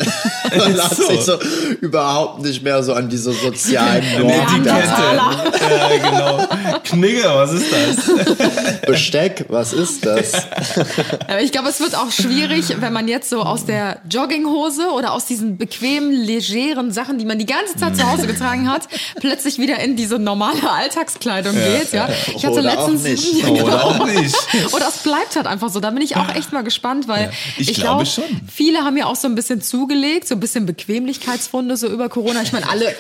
man 0.57 0.83
hat 0.83 0.97
so. 0.97 1.09
sich 1.09 1.21
so 1.23 1.39
überhaupt 1.81 2.43
nicht 2.43 2.63
mehr 2.63 2.83
so 2.83 2.93
an 2.95 3.09
diese 3.09 3.33
sozialen 3.33 4.05
Normen 4.21 4.47
die. 4.55 4.69
Kette. 4.69 5.56
Ja, 5.71 5.89
genau. 6.11 6.81
Knigge, 6.85 7.25
was 7.25 7.53
ist 7.53 7.67
das? 7.73 8.81
Besteck, 8.87 9.47
was 9.49 9.73
ist 9.73 10.05
das? 10.07 10.33
Aber 11.29 11.41
ich 11.41 11.53
glaube, 11.53 11.69
es 11.69 11.81
wird 11.81 11.95
auch 11.97 12.11
schwierig, 12.11 12.81
wenn 12.81 12.93
man 12.93 13.09
jetzt 13.09 13.31
so 13.31 13.43
aus 13.43 13.65
der 13.67 13.99
Jogginghose 14.11 14.89
oder 14.91 15.13
aus 15.13 15.25
diesen 15.27 15.57
bequemen, 15.59 16.13
legeren 16.13 16.93
Sachen, 16.93 17.19
die 17.19 17.25
man 17.25 17.39
die 17.39 17.47
ganze 17.47 17.77
Zeit 17.77 17.97
zu 17.97 18.11
Hause 18.11 18.27
getragen 18.27 18.71
hat, 18.71 18.83
plötzlich 19.21 19.59
wieder 19.59 19.79
in 19.81 19.97
diese 19.97 20.19
normale 20.19 20.71
Alltagskleidung 20.71 21.55
geht. 21.55 21.93
Ja, 21.93 22.09
ich 22.35 22.45
hatte 22.45 22.59
Oder 22.61 22.79
auch 22.79 22.89
letztens 22.89 23.03
nicht. 23.03 23.27
Ja, 23.37 23.49
genau. 23.49 23.65
Oder 23.67 23.85
auch 23.85 24.07
nicht. 24.07 24.35
Oder 24.73 24.89
es 24.89 24.99
bleibt 24.99 25.37
halt 25.37 25.47
einfach 25.47 25.69
so. 25.71 25.81
Da 25.81 25.91
bin 25.91 26.03
ich 26.03 26.17
auch 26.17 26.35
echt 26.35 26.53
mal 26.53 26.63
gespannt, 26.63 27.07
weil 27.09 27.31
Ich 27.59 27.71
ich, 27.71 27.77
glaube 27.77 28.05
glaub, 28.05 28.27
schon. 28.27 28.41
viele 28.53 28.79
haben 28.81 28.97
ja 28.97 29.07
auch 29.07 29.17
so 29.17 29.29
ein 29.29 29.35
bisschen 29.35 29.61
zugelegt, 29.61 30.29
so 30.29 30.35
ein 30.35 30.41
bisschen 30.41 30.65
Bequemlichkeitsfunde 30.67 31.77
so 31.77 31.89
über 31.89 32.09
Corona. 32.09 32.43
Ich 32.43 32.53
meine, 32.53 32.69
alle, 32.69 32.95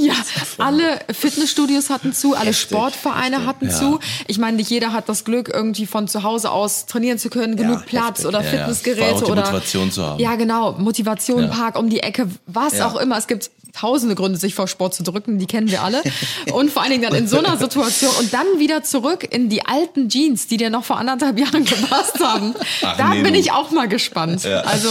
ja, 0.00 0.14
alle 0.58 1.00
Fitnessstudios 1.12 1.90
hatten 1.90 2.03
zu, 2.12 2.34
alle 2.34 2.52
Sportvereine 2.52 3.46
hatten 3.46 3.70
zu. 3.70 3.98
Ich 4.26 4.38
meine, 4.38 4.56
nicht 4.56 4.70
jeder 4.70 4.92
hat 4.92 5.08
das 5.08 5.24
Glück, 5.24 5.48
irgendwie 5.52 5.86
von 5.86 6.08
zu 6.08 6.22
Hause 6.22 6.50
aus 6.50 6.86
trainieren 6.86 7.18
zu 7.18 7.30
können, 7.30 7.56
genug 7.56 7.86
Platz 7.86 8.18
heftig. 8.18 8.26
oder 8.26 8.40
Ja, 8.40 8.44
ja. 8.44 8.50
Fitnessgeräte 8.58 9.24
oder 9.26 9.42
Motivation 9.42 9.90
zu 9.92 10.04
haben. 10.04 10.20
Ja, 10.20 10.34
genau, 10.36 10.72
Motivation, 10.72 11.50
Park 11.50 11.78
um 11.78 11.88
die 11.88 12.00
Ecke, 12.00 12.28
was 12.46 12.78
Ja. 12.78 12.88
auch 12.88 12.96
immer. 12.96 13.16
Es 13.16 13.26
gibt 13.26 13.50
tausende 13.74 14.14
Gründe, 14.14 14.38
sich 14.38 14.54
vor 14.54 14.68
Sport 14.68 14.94
zu 14.94 15.02
drücken, 15.02 15.38
die 15.38 15.46
kennen 15.46 15.70
wir 15.70 15.82
alle. 15.82 16.02
Und 16.52 16.70
vor 16.70 16.82
allen 16.82 16.92
Dingen 16.92 17.02
dann 17.02 17.14
in 17.14 17.28
so 17.28 17.38
einer 17.38 17.56
Situation 17.56 18.12
und 18.18 18.32
dann 18.32 18.46
wieder 18.58 18.82
zurück 18.82 19.26
in 19.28 19.48
die 19.48 19.64
alten 19.66 20.08
Jeans, 20.08 20.46
die 20.46 20.56
dir 20.56 20.70
noch 20.70 20.84
vor 20.84 20.98
anderthalb 20.98 21.38
Jahren 21.38 21.64
gepasst 21.64 22.20
haben. 22.22 22.54
Ach, 22.82 22.96
da 22.96 23.08
nee, 23.08 23.22
bin 23.22 23.34
ich 23.34 23.52
auch 23.52 23.70
mal 23.70 23.88
gespannt. 23.88 24.46
Also 24.46 24.88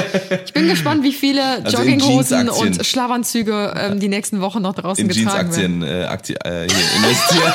ich 0.44 0.52
bin 0.52 0.68
gespannt, 0.68 1.02
wie 1.02 1.12
viele 1.12 1.64
Also 1.64 1.78
in 1.78 1.98
Jogginghosen 2.00 2.48
und 2.48 2.86
Schlafanzüge 2.86 3.74
ähm, 3.76 4.00
die 4.00 4.08
nächsten 4.08 4.40
Wochen 4.40 4.62
noch 4.62 4.74
draußen 4.74 5.02
In 5.02 5.08
getragen 5.08 5.54
werden. 5.54 5.82
Jeansaktien 5.82 6.44
äh, 6.46 6.64
äh, 6.64 6.96
investieren. 6.96 7.52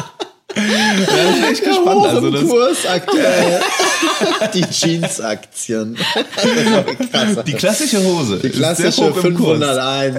ja, 0.56 0.94
ich 0.98 1.06
bin 1.06 1.44
echt 1.50 1.64
gespannt. 1.64 2.06
Also 2.06 2.30
das, 2.30 2.42
Kurs 2.42 2.86
aktuell. 2.86 3.60
Die 4.54 4.62
Jeans-Aktien. 4.62 5.96
Krass. 5.96 7.44
die 7.46 7.52
klassische 7.52 8.02
Hose. 8.02 8.38
Die 8.38 8.50
klassische 8.50 9.10
hoch 9.10 9.24
im 9.24 9.36
Kurs. 9.36 9.58
501. 9.58 10.16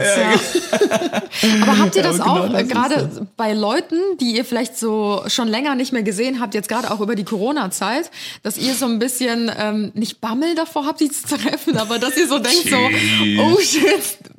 Aber 1.61 1.77
habt 1.79 1.95
ihr 1.95 2.03
das 2.03 2.17
Ja, 2.17 2.23
genau 2.23 2.45
auch 2.45 2.49
das 2.51 2.67
gerade 2.67 3.09
bei 3.37 3.53
Leuten, 3.53 3.95
die 4.19 4.35
ihr 4.35 4.45
vielleicht 4.45 4.77
so 4.77 5.23
schon 5.27 5.47
länger 5.47 5.75
nicht 5.75 5.93
mehr 5.93 6.03
gesehen 6.03 6.39
habt, 6.39 6.53
jetzt 6.53 6.69
gerade 6.69 6.91
auch 6.91 7.01
über 7.01 7.15
die 7.15 7.23
Corona-Zeit, 7.23 8.11
dass 8.43 8.57
ihr 8.57 8.73
so 8.73 8.85
ein 8.85 8.99
bisschen 8.99 9.51
ähm, 9.57 9.91
nicht 9.93 10.21
Bammel 10.21 10.55
davor 10.55 10.85
habt, 10.85 10.99
die 10.99 11.09
zu 11.09 11.37
treffen, 11.37 11.77
aber 11.77 11.99
dass 11.99 12.17
ihr 12.17 12.27
so 12.27 12.39
denkt 12.39 12.69
so, 12.69 12.77
Tschüss. 12.77 13.39
oh 13.39 13.59
shit, 13.59 14.30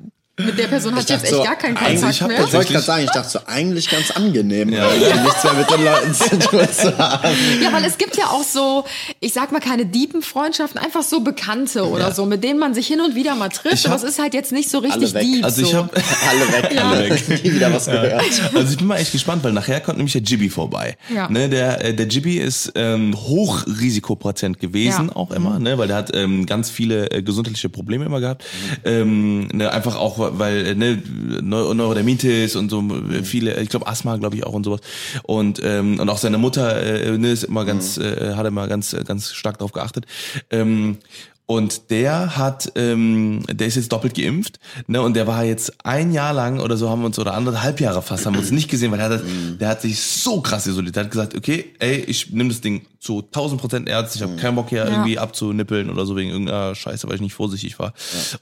mit 0.44 0.58
der 0.58 0.66
Person 0.68 0.94
hat 0.94 1.04
Ich 1.04 1.08
jetzt 1.10 1.24
echt 1.24 1.32
so, 1.32 1.42
gar 1.42 1.56
keinen 1.56 1.76
eigentlich 1.76 2.00
Kontakt 2.00 2.20
hab 2.22 2.28
mehr. 2.28 2.36
das- 2.38 2.46
Ich 2.48 2.54
wollte 2.54 2.72
gerade 2.72 2.84
sagen, 2.84 3.04
ich 3.04 3.10
dachte 3.10 3.28
so, 3.30 3.38
eigentlich 3.46 3.88
ganz 3.90 4.10
angenehm, 4.10 4.72
Ja. 4.72 4.88
irgendwie 4.92 5.20
nichts 5.22 5.44
mehr 5.44 5.52
mit 5.54 5.70
den 5.70 5.84
Leuten 5.84 6.14
zu 6.14 6.38
tun 6.38 6.68
zu 6.72 6.98
haben. 6.98 7.28
Ja, 7.62 7.72
weil 7.72 7.84
es 7.84 7.98
gibt 7.98 8.16
ja 8.16 8.26
auch 8.26 8.42
so, 8.44 8.84
ich 9.20 9.32
sag 9.32 9.52
mal 9.52 9.60
keine 9.60 9.86
Diepenfreundschaften, 9.86 10.80
einfach 10.80 11.02
so 11.02 11.20
Bekannte 11.20 11.88
oder 11.88 12.12
so, 12.12 12.26
mit 12.26 12.42
denen 12.44 12.58
man 12.58 12.74
sich 12.74 12.86
hin 12.86 13.00
und 13.00 13.14
wieder 13.14 13.34
mal 13.34 13.48
trifft. 13.48 13.74
Ich 13.74 13.86
aber 13.86 13.96
es 13.96 14.02
ist 14.02 14.18
halt 14.18 14.34
jetzt 14.34 14.52
nicht 14.52 14.70
so 14.70 14.78
richtig 14.78 15.02
Alle 15.02 15.14
weg. 15.14 15.22
Dieb. 15.22 15.44
Also 15.44 15.62
ich 15.62 15.68
so. 15.68 15.76
habe 15.78 15.90
Alle 16.28 16.52
weg, 16.70 16.80
alle 16.82 17.10
weg. 17.10 17.44
Nie 17.44 17.52
wieder 17.54 17.72
was 17.72 17.86
gehört. 17.86 18.22
Also 18.54 18.72
ich 18.72 18.78
bin 18.78 18.86
mal 18.86 18.96
echt 18.96 19.12
gespannt, 19.12 19.42
weil 19.44 19.52
nachher 19.52 19.80
kommt 19.80 19.98
nämlich 19.98 20.12
der 20.12 20.22
Jibby 20.22 20.48
vorbei. 20.48 20.96
Ja. 21.14 21.28
Ne, 21.28 21.48
der, 21.48 21.84
äh, 21.84 21.94
der 21.94 22.06
Jibby 22.06 22.38
ist 22.38 22.72
ähm, 22.74 23.14
Hochrisikopatient 23.16 24.58
gewesen, 24.60 25.08
Ja. 25.08 25.16
auch 25.16 25.30
immer, 25.30 25.58
ne, 25.58 25.78
weil 25.78 25.88
der 25.88 25.96
hat 25.96 26.14
ähm, 26.14 26.46
ganz 26.46 26.70
viele 26.70 27.10
äh, 27.10 27.22
gesundheitliche 27.22 27.68
Probleme 27.68 28.04
immer 28.04 28.20
gehabt. 28.20 28.44
Ähm, 28.84 29.48
ne, 29.52 29.70
einfach 29.72 29.96
auch, 29.96 30.31
weil 30.38 30.66
äh, 30.66 30.74
ne, 30.74 31.02
Neu 31.42 31.74
Neurodermitis 31.74 32.56
und 32.56 32.70
so 32.70 32.80
äh, 32.80 33.22
viele, 33.22 33.60
ich 33.60 33.68
glaube 33.68 33.86
Asthma, 33.86 34.16
glaube 34.16 34.36
ich 34.36 34.44
auch 34.44 34.52
und 34.52 34.64
sowas. 34.64 34.80
Und 35.22 35.60
ähm, 35.62 36.00
und 36.00 36.08
auch 36.08 36.18
seine 36.18 36.38
Mutter 36.38 36.82
äh, 36.82 37.18
ne, 37.18 37.32
ist 37.32 37.44
immer 37.44 37.64
ganz, 37.64 37.98
äh, 37.98 38.34
hat 38.34 38.46
immer 38.46 38.68
ganz 38.68 38.92
äh, 38.92 39.04
ganz 39.04 39.32
stark 39.32 39.58
darauf 39.58 39.72
geachtet. 39.72 40.06
Ähm, 40.50 40.98
und 41.46 41.90
der 41.90 42.36
hat, 42.36 42.72
ähm, 42.76 43.42
der 43.50 43.66
ist 43.66 43.74
jetzt 43.74 43.92
doppelt 43.92 44.14
geimpft, 44.14 44.58
ne? 44.86 45.02
Und 45.02 45.14
der 45.14 45.26
war 45.26 45.44
jetzt 45.44 45.84
ein 45.84 46.12
Jahr 46.12 46.32
lang 46.32 46.60
oder 46.60 46.76
so 46.76 46.88
haben 46.88 47.02
wir 47.02 47.06
uns 47.06 47.18
oder 47.18 47.34
anderthalb 47.34 47.80
Jahre 47.80 48.00
fast 48.00 48.24
haben 48.24 48.34
wir 48.34 48.40
uns 48.40 48.52
nicht 48.52 48.70
gesehen, 48.70 48.90
weil 48.90 48.98
der 48.98 49.10
hat, 49.10 49.22
der 49.60 49.68
hat 49.68 49.82
sich 49.82 50.00
so 50.00 50.40
krass 50.40 50.66
isoliert. 50.66 50.96
Der 50.96 51.04
hat 51.04 51.10
gesagt, 51.10 51.34
okay, 51.34 51.74
ey, 51.78 51.96
ich 52.06 52.30
nehme 52.30 52.48
das 52.48 52.60
Ding 52.60 52.86
zu 53.02 53.18
1000 53.18 53.60
Prozent 53.60 53.88
ernst. 53.88 54.14
Ich 54.14 54.22
habe 54.22 54.36
keinen 54.36 54.54
Bock 54.54 54.68
hier 54.68 54.84
irgendwie 54.84 55.18
abzunippeln 55.18 55.90
oder 55.90 56.06
so 56.06 56.14
wegen 56.14 56.30
irgendeiner 56.30 56.72
Scheiße, 56.76 57.08
weil 57.08 57.16
ich 57.16 57.20
nicht 57.20 57.34
vorsichtig 57.34 57.80
war. 57.80 57.94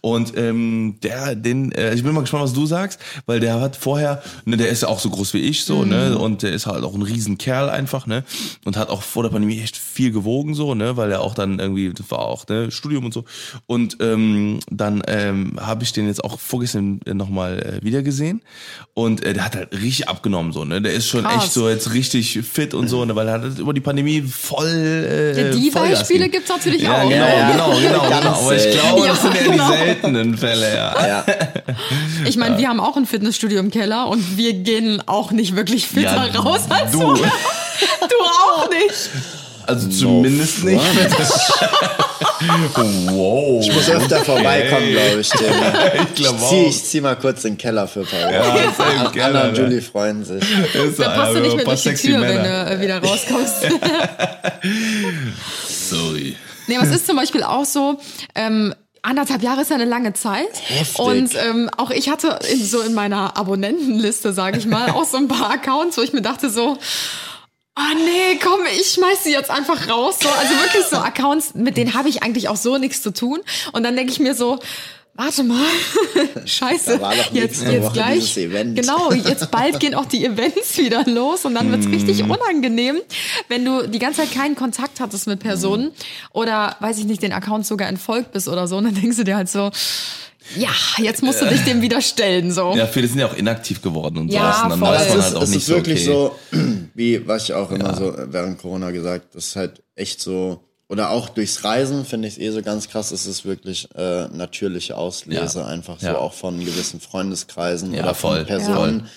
Und 0.03 0.37
ähm, 0.37 0.99
der, 1.03 1.35
den, 1.35 1.73
äh, 1.73 1.95
ich 1.95 2.03
bin 2.03 2.13
mal 2.13 2.21
gespannt, 2.21 2.45
was 2.45 2.53
du 2.53 2.67
sagst, 2.67 3.01
weil 3.25 3.41
der 3.41 3.59
hat 3.59 3.75
vorher, 3.75 4.23
ne, 4.45 4.59
der 4.59 4.69
ist 4.69 4.83
ja 4.83 4.89
auch 4.89 5.01
so 5.01 5.09
groß 5.09 5.33
wie 5.33 5.39
ich 5.39 5.65
so, 5.65 5.87
ne? 5.87 6.19
Und 6.19 6.43
der 6.43 6.53
ist 6.53 6.67
halt 6.67 6.85
auch 6.85 6.95
ein 6.95 7.01
riesen 7.01 7.39
Kerl 7.39 7.71
einfach, 7.71 8.07
ne? 8.07 8.23
Und 8.67 8.77
hat 8.77 8.91
auch 8.91 9.03
vor 9.03 9.23
der 9.23 9.31
Pandemie 9.31 9.61
echt 9.61 9.79
viel 9.79 10.13
gewogen 10.13 10.55
so, 10.55 10.75
ne? 10.75 10.99
Weil 10.99 11.11
er 11.11 11.23
auch 11.23 11.35
dann 11.35 11.59
irgendwie, 11.59 11.91
das 11.95 12.11
war 12.11 12.19
auch 12.19 12.47
ne 12.47 12.71
Studium 12.71 13.07
und 13.07 13.15
so. 13.15 13.25
Und 13.67 13.97
ähm, 14.01 14.61
dann 14.71 15.03
ähm, 15.07 15.59
habe 15.59 15.85
ich 15.85 15.95
den 15.95 16.07
jetzt 16.07 16.23
auch 16.23 16.39
vorgestern 16.39 17.01
nochmal 17.07 17.81
äh, 17.81 17.85
wieder 17.85 18.03
gesehen 18.03 18.43
und 18.93 19.25
äh, 19.25 19.33
der 19.33 19.47
hat 19.47 19.57
halt 19.57 19.73
richtig 19.73 20.07
abgenommen 20.07 20.53
so, 20.53 20.67
ne? 20.67 20.83
Der 20.83 20.93
ist 20.93 21.07
schon 21.07 21.25
Krass. 21.25 21.45
echt 21.45 21.53
so 21.55 21.67
jetzt 21.67 21.95
richtig 21.95 22.41
fit 22.43 22.75
und 22.75 22.89
so, 22.89 23.07
ne? 23.07 23.17
Weil 23.17 23.29
er 23.29 23.41
hat 23.41 23.59
über 23.59 23.73
die 23.73 23.81
Pandemie 23.81 24.21
voll 24.51 25.35
äh, 25.37 25.41
Ja, 25.43 25.51
die 25.53 25.71
Vollgas 25.71 25.99
Beispiele 26.01 26.25
gegeben. 26.25 26.33
gibt's 26.33 26.49
natürlich 26.51 26.83
ja, 26.83 26.93
auch. 27.03 27.09
Genau, 27.09 27.15
Ja, 27.25 27.29
ja. 27.39 27.51
genau, 27.53 27.71
genau, 27.81 28.03
genau. 28.03 28.33
Aber 28.43 28.55
ich 28.57 28.63
selten. 28.63 28.79
glaube, 28.81 29.01
Ja, 29.07 29.13
das 29.13 29.23
sind 29.23 29.35
ja 29.35 29.43
genau. 29.43 29.71
die 29.71 29.77
seltenen 29.79 30.37
Fälle, 30.39 30.75
ja. 30.75 31.07
Ja. 31.07 31.25
Ich 32.27 32.37
meine, 32.37 32.59
wir 32.59 32.69
haben 32.69 32.81
auch 32.81 32.97
ein 32.97 33.07
Fitnessstudio 33.07 33.61
im 33.61 33.71
Keller 33.71 34.09
und 34.09 34.37
wir 34.37 34.53
gehen 34.53 35.03
auch 35.07 35.31
nicht 35.31 35.57
wirklich 35.57 35.87
fitter 35.87 36.29
Ja, 36.33 36.41
raus 36.41 36.63
als 36.69 36.93
du. 36.93 37.01
vorher. 37.01 37.31
Du 38.03 38.17
auch 38.25 38.69
nicht. 38.69 39.11
Also 39.71 39.89
zumindest 39.89 40.65
nicht. 40.65 40.83
wow. 43.13 43.63
Ich 43.63 43.73
muss 43.73 43.89
öfter 43.89 44.25
vorbeikommen, 44.25 44.91
glaube 44.91 45.21
ich. 45.21 45.29
Dem. 45.31 45.47
Ich 46.09 46.15
glaube 46.17 46.39
Ich 46.43 46.49
zieh, 46.49 46.67
ich 46.67 46.85
zieh 46.85 47.01
mal 47.01 47.15
kurz 47.15 47.43
den 47.43 47.57
Keller 47.57 47.87
für 47.87 48.01
ein 48.01 48.07
paar 48.07 48.25
Wochen. 48.25 48.33
Ja, 48.35 49.05
im 49.05 49.13
Keller, 49.13 49.27
Anna 49.27 49.49
und? 49.51 49.59
Julie 49.59 49.81
freuen 49.81 50.25
sich. 50.25 50.43
Ist 50.43 50.99
Da 50.99 51.11
passt 51.11 51.35
du 51.35 51.39
aber 51.39 51.41
nicht 51.41 51.51
ein 51.53 51.57
mehr 51.59 51.65
durch 51.67 51.83
die 51.83 51.89
sexy 51.89 52.09
Tür, 52.09 52.21
wenn 52.21 52.37
Männer. 52.43 52.65
du 52.65 52.73
äh, 52.73 52.81
wieder 52.81 52.99
rauskommst. 53.01 53.55
Sorry. 55.89 56.37
Nee, 56.67 56.77
aber 56.77 56.87
es 56.89 56.97
ist 56.97 57.07
zum 57.07 57.17
Beispiel 57.17 57.45
auch 57.45 57.65
so, 57.65 58.01
ähm, 58.35 58.75
anderthalb 59.03 59.45
Jahre 59.45 59.63
ist 59.63 59.71
ja 59.71 59.77
eine 59.77 59.85
lange 59.85 60.15
Zeit. 60.15 60.49
Heftig. 60.65 60.99
Und 60.99 61.31
ähm, 61.37 61.71
auch 61.77 61.91
ich 61.93 62.09
hatte 62.09 62.41
in, 62.53 62.65
so 62.65 62.81
in 62.81 62.95
meiner 62.95 63.37
Abonnentenliste, 63.37 64.33
sage 64.33 64.59
ich 64.59 64.67
mal, 64.67 64.91
auch 64.91 65.05
so 65.05 65.17
ein 65.17 65.29
paar 65.29 65.53
Accounts, 65.53 65.97
wo 65.97 66.03
ich 66.03 66.13
mir 66.13 66.23
dachte 66.23 66.51
so, 66.51 66.77
Ah 67.75 67.95
nee, 67.95 68.39
komm, 68.43 68.61
ich 68.79 68.89
schmeiß 68.91 69.25
sie 69.25 69.33
jetzt 69.33 69.51
einfach 69.51 69.89
raus. 69.89 70.19
So, 70.21 70.29
also 70.29 70.55
wirklich 70.55 70.85
so 70.85 70.97
Accounts, 70.97 71.55
mit 71.55 71.77
denen 71.77 71.95
habe 71.95 72.09
ich 72.09 72.23
eigentlich 72.23 72.49
auch 72.49 72.57
so 72.57 72.79
nichts 72.79 73.01
zu 73.01 73.13
tun. 73.13 73.41
Und 73.73 73.85
dann 73.85 73.97
denke 73.97 74.13
ich 74.13 74.19
mir 74.19 74.35
so, 74.35 74.59
warte 75.15 75.43
mal, 75.45 75.67
scheiße, 76.47 77.01
jetzt, 77.33 77.63
jetzt 77.63 77.93
gleich, 77.93 78.35
genau, 78.35 79.13
jetzt 79.13 79.51
bald 79.51 79.79
gehen 79.79 79.95
auch 79.95 80.07
die 80.07 80.25
Events 80.25 80.79
wieder 80.79 81.05
los 81.05 81.45
und 81.45 81.55
dann 81.55 81.71
wird's 81.71 81.87
richtig 81.89 82.23
unangenehm, 82.23 83.01
wenn 83.49 83.65
du 83.65 83.87
die 83.87 83.99
ganze 83.99 84.23
Zeit 84.23 84.33
keinen 84.33 84.57
Kontakt 84.57 85.01
hattest 85.01 85.27
mit 85.27 85.41
Personen 85.41 85.91
oder, 86.33 86.77
weiß 86.81 86.99
ich 86.99 87.05
nicht, 87.05 87.23
den 87.23 87.33
Account 87.33 87.67
sogar 87.67 87.89
entfolgt 87.89 88.33
bist 88.33 88.49
oder 88.49 88.67
so 88.67 88.79
und 88.79 88.85
dann 88.85 88.95
denkst 88.95 89.17
du 89.19 89.25
dir 89.25 89.37
halt 89.37 89.51
so, 89.51 89.71
ja, 90.57 90.71
jetzt 90.99 91.23
musst 91.23 91.41
du 91.43 91.47
dich 91.47 91.63
dem 91.65 91.81
wieder 91.83 92.01
stellen, 92.01 92.51
so. 92.53 92.75
Ja, 92.77 92.87
viele 92.87 93.07
sind 93.09 93.19
ja 93.19 93.27
auch 93.27 93.37
inaktiv 93.37 93.83
geworden 93.83 94.19
und 94.19 94.33
Ja, 94.33 94.53
sowas. 94.53 94.63
Und 94.65 94.71
dann 94.71 94.79
voll. 94.81 94.89
weiß 94.89 95.03
Es 95.03 95.09
man 95.09 95.19
ist, 95.19 95.25
halt 95.25 95.37
auch 95.37 95.43
es 95.43 95.49
nicht 95.51 95.59
ist 95.59 95.67
so, 95.67 95.75
wirklich 95.75 96.09
okay. 96.09 96.37
so, 96.53 96.59
wie 96.95 97.27
was 97.29 97.45
ich 97.45 97.55
auch 97.55 97.71
immer 97.71 97.95
so 97.95 98.15
während 98.17 98.59
Corona 98.59 98.91
gesagt, 98.91 99.35
das 99.35 99.47
ist 99.49 99.57
halt 99.57 99.83
echt 99.95 100.21
so, 100.21 100.65
oder 100.89 101.11
auch 101.11 101.29
durchs 101.29 101.63
Reisen 101.63 102.05
finde 102.05 102.27
ich 102.29 102.35
es 102.35 102.41
eh 102.41 102.51
so 102.51 102.63
ganz 102.63 102.89
krass, 102.89 103.13
es 103.13 103.27
ist 103.27 103.45
wirklich 103.45 103.89
äh, 103.95 104.27
natürliche 104.29 104.97
Auslese, 104.97 105.61
Ja. 105.61 105.67
einfach 105.67 106.01
so 106.01 106.07
Ja. 106.07 106.19
auch 106.19 106.33
von 106.33 106.59
gewissen 106.65 107.01
Freundeskreisen 107.01 107.95
Ja, 107.95 108.03
oder 108.03 108.15
voll, 108.15 108.39
von 108.39 108.47
Personen, 108.47 109.09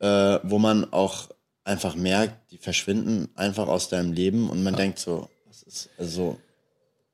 äh, 0.00 0.38
wo 0.42 0.58
man 0.58 0.92
auch 0.92 1.28
einfach 1.64 1.94
merkt, 1.96 2.50
die 2.52 2.58
verschwinden 2.58 3.28
einfach 3.34 3.66
aus 3.66 3.88
deinem 3.88 4.12
Leben 4.12 4.50
und 4.50 4.62
man 4.62 4.76
denkt 4.76 4.98
so, 4.98 5.28
was 5.46 5.62
ist, 5.62 5.88
also 5.98 6.38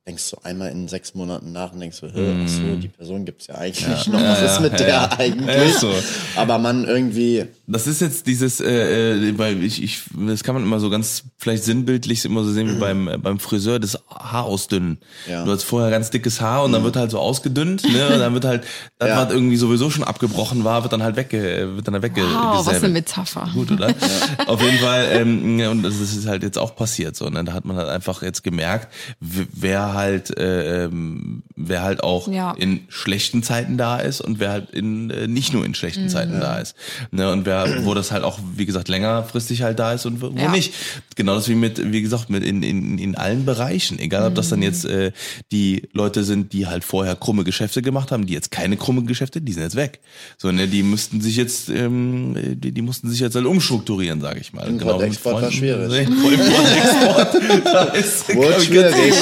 denkst 0.07 0.31
du 0.33 0.37
einmal 0.43 0.71
in 0.71 0.89
sechs 0.89 1.15
Monaten 1.15 1.53
nach 1.53 1.73
und 1.73 1.79
denkst 1.79 1.97
so, 1.99 2.09
hä, 2.09 2.43
ach 2.45 2.49
so, 2.49 2.75
die 2.75 2.89
Person 2.89 3.25
gibt's 3.25 3.47
ja 3.47 3.55
eigentlich 3.55 4.09
noch, 4.09 4.21
was 4.21 4.43
ist 4.43 4.61
mit 4.61 4.73
ja, 4.73 4.79
der 4.79 4.89
ja. 4.89 5.11
eigentlich? 5.17 5.75
Ja, 5.75 5.79
so. 5.79 5.93
Aber 6.35 6.59
man 6.59 6.85
irgendwie, 6.85 7.47
Das 7.69 7.87
ist 7.87 8.01
jetzt 8.01 8.27
dieses, 8.27 8.61
äh, 8.61 9.13
äh, 9.29 9.39
weil 9.39 9.63
ich, 9.63 9.81
ich, 9.81 10.01
das 10.27 10.43
kann 10.43 10.57
man 10.57 10.65
immer 10.65 10.81
so 10.81 10.91
ganz 10.91 11.23
vielleicht 11.39 11.63
sinnbildlich 11.63 12.25
immer 12.25 12.43
so 12.43 12.51
sehen 12.51 12.69
wie 12.75 12.81
beim 12.81 13.07
äh, 13.07 13.17
beim 13.17 13.39
Friseur 13.39 13.79
das 13.79 13.97
Haar 14.11 14.45
ausdünnen. 14.45 14.99
Ja. 15.29 15.45
Du 15.45 15.53
hast 15.53 15.63
vorher 15.63 15.91
ganz 15.91 16.11
dickes 16.11 16.41
Haar 16.41 16.65
und 16.65 16.73
dann 16.73 16.83
wird 16.83 16.97
halt 16.97 17.13
so 17.13 17.21
ausgedünnt, 17.21 17.85
ne? 17.85 18.09
Und 18.15 18.19
dann 18.19 18.35
wird 18.35 18.45
halt, 18.45 18.65
das 18.99 19.09
Ja. 19.09 19.25
was 19.25 19.33
irgendwie 19.33 19.57
sowieso 19.57 19.89
schon 19.89 20.03
abgebrochen 20.03 20.65
war, 20.65 20.83
wird 20.83 20.93
dann 20.93 21.05
halt 21.05 21.15
wegge, 21.15 21.77
wird 21.77 21.87
dann 21.87 21.95
halt 21.95 22.03
wegge. 22.03 22.23
Wow, 22.23 22.57
was 22.59 22.67
gesäbelt. 22.67 22.85
eine 22.85 22.93
Metapher. 22.93 23.49
Gut, 23.55 23.71
oder? 23.71 23.95
Auf 24.49 24.61
jeden 24.61 24.79
Fall, 24.79 25.07
ähm, 25.13 25.61
ja, 25.61 25.71
und 25.71 25.85
das 25.85 26.01
ist 26.01 26.27
halt 26.27 26.43
jetzt 26.43 26.59
auch 26.59 26.75
passiert 26.75 27.15
so. 27.15 27.29
Ne? 27.31 27.45
Da 27.45 27.53
hat 27.53 27.65
man 27.65 27.77
halt 27.77 27.89
einfach 27.89 28.23
jetzt 28.23 28.43
gemerkt, 28.43 28.93
wer 29.21 29.92
wer 29.93 29.99
halt, 29.99 30.37
äh, 30.39 30.85
ähm, 30.85 31.43
wer 31.57 31.83
halt 31.83 32.03
auch 32.03 32.29
Ja. 32.29 32.53
in 32.53 32.81
schlechten 32.89 33.43
Zeiten 33.43 33.77
da 33.77 33.99
ist 33.99 34.21
und 34.21 34.41
wer 34.41 34.51
halt 34.51 34.71
in 34.71 35.11
äh, 35.11 35.29
nicht 35.29 35.53
nur 35.53 35.65
in 35.65 35.71
Mhm. 35.73 35.75
schlechten 35.75 36.09
Zeiten 36.09 36.41
da 36.41 36.59
ist. 36.59 36.75
Ne, 37.11 37.31
und 37.31 37.47
wer, 37.47 37.85
wo 37.85 37.95
das 37.95 38.11
halt 38.11 38.25
auch, 38.25 38.39
wie 38.57 38.67
gesagt, 38.67 38.89
längerfristig 38.89 39.63
halt 39.63 39.79
da 39.79 39.93
ist 39.93 40.07
und 40.07 40.21
wo 40.21 40.29
Ja. 40.29 40.51
nicht. 40.51 40.73
Genau 41.17 41.35
das 41.35 41.49
wie 41.49 41.55
mit, 41.55 41.93
wie 41.93 42.03
gesagt, 42.03 42.31
mit 42.31 42.43
in, 42.45 42.63
in, 42.63 42.99
in 42.99 43.15
allen 43.17 43.45
Bereichen. 43.45 43.99
Egal, 43.99 44.27
ob 44.29 44.35
das 44.35 44.49
dann 44.49 44.63
jetzt 44.63 44.85
äh, 44.85 45.13
die 45.53 45.89
Leute 45.93 46.25
sind, 46.25 46.53
die 46.53 46.67
halt 46.67 46.85
vorher 46.85 47.15
krumme 47.17 47.45
Geschäfte 47.45 47.83
gemacht 47.83 48.11
haben, 48.13 48.27
die 48.27 48.33
jetzt 48.33 48.51
keine 48.51 48.77
krumme 48.77 49.03
Geschäfte, 49.05 49.41
die 49.41 49.53
sind 49.53 49.63
jetzt 49.63 49.77
weg. 49.77 50.01
So, 50.39 50.51
ne, 50.53 50.69
die 50.69 50.83
müssten 50.83 51.21
sich 51.21 51.37
jetzt, 51.37 51.69
ähm, 51.69 52.35
die, 52.57 52.73
die 52.73 52.83
mussten 52.83 53.11
sich 53.11 53.21
jetzt 53.21 53.35
halt 53.35 53.47
umstrukturieren, 53.47 54.21
sage 54.21 54.41
ich 54.41 54.53
mal. 54.53 54.67
Import, 54.69 54.99
mit 55.01 55.09
Export 55.09 55.43
war 55.43 55.51
schwierig. 55.53 56.09
Import, 56.09 56.77
Export, 56.77 57.65
da 57.65 57.83
ist 57.85 58.29
ganz 58.29 58.65
schwierig. 58.65 59.15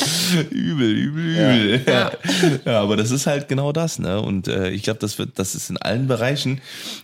übel, 0.50 0.90
übel, 0.90 1.24
übel. 1.24 1.82
Ja. 1.86 2.12
Ja. 2.64 2.80
aber 2.80 2.96
das 2.96 3.10
ist 3.10 3.26
halt 3.26 3.48
genau 3.48 3.72
das, 3.72 3.98
ne? 3.98 4.20
Und 4.20 4.48
äh, 4.48 4.70
ich 4.70 4.82
glaube, 4.82 5.00
das 5.00 5.18
wird, 5.18 5.38
das 5.38 5.54
ist 5.54 5.70
in 5.70 5.76
allen 5.76 6.06
Bereichen 6.06 6.60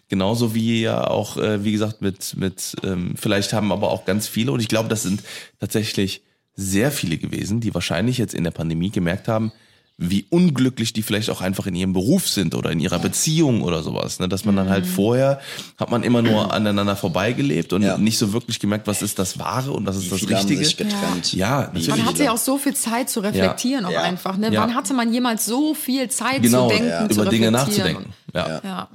genauso 0.09 0.55
wie 0.55 0.83
ja 0.83 1.07
auch, 1.07 1.37
äh, 1.37 1.65
wie 1.65 1.73
gesagt, 1.73 2.03
mit 2.03 2.37
mit 2.37 2.77
ähm, 2.85 3.15
vielleicht 3.17 3.53
haben 3.53 3.73
aber 3.73 3.91
auch 3.91 4.05
ganz 4.05 4.29
viele 4.29 4.53
und 4.53 4.61
ich 4.61 4.69
glaube, 4.69 4.89
das 4.89 5.03
sind 5.03 5.23
tatsächlich 5.61 6.23
sehr 6.55 6.91
viele 6.91 7.19
gewesen, 7.19 7.61
die 7.61 7.75
wahrscheinlich 7.75 8.19
jetzt 8.19 8.35
in 8.35 8.45
der 8.45 8.51
Pandemie 8.51 8.91
gemerkt 8.91 9.29
haben, 9.29 9.53
wie 9.99 10.27
unglücklich 10.29 10.93
die 10.93 11.01
vielleicht 11.03 11.31
auch 11.31 11.41
einfach 11.41 11.67
in 11.67 11.75
ihrem 11.75 11.95
Beruf 11.95 12.29
sind 12.29 12.55
oder 12.55 12.71
in 12.71 12.81
ihrer 12.81 12.99
Beziehung 12.99 13.63
oder 13.63 13.83
sowas. 13.83 14.19
Ne? 14.19 14.29
Dass 14.29 14.45
man 14.45 14.55
dann 14.55 14.69
halt 14.69 14.87
vorher 14.87 15.41
hat 15.79 15.91
man 15.91 16.03
immer 16.03 16.21
nur 16.21 16.53
aneinander 16.53 16.97
vorbeigelebt 16.97 17.73
und 17.73 17.83
Ja. 17.83 17.97
nicht 17.97 18.19
so 18.19 18.35
wirklich 18.35 18.61
gemerkt, 18.61 18.87
was 18.87 19.01
ist 19.01 19.19
das 19.19 19.39
Wahre 19.39 19.73
und 19.73 19.87
was 19.87 19.97
ist 19.97 20.13
das 20.13 20.29
Richtige. 20.29 20.63
sich 20.63 20.77
getrennt. 20.77 21.33
Ja, 21.33 21.71
Wie 21.73 21.79
natürlich. 21.79 21.89
Man 21.89 22.05
hatte 22.07 22.25
ja 22.25 22.33
auch 22.33 22.37
so 22.39 22.59
viel 22.59 22.75
Zeit 22.75 23.09
zu 23.09 23.21
reflektieren 23.21 23.87
auch 23.87 23.91
Ja. 23.91 24.03
einfach. 24.03 24.37
Ne? 24.37 24.53
Ja. 24.53 24.61
Wann 24.61 24.75
hatte 24.75 24.93
man 24.93 25.15
jemals 25.15 25.47
so 25.47 25.73
viel 25.73 26.09
Zeit 26.11 26.43
genau, 26.43 26.69
zu 26.69 26.75
denken, 26.75 26.91
ja. 26.91 27.09
zu 27.09 27.23
über 27.23 27.31
Dinge 27.31 27.51
nachzudenken. 27.51 28.13
Ja. 28.35 28.61
Ja. 28.63 28.89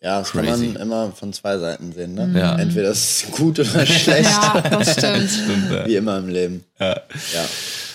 Ja, 0.00 0.18
das 0.20 0.30
Crazy. 0.30 0.46
kann 0.48 0.72
man 0.74 0.76
immer 0.82 1.12
von 1.12 1.32
zwei 1.32 1.58
Seiten 1.58 1.92
sehen. 1.92 2.14
Ne? 2.14 2.32
Ja. 2.36 2.56
Entweder 2.56 2.90
es 2.90 3.22
ist 3.24 3.32
gut 3.32 3.58
oder 3.58 3.84
schlecht. 3.86 4.30
ja, 4.30 4.60
das 4.60 4.92
stimmt. 4.92 5.30
Wie 5.86 5.96
immer 5.96 6.18
im 6.18 6.28
Leben. 6.28 6.64
Ja. 6.80 6.88
Ja. 7.34 7.44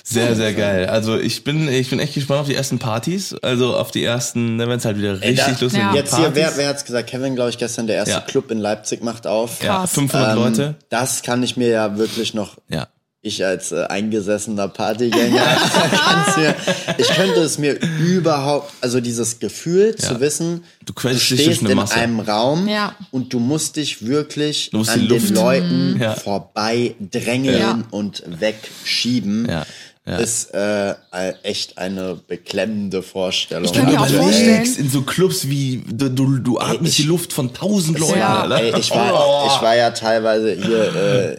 Sehr, 0.06 0.36
sehr 0.36 0.54
geil. 0.54 0.88
Also 0.88 1.18
ich 1.18 1.46
bin, 1.46 1.70
ich 1.70 1.90
bin 1.90 2.00
echt 2.00 2.14
gespannt 2.14 2.42
auf 2.42 2.48
die 2.48 2.56
ersten 2.56 2.78
Partys. 2.78 3.34
Also 3.42 3.76
auf 3.78 3.90
die 3.92 4.04
ersten, 4.04 4.60
wenn 4.60 4.70
es 4.72 4.84
halt 4.84 4.98
wieder 4.98 5.14
Ey, 5.22 5.30
richtig 5.30 5.46
da- 5.58 5.64
losgeht. 5.64 5.82
Ja. 5.82 5.94
Jetzt 5.96 6.16
hier, 6.18 6.32
wer, 6.36 6.44
Partys. 6.44 6.58
wer 6.58 6.68
hat's 6.68 6.84
gesagt? 6.86 7.10
Kevin, 7.10 7.36
glaube 7.36 7.52
ich, 7.52 7.58
gestern 7.58 7.88
der 7.88 7.96
erste 7.96 8.12
Ja. 8.12 8.20
Club 8.20 8.52
in 8.52 8.58
Leipzig 8.60 9.02
macht 9.02 9.26
auf. 9.28 9.64
ja, 9.64 9.78
Krass. 9.80 9.94
500 9.94 10.32
Ähm, 10.32 10.36
Leute. 10.44 10.76
Das 10.90 11.22
kann 11.24 11.42
ich 11.42 11.56
mir 11.56 11.70
ja 11.70 11.98
wirklich 11.98 12.34
noch, 12.34 12.58
Ja. 12.70 12.88
ich 13.22 13.46
als 13.46 13.72
äh, 13.72 13.84
eingesessener 13.86 14.68
Partygänger, 14.68 15.42
kann's 16.06 16.36
mir, 16.36 16.54
ich 16.98 17.08
könnte 17.08 17.40
es 17.40 17.58
mir 17.58 17.80
überhaupt, 18.02 18.74
also 18.82 19.00
dieses 19.00 19.40
Gefühl 19.40 19.96
Ja. 19.98 20.10
zu 20.10 20.20
wissen, 20.20 20.66
Du 20.82 20.88
du 20.88 20.94
quälst 20.96 21.22
dich 21.22 21.40
stehst 21.40 21.48
durch 21.48 21.60
eine 21.62 21.70
in 21.72 21.76
Masse. 21.78 21.94
einem 21.96 22.20
Raum 22.20 22.68
Ja. 22.68 22.94
und 23.12 23.32
du 23.34 23.40
musst 23.40 23.78
dich 23.78 24.06
wirklich 24.06 24.70
musst 24.74 24.90
an 24.90 25.08
den 25.08 25.34
Leuten 25.34 25.98
Ja. 26.02 26.14
vorbei 26.16 26.96
drängeln 27.00 27.58
Ja. 27.58 27.80
und 27.90 28.22
wegschieben. 28.28 29.48
Ja. 29.50 29.66
Ja. 30.06 30.18
Ist 30.18 30.54
äh, 30.54 30.96
echt 31.44 31.78
eine 31.78 32.16
beklemmende 32.28 33.02
Vorstellung. 33.02 33.64
Ich 33.64 33.72
kann 33.72 33.86
mir 33.90 34.02
auch 34.02 34.06
vorstellen- 34.06 34.76
in 34.78 34.90
so 34.90 35.04
Clubs 35.04 35.48
wie 35.48 35.82
du, 35.88 36.10
du, 36.10 36.40
du 36.40 36.60
atmest 36.60 37.00
ich- 37.00 37.06
die 37.06 37.10
Luft 37.10 37.32
von 37.32 37.54
tausend 37.54 37.98
Leuten. 38.00 38.20
Ja. 38.20 38.46
Ey, 38.54 38.74
ich, 38.78 38.92
war, 38.92 39.46
ich 39.48 39.62
war 39.62 39.74
ja 39.78 39.92
teilweise 39.92 40.56
hier 40.56 40.94
äh, 40.94 41.38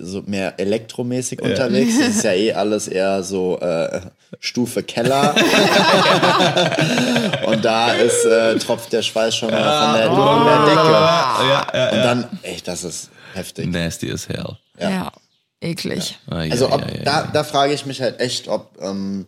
so 0.00 0.22
mehr 0.24 0.58
elektromäßig 0.58 1.42
unterwegs. 1.42 1.98
Das 1.98 2.08
ist 2.16 2.24
ja 2.24 2.32
eh 2.32 2.54
alles 2.54 2.88
eher 2.88 3.22
so 3.22 3.58
äh, 3.60 4.00
Stufe 4.40 4.82
Keller. 4.82 5.34
Und 7.46 7.62
da 7.64 7.92
ist, 7.92 8.24
äh, 8.24 8.56
tropft 8.58 8.92
der 8.94 9.02
Schweiß 9.02 9.36
schon 9.36 9.50
mal 9.50 9.58
von 9.58 9.92
der, 9.94 10.06
von 10.08 10.44
der 10.46 10.64
Decke. 10.74 10.90
ja, 10.90 11.66
ja, 11.74 11.88
Und 11.90 11.96
ja. 11.98 12.02
dann, 12.02 12.24
ey, 12.42 12.56
das 12.64 12.82
ist 12.84 13.10
heftig. 13.34 13.70
Nasty 13.70 14.10
as 14.10 14.26
hell. 14.28 14.56
Ja. 14.80 15.12
Eklig. 15.60 16.18
Ah, 16.28 16.42
ja, 16.42 16.52
Also 16.52 16.70
ob, 16.70 16.82
ja, 16.82 16.88
ja, 16.88 17.02
da, 17.02 17.24
ja. 17.24 17.30
da 17.32 17.44
frage 17.44 17.72
ich 17.72 17.86
mich 17.86 18.00
halt 18.00 18.20
echt, 18.20 18.48
ob 18.48 18.78
ähm, 18.80 19.26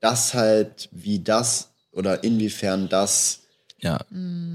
das 0.00 0.34
halt, 0.34 0.88
wie 0.92 1.20
das 1.20 1.68
oder 1.92 2.22
inwiefern 2.22 2.88
das 2.88 3.40
ja. 3.78 3.98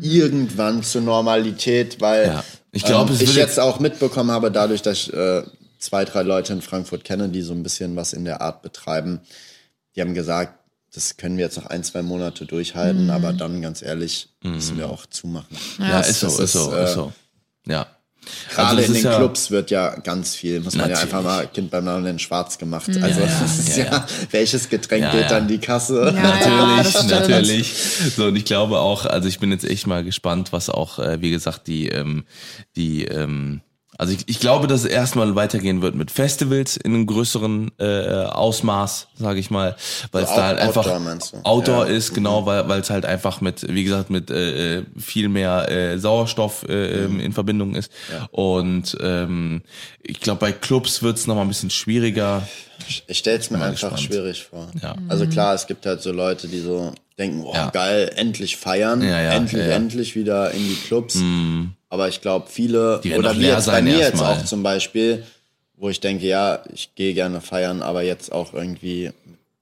irgendwann 0.02 0.84
zur 0.84 1.02
Normalität, 1.02 2.00
weil 2.00 2.28
Ja. 2.28 2.44
Ich 2.72 2.84
glaub, 2.84 3.08
ähm, 3.08 3.16
es 3.16 3.22
ich 3.22 3.36
jetzt 3.36 3.58
auch 3.58 3.80
mitbekommen 3.80 4.32
habe, 4.32 4.52
dadurch, 4.52 4.82
dass 4.82 5.08
ich 5.08 5.14
äh, 5.14 5.44
zwei, 5.80 6.04
drei 6.04 6.24
Leute 6.24 6.52
in 6.52 6.62
Frankfurt 6.62 7.06
kenne, 7.06 7.30
die 7.30 7.42
so 7.42 7.54
ein 7.54 7.64
bisschen 7.64 7.96
was 7.96 8.12
in 8.12 8.26
der 8.26 8.42
Art 8.42 8.62
betreiben, 8.62 9.22
die 9.96 10.02
haben 10.02 10.14
gesagt, 10.14 10.60
das 10.94 11.16
können 11.18 11.38
wir 11.38 11.46
jetzt 11.46 11.58
noch 11.58 11.68
ein, 11.68 11.84
zwei 11.84 12.02
Monate 12.02 12.46
durchhalten, 12.46 13.10
aber 13.10 13.34
dann 13.34 13.62
ganz 13.62 13.82
ehrlich 13.82 14.30
müssen 14.42 14.78
wir 14.78 14.90
auch 14.90 15.06
zumachen. 15.06 15.58
Mhm. 15.78 15.86
Ja, 15.86 16.00
ist 16.02 16.20
so, 16.20 16.28
ist 16.28 16.54
so, 16.54 16.74
äh, 16.74 16.84
ist 16.84 16.94
so. 16.94 17.14
Ja. 17.66 17.88
Gerade 18.54 18.78
das 18.78 18.88
in 18.88 18.94
den 18.94 19.04
ja- 19.04 19.18
Clubs 19.18 19.52
wird 19.52 19.72
ja 19.72 19.96
ganz 20.00 20.36
viel, 20.36 20.60
muss 20.60 20.76
man 20.76 20.90
ja 20.90 20.98
einfach 20.98 21.24
mal 21.24 21.48
Kind 21.48 21.72
beim 21.72 21.86
Namen 21.86 22.04
nennen, 22.04 22.20
schwarz 22.20 22.58
gemacht. 22.58 22.88
Also 23.02 23.22
ja, 23.22 23.26
ja, 23.28 23.76
ja, 23.78 23.84
ja. 23.92 24.08
welches 24.32 24.70
Getränk 24.70 25.04
Ja, 25.04 25.12
geht 25.12 25.32
ja. 25.32 25.38
an 25.38 25.48
die 25.48 25.58
Kasse? 25.60 26.14
Natürlich, 26.16 27.04
natürlich. 27.10 27.74
So, 28.16 28.26
und 28.26 28.36
ich 28.36 28.46
glaube 28.46 28.80
auch, 28.80 29.06
also 29.06 29.28
ich 29.28 29.40
bin 29.40 29.52
jetzt 29.52 29.66
echt 29.66 29.88
mal 29.88 30.04
gespannt, 30.04 30.52
was 30.54 30.70
auch, 30.70 31.00
äh, 31.00 31.22
wie 31.22 31.32
gesagt, 31.32 31.68
die, 31.68 31.90
ähm, 31.90 32.26
die, 32.76 33.06
ähm, 33.06 33.62
also 33.98 34.14
ich, 34.14 34.20
ich 34.28 34.40
glaube, 34.40 34.68
dass 34.68 34.82
es 34.82 34.86
erstmal 34.88 35.36
weitergehen 35.36 35.82
wird 35.82 35.96
mit 35.96 36.12
Festivals 36.12 36.78
in 36.78 36.94
einem 36.94 37.06
größeren 37.06 37.72
äh, 37.80 38.24
Ausmaß, 38.26 39.08
sage 39.16 39.40
ich 39.40 39.50
mal, 39.52 39.76
weil 40.12 40.24
es 40.24 40.30
So 40.30 40.36
da 40.36 40.48
halt 40.48 40.60
einfach 40.60 40.86
Outdoor 40.86 41.00
meinst 41.00 41.34
du? 41.34 41.38
Outdoor 41.44 41.88
Ja. 41.88 41.94
ist, 41.94 42.14
genau, 42.14 42.46
weil 42.46 42.68
weil 42.68 42.82
es 42.82 42.90
halt 42.90 43.06
einfach 43.06 43.42
mit, 43.42 43.66
wie 43.74 43.84
gesagt, 43.84 44.10
mit 44.10 44.30
äh, 44.32 44.84
viel 44.98 45.30
mehr 45.30 45.70
äh, 45.72 45.98
Sauerstoff 46.00 46.66
äh, 46.68 47.06
ähm, 47.06 47.20
in 47.20 47.34
Verbindung 47.34 47.76
ist. 47.76 47.92
Und 48.32 48.98
ähm, 49.02 49.62
ich 50.02 50.20
glaube, 50.20 50.40
bei 50.40 50.52
Clubs 50.52 51.02
wird 51.04 51.18
es 51.18 51.28
nochmal 51.28 51.46
ein 51.46 51.50
bisschen 51.50 51.70
schwieriger. 51.70 52.48
Ich 53.08 53.18
stelle 53.18 53.40
es 53.40 53.50
mir 53.50 53.58
einfach 53.58 53.92
gespannt. 53.92 54.02
schwierig 54.02 54.44
vor. 54.44 54.70
Ja. 54.82 54.96
Also 55.08 55.26
klar, 55.28 55.56
es 55.56 55.66
gibt 55.68 55.86
halt 55.86 56.02
so 56.02 56.12
Leute, 56.12 56.48
die 56.48 56.60
so 56.60 56.94
denken, 57.18 57.44
oh 57.46 57.54
Ja. 57.54 57.70
geil, 57.70 58.12
endlich 58.16 58.58
feiern, 58.58 59.02
Ja, 59.02 59.22
ja, 59.22 59.32
endlich, 59.32 59.62
ja, 59.62 59.70
ja. 59.70 59.76
endlich 59.76 60.16
wieder 60.16 60.52
in 60.52 60.60
die 60.68 60.76
Clubs. 60.76 61.16
Aber 61.96 62.10
ich 62.10 62.20
glaube, 62.20 62.48
viele, 62.50 63.00
oder 63.18 63.40
wie 63.40 63.46
jetzt 63.46 63.68
bei 63.68 63.82
mir 63.82 63.92
jetzt 63.92 64.02
erstmal. 64.02 64.34
auch 64.34 64.44
zum 64.44 64.64
Beispiel, 64.64 65.24
wo 65.78 65.88
ich 65.88 66.02
denke, 66.02 66.28
ja, 66.28 66.62
ich 66.74 66.94
gehe 66.94 67.14
gerne 67.14 67.40
feiern, 67.40 67.82
aber 67.82 68.02
jetzt 68.02 68.34
auch 68.34 68.54
irgendwie 68.54 69.12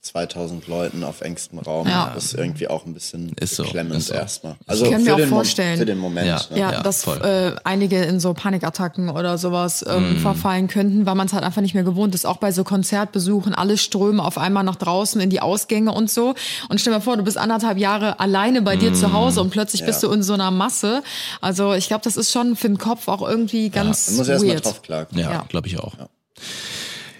2000 0.03 0.67
Leuten 0.67 1.03
auf 1.05 1.21
engstem 1.21 1.59
Raum 1.59 1.87
Ja. 1.87 2.13
ist 2.15 2.33
irgendwie 2.33 2.67
auch 2.67 2.85
ein 2.85 2.93
bisschen 2.93 3.31
Ist 3.39 3.55
so, 3.55 3.63
beklemmend 3.63 3.95
ist 3.95 4.07
so. 4.07 4.13
erstmal. 4.13 4.55
Also 4.67 4.89
kann 4.91 5.01
mir 5.01 5.13
auch 5.13 5.17
den 5.17 5.29
Mo- 5.29 5.37
vorstellen. 5.37 5.77
für 5.77 5.85
den 5.85 5.97
Moment. 5.97 6.27
Ja. 6.27 6.41
ne? 6.51 6.59
Ja, 6.59 6.71
Ja, 6.73 6.81
dass 6.83 7.07
äh, 7.07 7.53
einige 7.63 8.03
in 8.03 8.19
so 8.19 8.33
Panikattacken 8.33 9.09
oder 9.09 9.37
sowas 9.37 9.83
ähm, 9.87 10.17
verfallen 10.17 10.67
könnten, 10.67 11.05
weil 11.05 11.15
man 11.15 11.27
es 11.27 11.33
halt 11.33 11.45
einfach 11.45 11.61
nicht 11.61 11.73
mehr 11.73 11.83
gewohnt 11.85 12.13
ist. 12.15 12.25
Auch 12.25 12.35
bei 12.37 12.51
so 12.51 12.65
Konzertbesuchen, 12.65 13.55
alle 13.55 13.77
strömen 13.77 14.19
auf 14.19 14.37
einmal 14.37 14.65
nach 14.65 14.75
draußen 14.75 15.21
in 15.21 15.29
die 15.29 15.39
Ausgänge 15.39 15.93
und 15.93 16.11
so. 16.11 16.35
Und 16.67 16.81
stell 16.81 16.91
dir 16.91 16.99
mal 16.99 17.03
vor, 17.03 17.15
du 17.15 17.23
bist 17.23 17.37
anderthalb 17.37 17.77
Jahre 17.77 18.19
alleine 18.19 18.61
bei 18.61 18.75
dir 18.75 18.93
zu 18.93 19.13
Hause 19.13 19.39
und 19.41 19.51
plötzlich 19.51 19.85
bist 19.85 20.03
du 20.03 20.11
in 20.11 20.21
so 20.21 20.33
einer 20.33 20.51
Masse. 20.51 21.01
Also 21.39 21.73
ich 21.73 21.87
glaube, 21.87 22.03
das 22.03 22.17
ist 22.17 22.31
schon 22.31 22.57
für 22.57 22.67
den 22.67 22.77
Kopf 22.77 23.07
auch 23.07 23.21
irgendwie 23.27 23.69
ganz 23.69 24.09
Man 24.09 24.17
muss 24.17 24.27
erst 24.27 24.43
mal 24.45 24.51
weird. 24.51 24.65
drauf 24.65 24.81
klarkommen. 24.81 25.23
Ja, 25.23 25.31
Ja. 25.31 25.45
glaube 25.47 25.67
ich 25.67 25.79
auch. 25.79 25.93
Ja, 25.97 26.07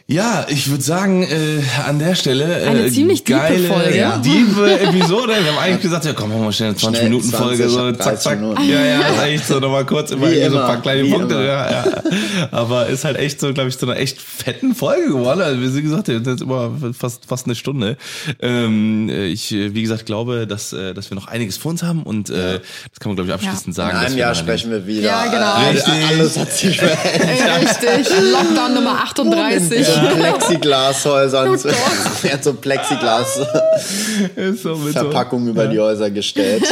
ich 0.08 0.70
würde 0.70 0.84
sagen, 0.84 1.24
äh, 1.24 1.62
an 1.88 1.98
der 1.98 2.16
Stelle 2.16 2.62
äh, 2.62 2.68
Eine 2.68 2.92
ziemlich 2.92 3.24
tiefe 3.24 3.40
geile, 3.40 3.68
Folge. 3.68 3.98
Ja, 3.98 4.18
tiefe 4.20 4.80
Episode. 4.80 5.34
Wir 5.42 5.52
haben 5.52 5.58
eigentlich 5.58 5.82
gesagt, 5.82 6.06
ja 6.06 6.14
komm, 6.14 6.30
machen 6.30 6.44
wir 6.44 6.52
schnell 6.52 6.70
eine 6.70 6.78
20 6.78 7.00
Schnell, 7.00 7.10
Minuten 7.10 7.32
Folge, 7.32 7.68
20, 7.68 7.72
so 7.72 7.92
zack, 7.94 8.04
30 8.04 8.20
zack. 8.20 8.40
Minuten. 8.42 8.70
Ja, 8.70 8.86
ja, 8.86 9.00
ist 9.00 9.24
echt 9.26 9.48
so 9.48 9.60
nochmal 9.60 9.86
kurz 9.86 10.12
immer, 10.12 10.28
irgendwie 10.28 10.42
so 10.42 10.46
ein 10.48 10.52
immer, 10.54 10.66
paar 10.66 10.82
kleine 10.82 11.10
Punkte. 11.10 11.34
immer. 11.36 11.44
Ja, 11.46 11.70
ja. 11.72 12.04
Aber 12.52 12.88
ist 12.88 13.06
halt 13.06 13.18
echt 13.18 13.40
so, 13.40 13.54
glaube 13.54 13.70
ich, 13.70 13.78
so 13.78 13.88
eine 13.90 13.96
echt 13.98 14.22
fetten 14.22 14.76
Folge 14.76 15.08
geworden. 15.08 15.42
Also 15.42 15.62
wie 15.62 15.68
Sie 15.70 15.82
gesagt, 15.82 16.10
haben, 16.10 16.24
das 16.24 16.36
ist 16.36 16.42
immer 16.42 16.72
fast 16.98 17.26
fast 17.26 17.46
eine 17.46 17.56
Stunde. 17.56 17.98
Ähm, 18.42 19.10
ich, 19.10 19.52
äh, 19.54 19.74
wie 19.74 19.82
gesagt, 19.82 20.06
glaube, 20.06 20.46
dass 20.48 20.74
äh, 20.74 20.94
dass 20.94 21.10
wir 21.10 21.16
noch 21.16 21.28
einiges 21.28 21.58
vor 21.58 21.72
uns 21.72 21.82
haben 21.82 22.04
und 22.04 22.30
äh, 22.30 22.60
das 22.90 23.00
kann 23.00 23.10
man 23.10 23.16
glaube 23.16 23.30
ich 23.30 23.34
abschließend 23.34 23.68
In 23.68 23.74
sagen. 23.74 23.94
dass 23.94 24.06
einem 24.08 24.16
wir 24.16 24.22
Jahr 24.22 24.36
sprechen 24.36 24.70
wir 24.70 24.86
wieder. 24.86 25.08
Ja, 25.08 25.26
genau. 25.26 25.62
Äh, 25.62 25.74
Richtig. 25.76 25.94
Alles 26.10 26.38
hat 26.38 26.52
sich 26.52 26.78
verändert. 26.78 27.62
Richtig. 27.62 28.14
Lockdown 28.32 28.74
Nummer 28.76 29.00
38. 29.04 29.93
Plexiglashäusern. 30.16 31.50
Oh 31.50 31.58
Gott. 31.58 31.74
Er 32.24 32.34
hat 32.34 32.44
so 32.44 32.54
Plexiglas-Verpackungen 32.54 35.46
so 35.48 35.52
über 35.52 35.68
die 35.68 35.78
Häuser 35.80 36.10
gestellt. 36.10 36.64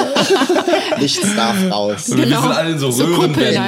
Nichts 0.99 1.35
darf 1.35 1.55
raus. 1.69 2.07
Und 2.09 2.17
Wir 2.19 2.25
Genau. 2.25 2.41
sind 2.41 2.51
alle 2.51 2.71
in 2.71 2.79
so, 2.79 2.89
So 2.91 3.03
Röhrenbänden. 3.05 3.63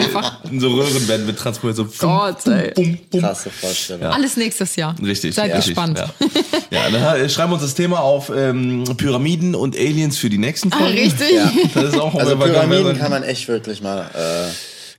In 0.50 0.60
so 0.62 0.70
Röhrenbänden 0.70 1.26
mit 1.28 1.38
transportiert 1.38 1.76
so 1.76 1.86
Gott, 2.08 2.48
ey. 2.48 2.72
bum, 2.74 2.98
bum. 3.12 3.20
Krasse 3.22 3.50
Vorstellung. 3.50 4.04
Alles 4.06 4.38
nächstes 4.38 4.76
Jahr. 4.78 4.96
Richtig. 5.04 5.36
Seid 5.36 5.50
ja, 5.50 5.58
gespannt. 5.58 6.00
Richtig, 6.00 6.42
ja, 6.72 6.88
ja 6.88 7.18
dann 7.18 7.30
schreiben 7.30 7.52
wir 7.52 7.56
uns 7.56 7.64
das 7.64 7.74
Thema 7.74 8.00
auf 8.00 8.32
ähm, 8.36 8.84
Pyramiden 8.98 9.56
und 9.56 9.76
Aliens 9.76 10.18
für 10.18 10.30
die 10.30 10.38
nächsten 10.38 10.72
Ah, 10.72 10.78
Folgen. 10.78 10.98
richtig. 10.98 11.32
Ja. 11.34 11.52
Das 11.74 11.84
ist 11.86 12.00
auch 12.00 12.16
Also 12.16 12.38
Pyramiden 12.38 12.98
kann 12.98 13.12
man 13.12 13.24
echt 13.24 13.48
wirklich 13.50 13.82
mal 13.82 14.06
äh, 14.14 14.48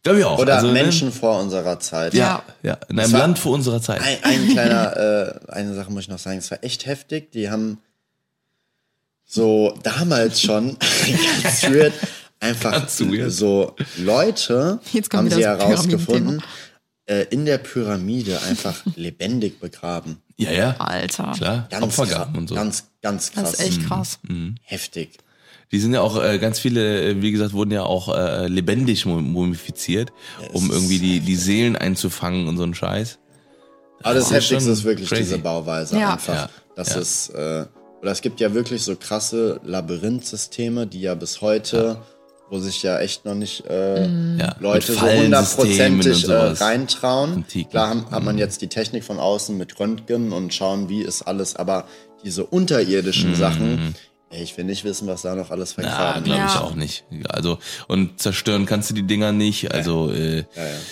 Glaube 0.05 0.19
ich 0.21 0.25
auch. 0.25 0.39
Oder 0.39 0.57
Also, 0.57 0.67
ne? 0.69 0.75
Menschen 0.75 1.11
vor 1.13 1.41
unserer 1.41 1.81
Zeit. 1.81 2.15
Ja, 2.15 2.43
ja. 2.63 2.79
In 2.89 3.01
einem 3.01 3.13
Land 3.13 3.39
vor 3.39 3.53
unserer 3.53 3.81
Zeit. 3.81 4.01
Ein, 4.03 4.19
ein 4.23 4.49
kleiner, 4.51 4.97
äh, 4.97 5.51
eine 5.51 5.75
Sache 5.75 5.91
muss 5.91 6.03
ich 6.05 6.09
noch 6.11 6.19
sagen, 6.19 6.39
es 6.39 6.51
war 6.51 6.63
echt 6.63 6.87
heftig. 6.87 7.33
Die 7.33 7.51
haben 7.51 7.79
so 9.25 9.77
damals 9.83 10.43
schon 10.43 10.77
ganz 11.43 11.63
weird 11.65 11.95
einfach 12.39 12.73
Ganz 12.73 13.01
weird. 13.01 13.33
so 13.33 13.75
Leute 13.97 14.79
haben 15.13 15.31
sie 15.31 15.43
herausgefunden, 15.43 16.43
äh, 17.07 17.25
in 17.31 17.47
der 17.47 17.57
Pyramide 17.59 18.43
einfach 18.43 18.83
lebendig 18.97 19.59
begraben. 19.59 20.23
Ja, 20.37 20.51
ja. 20.51 20.77
Alter. 20.79 21.33
Klar. 21.37 21.67
Ganz, 21.71 21.83
Opfergaben 21.85 22.37
und 22.37 22.49
so. 22.49 22.55
ganz, 22.55 22.85
ganz 23.01 23.33
krass. 23.33 23.53
Das 23.53 23.61
ist 23.61 23.67
echt 23.67 23.87
krass. 23.87 24.19
heftig. 24.63 25.19
Die 25.75 25.81
sind 25.81 25.93
ja 25.93 26.03
auch, 26.03 26.23
äh, 26.23 26.39
ganz 26.39 26.61
viele, 26.61 27.03
äh, 27.03 27.21
wie 27.21 27.33
gesagt, 27.33 27.53
wurden 27.53 27.73
ja 27.73 27.83
auch 27.83 28.15
äh, 28.17 28.47
lebendig 28.47 29.07
mum- 29.07 29.33
mumifiziert, 29.33 30.13
um 30.53 30.71
irgendwie 30.71 31.01
die, 31.01 31.19
die 31.19 31.35
Seelen 31.35 31.75
einzufangen 31.75 32.47
und 32.47 32.57
so 32.59 32.63
ein 32.63 32.75
Scheiß. 32.75 33.19
Aber 34.05 34.15
das 34.15 34.27
ist 34.27 34.33
Heftigste 34.35 34.71
ist 34.71 34.85
wirklich 34.85 35.09
crazy. 35.09 35.23
diese 35.25 35.39
Bauweise 35.39 35.99
Ja. 35.99 36.13
einfach. 36.13 36.35
Ja. 36.35 36.51
Das 36.77 36.95
Ja. 36.95 37.01
ist, 37.01 37.29
äh, 37.31 37.65
oder 38.03 38.13
es 38.13 38.21
gibt 38.21 38.39
ja 38.39 38.55
wirklich 38.55 38.83
so 38.83 38.95
krasse 38.95 39.61
Labyrinthsysteme, 39.65 40.87
die 40.87 41.01
ja 41.01 41.17
bis 41.17 41.41
heute, 41.41 41.97
wo 42.51 42.61
sich 42.61 42.83
ja 42.85 43.01
echt 43.01 43.25
noch 43.25 43.35
nicht 43.35 43.65
äh, 43.69 44.07
Ja. 44.37 44.55
Leute 44.61 44.93
so 44.93 45.01
hundertprozentig 45.01 46.25
und 46.29 46.31
äh, 46.31 46.37
reintrauen. 46.37 47.33
Antiken. 47.33 47.71
Klar 47.71 47.89
haben, 47.89 48.11
hat 48.13 48.23
man 48.23 48.39
jetzt 48.39 48.63
die 48.63 48.69
Technik 48.69 49.03
von 49.03 49.19
außen 49.19 49.57
mit 49.57 49.81
Röntgen 49.81 50.31
und 50.33 50.55
schauen, 50.55 50.89
wie 50.89 51.03
ist 51.03 51.23
alles, 51.23 51.57
aber 51.57 51.87
diese 52.25 52.45
unterirdischen 52.47 53.35
Sachen, 53.35 53.79
ey, 53.79 53.93
ich 54.43 54.57
will 54.57 54.65
nicht 54.65 54.85
wissen, 54.85 55.07
was 55.07 55.23
da 55.23 55.35
noch 55.35 55.51
alles 55.51 55.75
Ja, 55.77 55.83
vergraben 55.85 56.25
glaube 56.25 56.43
ich 56.47 56.55
Ja. 56.55 56.61
auch 56.61 56.75
nicht. 56.75 57.05
Also, 57.29 57.59
und 57.89 58.21
zerstören 58.21 58.67
kannst 58.67 58.91
du 58.91 58.95
die 58.95 59.03
Dinger 59.05 59.33
nicht. 59.33 59.73
Also, 59.73 60.11
äh, 60.11 60.45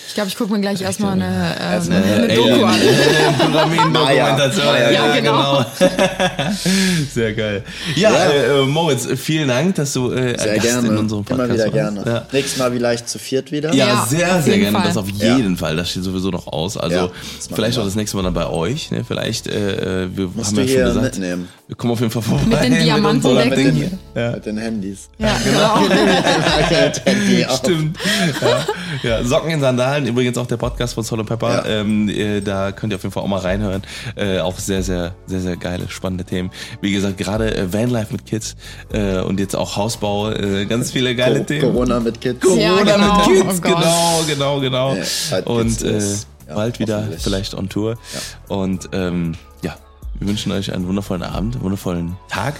Ich 0.07 0.13
glaube, 0.13 0.29
ich 0.29 0.35
gucke 0.37 0.51
mir 0.53 0.59
gleich 0.61 0.81
erstmal 0.81 1.13
eine, 1.13 1.25
äh, 1.25 1.59
eine, 1.63 2.03
eine 2.03 2.27
Doku 2.35 2.63
an. 2.65 2.75
Pyramidendokumentation. 3.39 4.65
Maya. 4.65 4.91
Ja, 4.91 5.15
genau. 5.19 5.65
Sehr 7.13 7.33
geil. 7.33 7.63
Ja, 7.95 8.11
Ja. 8.11 8.25
Äh, 8.31 8.61
äh, 8.61 8.65
Moritz, 8.65 9.07
vielen 9.19 9.47
Dank, 9.47 9.75
dass 9.75 9.93
du 9.93 10.11
äh, 10.11 10.37
Sehr 10.39 10.55
Gast 10.55 10.67
gerne. 10.67 10.87
in 10.89 10.97
unserem 10.97 11.23
Podcast 11.23 11.49
Immer 11.49 11.53
wieder 11.53 11.63
warst. 11.65 11.95
gerne. 11.95 12.03
Ja. 12.05 12.27
Nächstes 12.31 12.57
Mal 12.59 12.71
vielleicht 12.71 13.09
zu 13.09 13.19
viert 13.19 13.51
wieder. 13.51 13.73
Ja, 13.73 13.87
Ja, 13.87 14.05
sehr, 14.07 14.41
sehr 14.41 14.57
gerne. 14.57 14.77
Fall. 14.77 14.87
Das 14.87 14.97
auf 14.97 15.09
Ja. 15.17 15.37
jeden 15.37 15.57
Fall. 15.57 15.75
Das 15.75 15.89
steht 15.89 16.03
sowieso 16.03 16.29
noch 16.29 16.47
aus. 16.47 16.77
Also 16.77 16.95
Ja, 16.95 17.09
vielleicht 17.53 17.77
auch 17.77 17.85
das 17.85 17.95
nächste 17.95 18.17
Mal 18.17 18.23
dann 18.23 18.33
bei 18.33 18.47
euch. 18.47 18.91
Ne? 18.91 19.03
Vielleicht, 19.07 19.47
äh, 19.47 20.07
wir 20.15 20.27
Musst 20.27 20.47
haben 20.49 20.55
du 20.55 20.61
ja 20.61 20.67
hier 20.67 20.77
schon 20.85 20.95
gesagt, 20.95 21.17
mitnehmen. 21.19 21.49
Wir 21.73 21.77
kommen 21.77 21.93
auf 21.93 21.99
jeden 22.01 22.11
Fall 22.11 22.21
vorbei. 22.21 22.43
Mit 22.49 22.63
den 22.63 22.83
Diamanten 22.83 23.25
unserem 23.27 23.49
Mit 23.49 23.57
den, 23.57 23.99
mit 24.13 24.45
den 24.45 24.57
Handys. 24.59 25.09
Ja, 25.17 25.35
genau. 25.43 25.79
Handy 27.05 27.45
auf. 27.45 27.57
Stimmt. 27.57 27.97
Ja. 28.41 29.09
ja, 29.17 29.23
Socken 29.23 29.49
in 29.49 29.59
Sandalen, 29.59 30.05
übrigens 30.05 30.37
auch 30.37 30.45
der 30.45 30.57
Podcast 30.57 30.93
von 30.93 31.03
Solo 31.03 31.23
Pepper. 31.23 31.67
Ja. 31.67 31.81
Ähm, 31.81 32.09
äh, 32.09 32.41
da 32.41 32.71
könnt 32.71 32.93
ihr 32.93 32.97
auf 32.97 33.01
jeden 33.03 33.11
Fall 33.11 33.23
auch 33.23 33.27
mal 33.27 33.39
reinhören. 33.39 33.81
Äh, 34.15 34.39
auch 34.39 34.59
sehr, 34.59 34.83
sehr, 34.83 35.15
sehr, 35.25 35.39
sehr 35.39 35.57
geile, 35.57 35.89
spannende 35.89 36.25
Themen. 36.25 36.51
Wie 36.81 36.91
gesagt, 36.91 37.17
gerade 37.17 37.55
äh, 37.57 37.73
Vanlife 37.73 38.11
mit 38.11 38.27
Kids 38.27 38.55
äh, 38.91 39.19
und 39.21 39.39
jetzt 39.39 39.55
auch 39.55 39.75
Hausbau, 39.75 40.29
äh, 40.29 40.65
ganz 40.65 40.91
viele 40.91 41.15
geile 41.15 41.39
Co- 41.39 41.45
Themen. 41.45 41.61
Corona 41.73 41.99
mit 41.99 42.21
Kids. 42.21 42.39
Corona 42.39 42.61
Ja, 42.61 42.83
genau. 42.83 43.17
mit 43.29 43.35
Kids, 43.35 43.61
Oh 43.65 44.23
genau, 44.27 44.59
genau, 44.59 44.59
genau. 44.59 44.95
Ja, 44.95 45.39
und 45.45 45.81
äh. 45.81 45.99
Ja, 46.47 46.55
bald 46.55 46.77
wieder 46.77 47.07
vielleicht 47.19 47.55
on 47.55 47.69
Tour. 47.69 47.97
Und 48.49 48.89
ähm, 48.91 49.31
ja, 49.61 49.75
wir 50.23 50.29
wünschen 50.29 50.53
euch 50.53 50.71
einen 50.71 50.87
wundervollen 50.87 51.23
Abend, 51.23 51.61
wundervollen 51.61 52.15
Tag, 52.29 52.55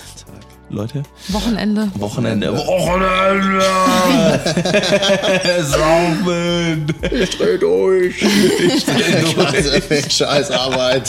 Leute. 0.70 1.04
Wochenende. 1.30 1.90
Wochenende. 1.96 2.58
Wochenende! 2.58 3.62
Saufen! 5.64 6.94
Ich 7.10 7.30
dreh 7.38 7.58
durch. 7.58 8.22
Ich 8.22 8.86
dreh 8.86 9.34
durch. 9.34 10.12
Scheiß 10.12 10.52
Arbeit. 10.52 11.08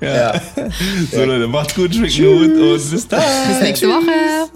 ja. 0.00 0.40
So 1.10 1.24
Leute, 1.24 1.46
macht's 1.46 1.74
gut, 1.74 1.94
schmeckt 1.94 2.16
gut 2.16 2.54
und 2.54 2.90
bis 2.90 3.06
dann. 3.08 3.22
Bis 3.48 3.60
nächste 3.60 3.88
Woche. 3.88 4.48